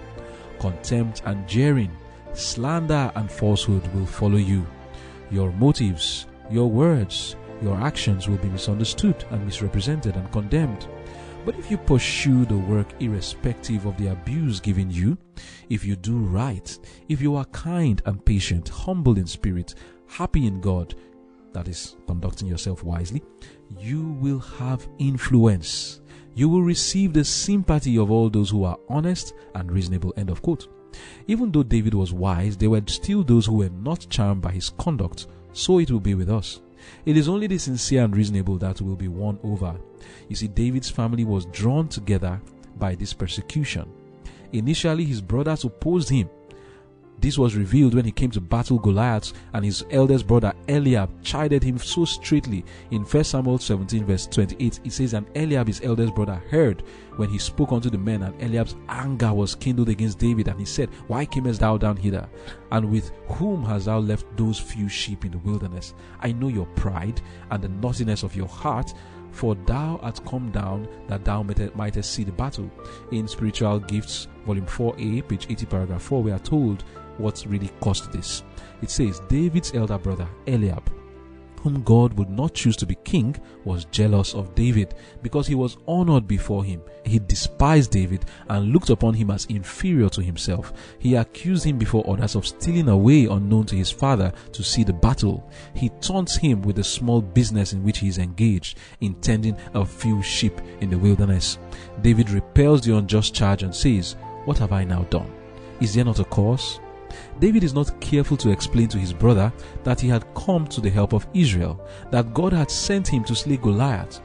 Contempt 0.59 1.23
and 1.25 1.49
jeering, 1.49 1.91
slander 2.35 3.11
and 3.15 3.31
falsehood 3.31 3.87
will 3.95 4.07
follow 4.07 4.37
you. 4.37 4.67
Your 5.31 5.53
motives, 5.53 6.27
your 6.51 6.71
words, 6.71 7.37
your 7.63 7.81
actions 7.81 8.29
will 8.29 8.39
be 8.39 8.49
misunderstood 8.49 9.25
and 9.31 9.45
misrepresented 9.45 10.17
and 10.17 10.31
condemned. 10.33 10.89
But 11.45 11.59
if 11.59 11.71
you 11.71 11.77
pursue 11.77 12.45
the 12.45 12.57
work 12.57 12.89
irrespective 13.01 13.85
of 13.87 13.97
the 13.97 14.09
abuse 14.09 14.61
given 14.61 14.91
you, 14.91 15.19
if 15.69 15.85
you 15.85 15.97
do 15.97 16.19
right, 16.19 16.79
if 17.09 17.21
you 17.21 17.35
are 17.35 17.45
kind 17.47 18.01
and 18.07 18.25
patient, 18.25 18.69
humble 18.69 19.19
in 19.19 19.27
spirit, 19.27 19.75
happy 20.07 20.47
in 20.47 20.61
God, 20.61 20.95
that 21.53 21.69
is, 21.69 21.97
conducting 22.07 22.49
yourself 22.49 22.83
wisely, 22.83 23.23
you 23.79 24.17
will 24.21 24.39
have 24.39 24.89
influence. 24.99 26.01
You 26.35 26.49
will 26.49 26.63
receive 26.63 27.13
the 27.13 27.25
sympathy 27.25 27.99
of 27.99 28.11
all 28.11 28.31
those 28.31 28.49
who 28.49 28.65
are 28.65 28.79
honest 28.89 29.35
and 29.55 29.71
reasonable. 29.71 30.15
End 30.17 30.31
of 30.31 30.41
quote. 30.41 30.69
Even 31.27 31.51
though 31.51 31.63
David 31.63 31.95
was 31.95 32.13
wise, 32.13 32.57
there 32.57 32.71
were 32.71 32.83
still 32.87 33.23
those 33.23 33.47
who 33.47 33.57
were 33.57 33.69
not 33.69 34.07
charmed 34.09 34.41
by 34.41 34.53
his 34.53 34.71
conduct. 34.71 35.27
So 35.53 35.79
it 35.79 35.91
will 35.91 36.01
be 36.01 36.15
with 36.15 36.31
us. 36.31 36.62
It 37.05 37.17
is 37.17 37.29
only 37.29 37.47
the 37.47 37.59
sincere 37.59 38.05
and 38.05 38.17
reasonable 38.17 38.59
that 38.59 38.81
will 38.81 38.97
be 38.97 39.09
won 39.09 39.39
over. 39.43 39.77
You 40.29 40.37
see, 40.37 40.49
David's 40.49 40.91
family 40.91 41.25
was 41.25 41.47
drawn 41.47 41.89
together 41.89 42.41
by 42.79 42.95
this 42.95 43.13
persecution. 43.13 43.89
Initially, 44.53 45.05
his 45.05 45.21
brothers 45.21 45.65
opposed 45.65 46.11
him. 46.11 46.29
This 47.23 47.39
was 47.39 47.55
revealed 47.55 47.95
when 47.95 48.05
he 48.05 48.11
came 48.11 48.33
to 48.33 48.41
battle 48.41 48.81
Goliath, 48.81 49.33
and 49.53 49.65
his 49.65 49.85
eldest 49.93 50.27
brother 50.27 50.53
Eliab 50.69 51.09
chided 51.23 51.63
him 51.63 51.79
so 51.79 52.05
straightly. 52.05 52.65
In 52.91 53.03
1 53.03 53.23
Samuel 53.23 53.59
17, 53.59 54.05
verse 54.05 54.27
28, 54.27 54.81
it 54.83 54.93
says, 54.93 55.15
And 55.15 55.29
Eliab, 55.37 55.69
his 55.69 55.81
eldest 55.85 56.17
brother, 56.17 56.43
heard 56.51 56.83
when 57.15 57.29
he 57.29 57.39
spoke 57.39 57.71
unto 57.71 57.91
the 57.91 57.97
men, 57.97 58.25
and 58.25 58.43
Eliab's 58.43 58.75
anger 58.89 59.33
was 59.33 59.55
kindled 59.55 59.89
against 59.89 60.19
David, 60.19 60.49
and 60.49 60.59
he 60.59 60.67
said, 60.67 60.89
Why 61.07 61.25
camest 61.25 61.61
thou 61.61 61.77
down 61.77 61.97
hither? 61.97 62.29
And 62.73 62.91
with 62.91 63.13
whom 63.29 63.65
hast 63.65 63.85
thou 63.85 64.01
left 64.01 64.27
those 64.37 64.59
few 64.59 64.89
sheep 64.89 65.25
in 65.25 65.31
the 65.31 65.39
wilderness? 65.39 65.95
I 66.23 66.33
know 66.33 66.49
your 66.49 66.67
pride 66.75 67.21
and 67.53 67.63
the 67.63 67.69
naughtiness 67.69 68.25
of 68.25 68.35
your 68.35 68.49
heart, 68.49 68.95
for 69.31 69.55
thou 69.55 70.01
art 70.03 70.25
come 70.27 70.51
down 70.51 70.89
that 71.07 71.25
thou 71.25 71.45
mightest 71.75 72.13
see 72.13 72.25
the 72.25 72.33
battle. 72.33 72.69
In 73.13 73.29
Spiritual 73.29 73.79
Gifts, 73.79 74.27
volume 74.45 74.67
4a, 74.67 75.29
page 75.29 75.47
80, 75.49 75.67
paragraph 75.67 76.03
4, 76.03 76.21
we 76.21 76.33
are 76.33 76.41
told 76.41 76.83
what 77.19 77.45
really 77.47 77.71
caused 77.81 78.13
this. 78.13 78.43
It 78.83 78.91
says, 78.91 79.21
David's 79.29 79.75
elder 79.75 79.99
brother, 79.99 80.29
Eliab, 80.47 80.91
whom 81.63 81.83
God 81.83 82.13
would 82.15 82.29
not 82.29 82.55
choose 82.55 82.77
to 82.77 82.87
be 82.87 82.97
king, 83.05 83.37
was 83.65 83.85
jealous 83.87 84.35
of 84.35 84.55
David 84.55 84.95
because 85.23 85.47
he 85.47 85.55
was 85.55 85.77
honored 85.87 86.27
before 86.27 86.65
him. 86.65 86.83
He 87.05 87.21
despised 87.21 87.93
David 87.93 88.25
and 88.49 88.73
looked 88.73 88.91
upon 88.91 89.15
him 89.15 89.31
as 89.31 89.45
inferior 89.47 90.09
to 90.11 90.23
himself. 90.23 90.73
He 90.99 91.15
accused 91.15 91.65
him 91.65 91.79
before 91.79 92.09
others 92.09 92.35
of 92.35 92.47
stealing 92.47 92.89
away 92.89 93.27
unknown 93.27 93.67
to 93.67 93.77
his 93.77 93.91
father 93.91 94.33
to 94.53 94.65
see 94.65 94.83
the 94.83 94.93
battle. 94.93 95.49
He 95.75 95.91
taunts 96.01 96.37
him 96.37 96.63
with 96.63 96.77
the 96.77 96.85
small 96.85 97.23
business 97.23 97.73
in 97.73 97.85
which 97.85 97.99
he 97.99 98.09
is 98.09 98.19
engaged, 98.19 98.79
intending 99.01 99.57
a 99.75 99.85
few 99.85 100.21
sheep 100.23 100.61
in 100.81 100.91
the 100.91 100.99
wilderness. 100.99 101.59
David 102.03 102.31
repels 102.31 102.83
the 102.83 102.97
unjust 102.97 103.35
charge 103.35 103.63
and 103.63 103.75
says, 103.75 104.17
What 104.45 104.59
have 104.59 104.73
I 104.73 104.83
now 104.83 105.05
done? 105.05 105.31
Is 105.81 105.95
there 105.95 106.05
not 106.05 106.19
a 106.19 106.25
cause? 106.25 106.81
David 107.41 107.65
is 107.65 107.75
not 107.75 108.01
careful 108.01 108.37
to 108.39 108.51
explain 108.51 108.89
to 108.89 108.99
his 108.99 109.13
brother 109.13 109.53
that 109.85 110.01
he 110.01 110.09
had 110.09 110.27
come 110.35 110.67
to 110.69 110.81
the 110.81 110.91
help 110.91 111.13
of 111.13 111.27
Israel, 111.35 111.87
that 112.11 112.35
God 112.35 112.53
had 112.53 112.71
sent 112.71 113.09
him 113.09 113.25
to 113.25 113.35
slay 113.35 113.57
Goliath. 113.57 114.21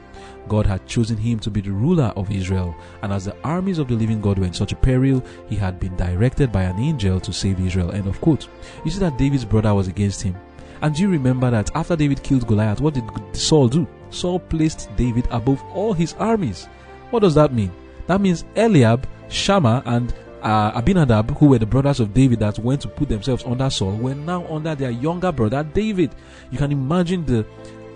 God 0.48 0.66
had 0.66 0.86
chosen 0.86 1.16
him 1.16 1.38
to 1.40 1.50
be 1.50 1.60
the 1.60 1.70
ruler 1.70 2.12
of 2.16 2.30
Israel, 2.30 2.74
and 3.02 3.12
as 3.12 3.26
the 3.26 3.36
armies 3.44 3.78
of 3.78 3.88
the 3.88 3.94
living 3.94 4.20
God 4.20 4.38
were 4.38 4.46
in 4.46 4.52
such 4.52 4.72
a 4.72 4.76
peril, 4.76 5.22
he 5.48 5.56
had 5.56 5.78
been 5.78 5.94
directed 5.96 6.50
by 6.50 6.62
an 6.62 6.78
angel 6.78 7.20
to 7.20 7.32
save 7.32 7.60
Israel. 7.60 7.92
End 7.92 8.06
of 8.06 8.20
quote. 8.20 8.48
You 8.84 8.90
see 8.90 9.00
that 9.00 9.18
David's 9.18 9.44
brother 9.44 9.74
was 9.74 9.88
against 9.88 10.22
him. 10.22 10.36
And 10.80 10.94
do 10.94 11.02
you 11.02 11.10
remember 11.10 11.50
that 11.50 11.74
after 11.74 11.96
David 11.96 12.22
killed 12.22 12.46
Goliath, 12.46 12.80
what 12.80 12.94
did 12.94 13.04
Saul 13.36 13.68
do? 13.68 13.86
Saul 14.10 14.38
placed 14.38 14.88
David 14.96 15.26
above 15.30 15.62
all 15.74 15.92
his 15.92 16.14
armies. 16.14 16.66
What 17.10 17.20
does 17.20 17.34
that 17.34 17.52
mean? 17.52 17.72
That 18.06 18.20
means 18.20 18.44
Eliab, 18.56 19.06
Shammah, 19.28 19.82
and 19.86 20.14
uh, 20.42 20.72
Abinadab, 20.74 21.36
who 21.38 21.46
were 21.46 21.58
the 21.58 21.66
brothers 21.66 22.00
of 22.00 22.14
David 22.14 22.40
that 22.40 22.58
went 22.58 22.82
to 22.82 22.88
put 22.88 23.08
themselves 23.08 23.44
under 23.44 23.70
Saul, 23.70 23.96
were 23.96 24.14
now 24.14 24.46
under 24.48 24.74
their 24.74 24.90
younger 24.90 25.32
brother 25.32 25.62
David. 25.62 26.14
You 26.50 26.58
can 26.58 26.72
imagine 26.72 27.24
the 27.24 27.46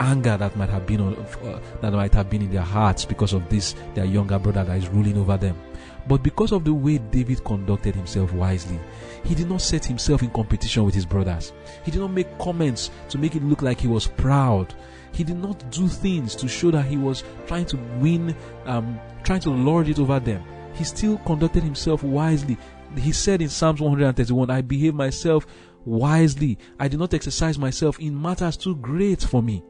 anger 0.00 0.36
that 0.36 0.56
might 0.56 0.68
have 0.68 0.86
been 0.86 1.00
uh, 1.00 1.60
that 1.80 1.92
might 1.92 2.12
have 2.14 2.28
been 2.28 2.42
in 2.42 2.50
their 2.50 2.62
hearts 2.62 3.04
because 3.04 3.32
of 3.32 3.48
this 3.48 3.74
their 3.94 4.04
younger 4.04 4.38
brother 4.38 4.64
that 4.64 4.76
is 4.76 4.88
ruling 4.88 5.16
over 5.16 5.36
them. 5.36 5.56
But 6.08 6.22
because 6.24 6.50
of 6.50 6.64
the 6.64 6.74
way 6.74 6.98
David 6.98 7.44
conducted 7.44 7.94
himself 7.94 8.32
wisely, 8.32 8.80
he 9.24 9.34
did 9.34 9.48
not 9.48 9.60
set 9.60 9.84
himself 9.84 10.22
in 10.22 10.30
competition 10.30 10.84
with 10.84 10.94
his 10.94 11.06
brothers. 11.06 11.52
He 11.84 11.92
did 11.92 12.00
not 12.00 12.10
make 12.10 12.38
comments 12.38 12.90
to 13.10 13.18
make 13.18 13.36
it 13.36 13.44
look 13.44 13.62
like 13.62 13.80
he 13.80 13.86
was 13.86 14.08
proud. 14.08 14.74
He 15.12 15.22
did 15.22 15.36
not 15.36 15.70
do 15.70 15.86
things 15.86 16.34
to 16.36 16.48
show 16.48 16.70
that 16.72 16.86
he 16.86 16.96
was 16.96 17.22
trying 17.46 17.66
to 17.66 17.76
win, 18.00 18.34
um, 18.66 18.98
trying 19.22 19.40
to 19.40 19.50
lord 19.50 19.88
it 19.88 19.98
over 20.00 20.18
them. 20.18 20.42
He 20.74 20.84
still 20.84 21.18
conducted 21.18 21.62
himself 21.62 22.02
wisely. 22.02 22.56
He 22.96 23.12
said 23.12 23.42
in 23.42 23.48
Psalms 23.48 23.80
131, 23.80 24.50
I 24.50 24.60
behave 24.60 24.94
myself 24.94 25.46
wisely. 25.84 26.58
I 26.78 26.88
did 26.88 27.00
not 27.00 27.14
exercise 27.14 27.58
myself 27.58 27.98
in 27.98 28.20
matters 28.20 28.56
too 28.56 28.76
great 28.76 29.22
for 29.22 29.42
me 29.42 29.62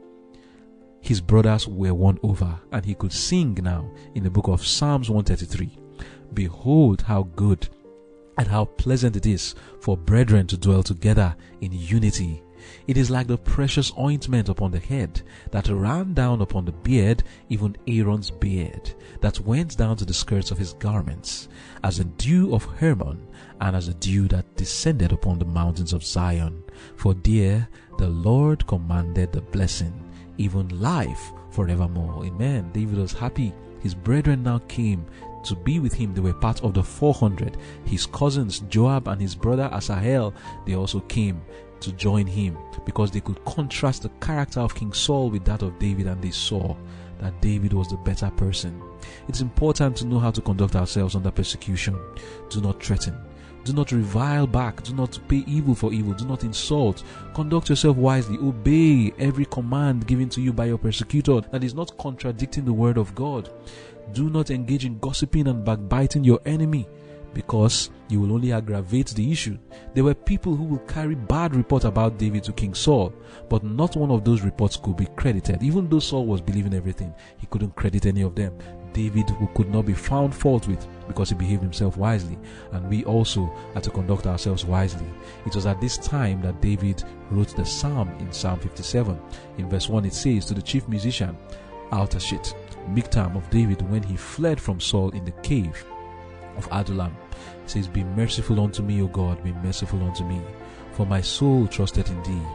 his 1.03 1.21
brothers 1.21 1.67
were 1.67 1.93
won 1.93 2.19
over, 2.23 2.61
and 2.71 2.85
he 2.85 2.95
could 2.95 3.13
sing 3.13 3.59
now 3.61 3.91
in 4.15 4.23
the 4.23 4.31
book 4.31 4.47
of 4.47 4.65
Psalms 4.65 5.11
133 5.11 5.77
Behold, 6.33 7.03
how 7.03 7.25
good 7.35 7.69
and 8.39 8.47
how 8.47 8.65
pleasant 8.65 9.17
it 9.17 9.27
is 9.27 9.55
for 9.81 9.97
brethren 9.97 10.47
to 10.47 10.57
dwell 10.57 10.83
together 10.83 11.37
in 11.61 11.73
unity. 11.73 12.43
It 12.87 12.97
is 12.97 13.11
like 13.11 13.27
the 13.27 13.39
precious 13.39 13.93
ointment 13.99 14.49
upon 14.49 14.73
the 14.73 14.79
head 14.79 15.23
that 15.51 15.69
ran 15.69 16.15
down 16.15 16.41
upon 16.41 16.65
the 16.65 16.73
beard, 16.73 17.23
even 17.49 17.77
Aaron's 17.87 18.31
beard, 18.31 18.95
that 19.21 19.41
went 19.41 19.77
down 19.77 19.97
to 19.99 20.05
the 20.05 20.15
skirts 20.15 20.51
of 20.51 20.59
his 20.59 20.73
garments, 20.75 21.49
as 21.85 21.99
the 21.99 22.05
dew 22.05 22.55
of 22.55 22.65
Hermon, 22.65 23.27
and 23.61 23.77
as 23.77 23.87
the 23.87 23.95
dew 23.95 24.27
that 24.29 24.57
descended 24.57 25.13
upon 25.13 25.39
the 25.39 25.45
mountains 25.45 25.93
of 25.93 26.05
Zion. 26.05 26.63
For 26.97 27.15
there 27.15 27.69
the 27.99 28.09
Lord 28.09 28.67
commanded 28.67 29.33
the 29.33 29.43
blessing, 29.43 29.93
even 30.39 30.81
life 30.81 31.33
forevermore. 31.51 32.25
Amen. 32.25 32.71
David 32.73 32.99
was 32.99 33.13
happy. 33.13 33.55
His 33.81 33.95
brethren 33.95 34.43
now 34.43 34.59
came 34.69 35.07
to 35.45 35.57
be 35.57 35.81
with 35.81 35.93
him. 35.93 36.15
They 36.15 36.21
were 36.21 36.33
part 36.33 36.63
of 36.63 36.75
the 36.75 36.83
400. 36.83 37.57
His 37.85 38.07
cousins, 38.07 38.61
Joab 38.69 39.09
and 39.09 39.21
his 39.21 39.35
brother 39.35 39.69
Asahel, 39.73 40.35
they 40.67 40.75
also 40.75 41.01
came 41.01 41.43
to 41.83 41.93
join 41.93 42.27
him 42.27 42.57
because 42.85 43.11
they 43.11 43.21
could 43.21 43.45
contrast 43.45 44.03
the 44.03 44.09
character 44.21 44.61
of 44.61 44.75
King 44.75 44.93
Saul 44.93 45.31
with 45.31 45.45
that 45.45 45.63
of 45.63 45.79
David 45.79 46.07
and 46.07 46.21
they 46.23 46.31
saw 46.31 46.77
that 47.21 47.41
David 47.41 47.73
was 47.73 47.89
the 47.89 47.97
better 47.99 48.31
person. 48.31 48.83
It's 49.29 49.41
important 49.41 49.97
to 49.99 50.07
know 50.07 50.19
how 50.19 50.31
to 50.31 50.41
conduct 50.41 50.77
ourselves 50.77 51.15
under 51.15 51.31
persecution. 51.31 51.99
Do 52.51 52.61
not 52.61 52.83
threaten. 52.83 53.17
Do 53.65 53.73
not 53.73 53.93
revile 53.93 54.49
back. 54.49 54.83
Do 54.83 54.93
not 54.95 55.19
pay 55.29 55.45
evil 55.47 55.75
for 55.75 55.93
evil. 55.93 56.15
Do 56.15 56.27
not 56.27 56.43
insult. 56.43 57.05
Conduct 57.33 57.69
yourself 57.69 57.97
wisely. 57.97 58.39
Obey 58.39 59.13
every 59.19 59.45
command 59.45 60.07
given 60.07 60.29
to 60.31 60.41
you 60.41 60.53
by 60.53 60.65
your 60.67 60.79
persecutor 60.79 61.41
that 61.53 61.63
is 61.63 61.75
not 61.75 61.97
contradicting 61.97 62.65
the 62.65 62.73
word 62.73 62.99
of 62.99 63.15
God. 63.15 63.51
Do 64.13 64.31
not 64.31 64.51
engage 64.51 64.85
in 64.85 64.99
gossiping 64.99 65.47
and 65.47 65.65
backbiting 65.65 66.25
your 66.25 66.41
enemy 66.45 66.89
because 67.35 67.91
you 68.09 68.21
will 68.21 68.33
only 68.33 68.53
aggravate 68.53 69.09
the 69.09 69.33
issue. 69.33 69.59
There 69.95 70.05
were 70.05 70.15
people 70.15 70.55
who 70.55 70.65
will 70.65 70.79
carry 70.81 71.15
bad 71.15 71.55
report 71.57 71.85
about 71.85 72.19
David 72.19 72.45
to 72.45 72.53
King 72.53 72.75
Saul, 72.75 73.13
but 73.49 73.65
not 73.65 73.97
one 73.97 74.11
of 74.11 74.25
those 74.25 74.43
reports 74.43 74.77
could 74.77 74.97
be 74.97 75.09
credited. 75.17 75.63
Even 75.63 75.89
though 75.89 75.99
Saul 75.99 76.27
was 76.27 76.41
believing 76.41 76.75
everything, 76.75 77.15
he 77.39 77.47
couldn't 77.47 77.77
credit 77.77 78.07
any 78.07 78.23
of 78.23 78.35
them. 78.35 78.57
David 78.93 79.31
who 79.31 79.47
could 79.55 79.71
not 79.71 79.87
be 79.87 79.95
found 79.95 80.35
fault 80.35 80.69
with 80.69 80.87
because 81.09 81.31
he 81.31 81.35
behaved 81.35 81.63
himself 81.63 81.97
wisely, 81.97 82.39
and 82.73 82.89
we 82.89 83.05
also 83.05 83.53
had 83.75 83.83
to 83.85 83.91
conduct 83.91 84.27
ourselves 84.27 84.65
wisely. 84.65 85.07
It 85.47 85.55
was 85.55 85.67
at 85.67 85.81
this 85.81 85.97
time 85.99 86.43
that 86.43 86.61
David 86.61 87.03
wrote 87.31 87.57
the 87.57 87.65
psalm 87.65 88.11
in 88.19 88.33
Psalm 88.33 88.61
57. 88.61 89.19
In 89.59 89.69
verse 89.69 89.89
1, 89.89 90.05
it 90.05 90.15
says 90.15 90.45
to 90.47 90.55
the 90.55 90.63
chief 90.63 90.87
musician, 90.89 91.37
Al-taschith, 91.93 92.55
Miktam 92.91 93.37
of 93.37 93.49
David, 93.51 93.83
when 93.91 94.03
he 94.03 94.17
fled 94.17 94.61
from 94.61 94.81
Saul 94.81 95.11
in 95.11 95.25
the 95.25 95.33
cave 95.43 95.85
of 96.57 96.69
Adullam, 96.73 97.17
says, 97.67 97.89
Be 97.89 98.05
merciful 98.05 98.61
unto 98.61 98.83
me, 98.83 99.03
O 99.03 99.07
God, 99.09 99.43
be 99.43 99.53
merciful 99.53 100.03
unto 100.03 100.25
me, 100.25 100.41
for 100.93 101.07
my 101.07 101.21
soul 101.21 101.67
trusted 101.67 102.09
in 102.09 102.23
thee. 102.23 102.47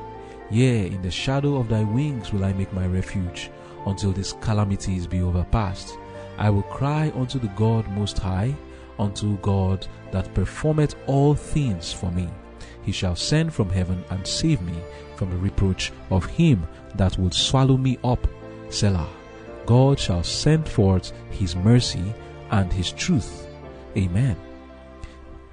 Yea, 0.50 0.88
in 0.88 1.02
the 1.02 1.12
shadow 1.12 1.56
of 1.58 1.70
thy 1.70 1.84
wings 1.84 2.32
will 2.32 2.46
I 2.46 2.54
make 2.54 2.72
my 2.74 2.86
refuge, 2.86 3.50
until 3.86 4.12
these 4.12 4.34
calamities 4.42 5.08
be 5.08 5.22
overpast. 5.22 5.98
I 6.38 6.50
will 6.50 6.64
cry 6.64 7.12
unto 7.16 7.40
the 7.40 7.52
God 7.56 7.88
most 7.90 8.20
high, 8.20 8.56
unto 9.00 9.38
God 9.38 9.88
that 10.12 10.34
performeth 10.34 10.96
all 11.08 11.36
things 11.36 11.92
for 11.92 12.12
me. 12.12 12.30
He 12.84 12.92
shall 12.92 13.16
send 13.16 13.54
from 13.54 13.70
heaven 13.70 14.04
and 14.10 14.26
save 14.26 14.62
me 14.62 14.76
from 15.16 15.30
the 15.30 15.38
reproach 15.38 15.92
of 16.10 16.26
him 16.26 16.66
that 16.96 17.18
would 17.18 17.34
swallow 17.34 17.78
me 17.78 17.98
up. 18.04 18.26
Selah. 18.70 19.10
God 19.66 20.00
shall 20.00 20.24
send 20.24 20.68
forth 20.68 21.12
his 21.30 21.56
mercy 21.56 22.14
and 22.52 22.72
his 22.72 22.94
truth. 22.94 23.48
Amen. 23.98 24.38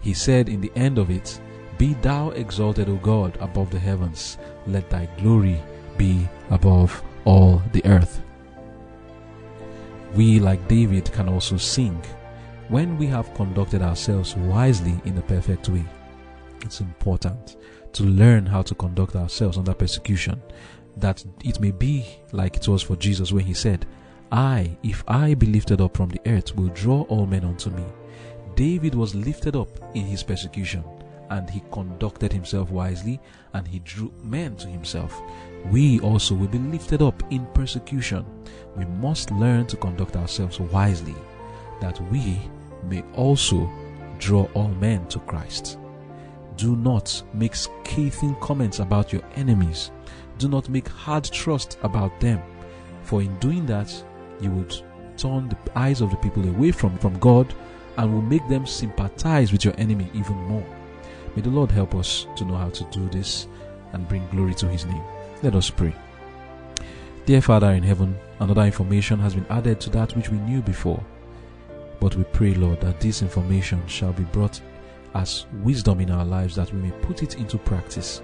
He 0.05 0.15
said 0.15 0.49
in 0.49 0.61
the 0.61 0.73
end 0.77 0.99
of 0.99 1.11
it, 1.11 1.41
Be 1.79 1.95
thou 1.95 2.31
exalted, 2.31 2.89
O 2.89 2.97
God, 2.97 3.37
above 3.41 3.71
the 3.71 3.79
heavens. 3.81 4.39
Let 4.69 4.89
thy 4.89 5.09
glory 5.19 5.61
be 5.97 6.29
above 6.51 7.03
all 7.25 7.61
the 7.73 7.85
earth 7.85 8.23
we, 10.15 10.39
like 10.39 10.67
David, 10.69 11.11
can 11.13 11.29
also 11.29 11.57
sing 11.57 12.01
when 12.69 12.97
we 12.97 13.07
have 13.07 13.35
conducted 13.35 13.83
ourselves 13.83 14.37
wisely 14.37 15.01
in 15.05 15.15
the 15.15 15.23
perfect 15.23 15.69
way. 15.69 15.85
It's 16.63 16.81
important 16.81 17.57
to 17.93 18.05
learn 18.05 18.47
how 18.47 18.63
to 18.63 18.75
conduct 18.75 19.17
ourselves 19.17 19.59
under 19.59 19.75
persecution, 19.75 20.41
that 20.97 21.25
it 21.43 21.61
may 21.61 21.73
be 21.73 22.07
like 22.33 22.57
it 22.57 22.69
was 22.69 22.83
for 22.83 22.97
Jesus 22.97 23.33
when 23.33 23.45
he 23.45 23.55
said, 23.55 23.87
I, 24.33 24.77
if 24.83 25.05
I 25.07 25.35
be 25.35 25.47
lifted 25.47 25.81
up 25.81 25.97
from 25.97 26.11
the 26.11 26.21
earth, 26.27 26.57
will 26.57 26.69
draw 26.69 27.03
all 27.03 27.27
men 27.27 27.45
unto 27.45 27.71
me. 27.71 27.85
David 28.57 28.95
was 28.95 29.15
lifted 29.15 29.57
up 29.57 29.69
in 29.95 30.05
his 30.05 30.23
persecution 30.23 30.85
and 31.31 31.49
he 31.51 31.63
conducted 31.73 32.33
himself 32.33 32.71
wisely 32.71 33.21
and 33.53 33.67
he 33.67 33.81
drew 33.81 34.13
men 34.23 34.57
to 34.57 34.69
himself. 34.69 35.21
We 35.71 35.99
also 36.01 36.35
will 36.35 36.49
be 36.49 36.59
lifted 36.59 37.03
up 37.03 37.21
in 37.33 37.47
persecution. 37.47 38.25
We 38.77 38.85
must 38.85 39.31
learn 39.33 39.67
to 39.69 39.77
conduct 39.77 40.17
ourselves 40.17 40.61
wisely 40.61 41.15
that 41.81 42.01
we 42.13 42.39
may 42.89 43.03
also 43.15 43.69
draw 44.19 44.45
all 44.55 44.69
men 44.69 45.07
to 45.09 45.19
Christ. 45.21 45.79
Do 46.57 46.77
not 46.77 47.23
make 47.33 47.57
scathing 47.57 48.37
comments 48.37 48.79
about 48.79 49.13
your 49.13 49.23
enemies. 49.35 49.91
Do 50.39 50.49
not 50.49 50.69
make 50.69 50.89
hard 50.89 51.25
trust 51.25 51.79
about 51.83 52.21
them. 52.21 52.41
For 53.03 53.23
in 53.23 53.37
doing 53.39 53.67
that, 53.67 53.93
you 54.41 54.51
would 54.51 54.75
turn 55.17 55.49
the 55.49 55.59
eyes 55.75 56.01
of 56.01 56.11
the 56.11 56.17
people 56.17 56.49
away 56.49 56.71
from, 56.71 56.97
from 56.99 57.19
God 57.19 57.53
and 57.97 58.13
will 58.13 58.23
make 58.23 58.47
them 58.49 58.67
sympathize 58.67 59.53
with 59.53 59.65
your 59.65 59.75
enemy 59.79 60.11
even 60.15 60.37
more. 60.37 60.67
May 61.37 61.43
the 61.43 61.51
Lord 61.51 61.71
help 61.71 61.95
us 61.95 62.27
to 62.37 62.45
know 62.45 62.57
how 62.57 62.71
to 62.71 62.85
do 62.85 63.09
this 63.09 63.49
and 63.93 64.09
bring 64.09 64.27
glory 64.29 64.55
to 64.55 64.69
His 64.69 64.87
name. 64.87 65.03
Let 65.43 65.55
us 65.55 65.71
pray. 65.71 65.95
Dear 67.27 67.41
Father 67.41 67.71
in 67.71 67.83
heaven, 67.83 68.17
another 68.41 68.63
information 68.63 69.19
has 69.21 69.35
been 69.35 69.47
added 69.49 69.81
to 69.81 69.91
that 69.91 70.15
which 70.15 70.29
we 70.29 70.39
knew 70.39 70.61
before. 70.61 71.03
But 72.01 72.17
we 72.17 72.25
pray, 72.25 72.55
Lord, 72.55 72.81
that 72.83 73.01
this 73.01 73.23
information 73.23 73.87
shall 73.87 74.13
be 74.13 74.25
brought 74.25 74.61
as 75.15 75.47
wisdom 75.63 76.01
in 76.01 76.11
our 76.11 76.25
lives, 76.25 76.55
that 76.57 76.73
we 76.73 76.81
may 76.81 76.91
put 76.91 77.23
it 77.23 77.39
into 77.39 77.57
practice. 77.57 78.21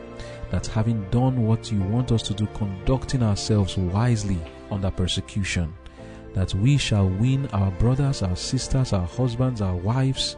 That 0.51 0.66
having 0.66 1.09
done 1.11 1.47
what 1.47 1.71
you 1.73 1.81
want 1.81 2.12
us 2.12 2.23
to 2.23 2.35
do, 2.35 2.47
conducting 2.55 3.23
ourselves 3.23 3.77
wisely 3.77 4.39
under 4.71 4.91
persecution, 4.91 5.73
that 6.35 6.55
we 6.55 6.76
shall 6.78 7.09
win 7.09 7.47
our 7.49 7.70
brothers, 7.72 8.22
our 8.22 8.37
sisters, 8.37 8.93
our 8.93 9.07
husbands, 9.07 9.61
our 9.61 9.76
wives 9.76 10.37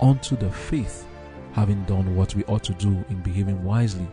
unto 0.00 0.36
the 0.36 0.50
faith 0.50 1.06
having 1.52 1.82
done 1.84 2.16
what 2.16 2.34
we 2.34 2.44
ought 2.44 2.64
to 2.64 2.74
do 2.74 3.04
in 3.10 3.20
behaving 3.22 3.62
wisely. 3.62 4.06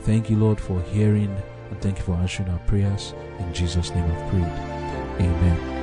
Thank 0.00 0.28
you, 0.28 0.36
Lord, 0.36 0.60
for 0.60 0.80
hearing 0.82 1.34
and 1.70 1.80
thank 1.80 1.98
you 1.98 2.04
for 2.04 2.14
answering 2.14 2.50
our 2.50 2.58
prayers. 2.60 3.14
In 3.38 3.54
Jesus' 3.54 3.90
name 3.90 4.04
I've 4.04 4.30
prayed. 4.30 5.26
Amen. 5.26 5.73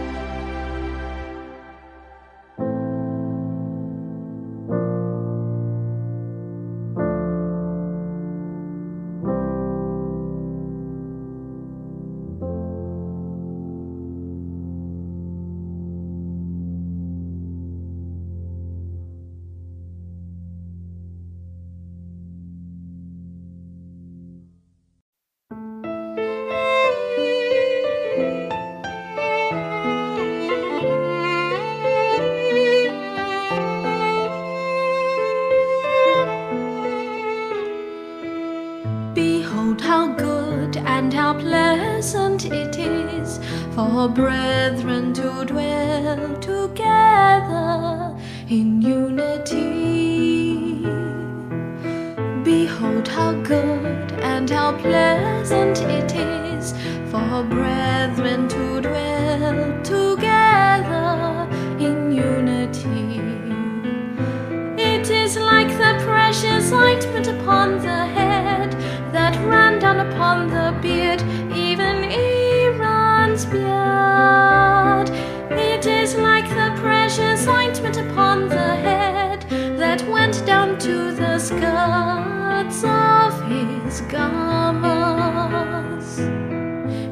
on 70.22 70.48
the 70.48 70.78
beard, 70.82 71.22
even 71.56 72.04
Aaron's 72.06 73.46
beard, 73.46 75.10
It 75.50 75.86
is 75.88 76.16
like 76.16 76.48
the 76.50 76.72
precious 76.80 77.48
ointment 77.48 77.98
upon 77.98 78.48
the 78.48 78.76
head 78.88 79.46
that 79.80 80.08
went 80.08 80.46
down 80.46 80.78
to 80.80 81.12
the 81.12 81.40
skirts 81.40 82.84
of 82.84 83.32
his 83.50 84.02
garments. 84.02 85.32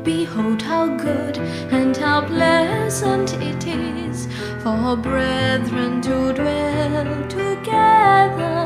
Behold 0.03 0.61
how 0.61 0.85
good 0.95 1.37
and 1.71 1.97
how 1.97 2.21
pleasant 2.21 3.33
it 3.41 3.65
is 3.65 4.27
for 4.61 4.95
brethren 4.95 6.01
to 6.01 6.33
dwell 6.33 7.27
together. 7.27 8.58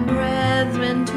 brethren 0.00 1.07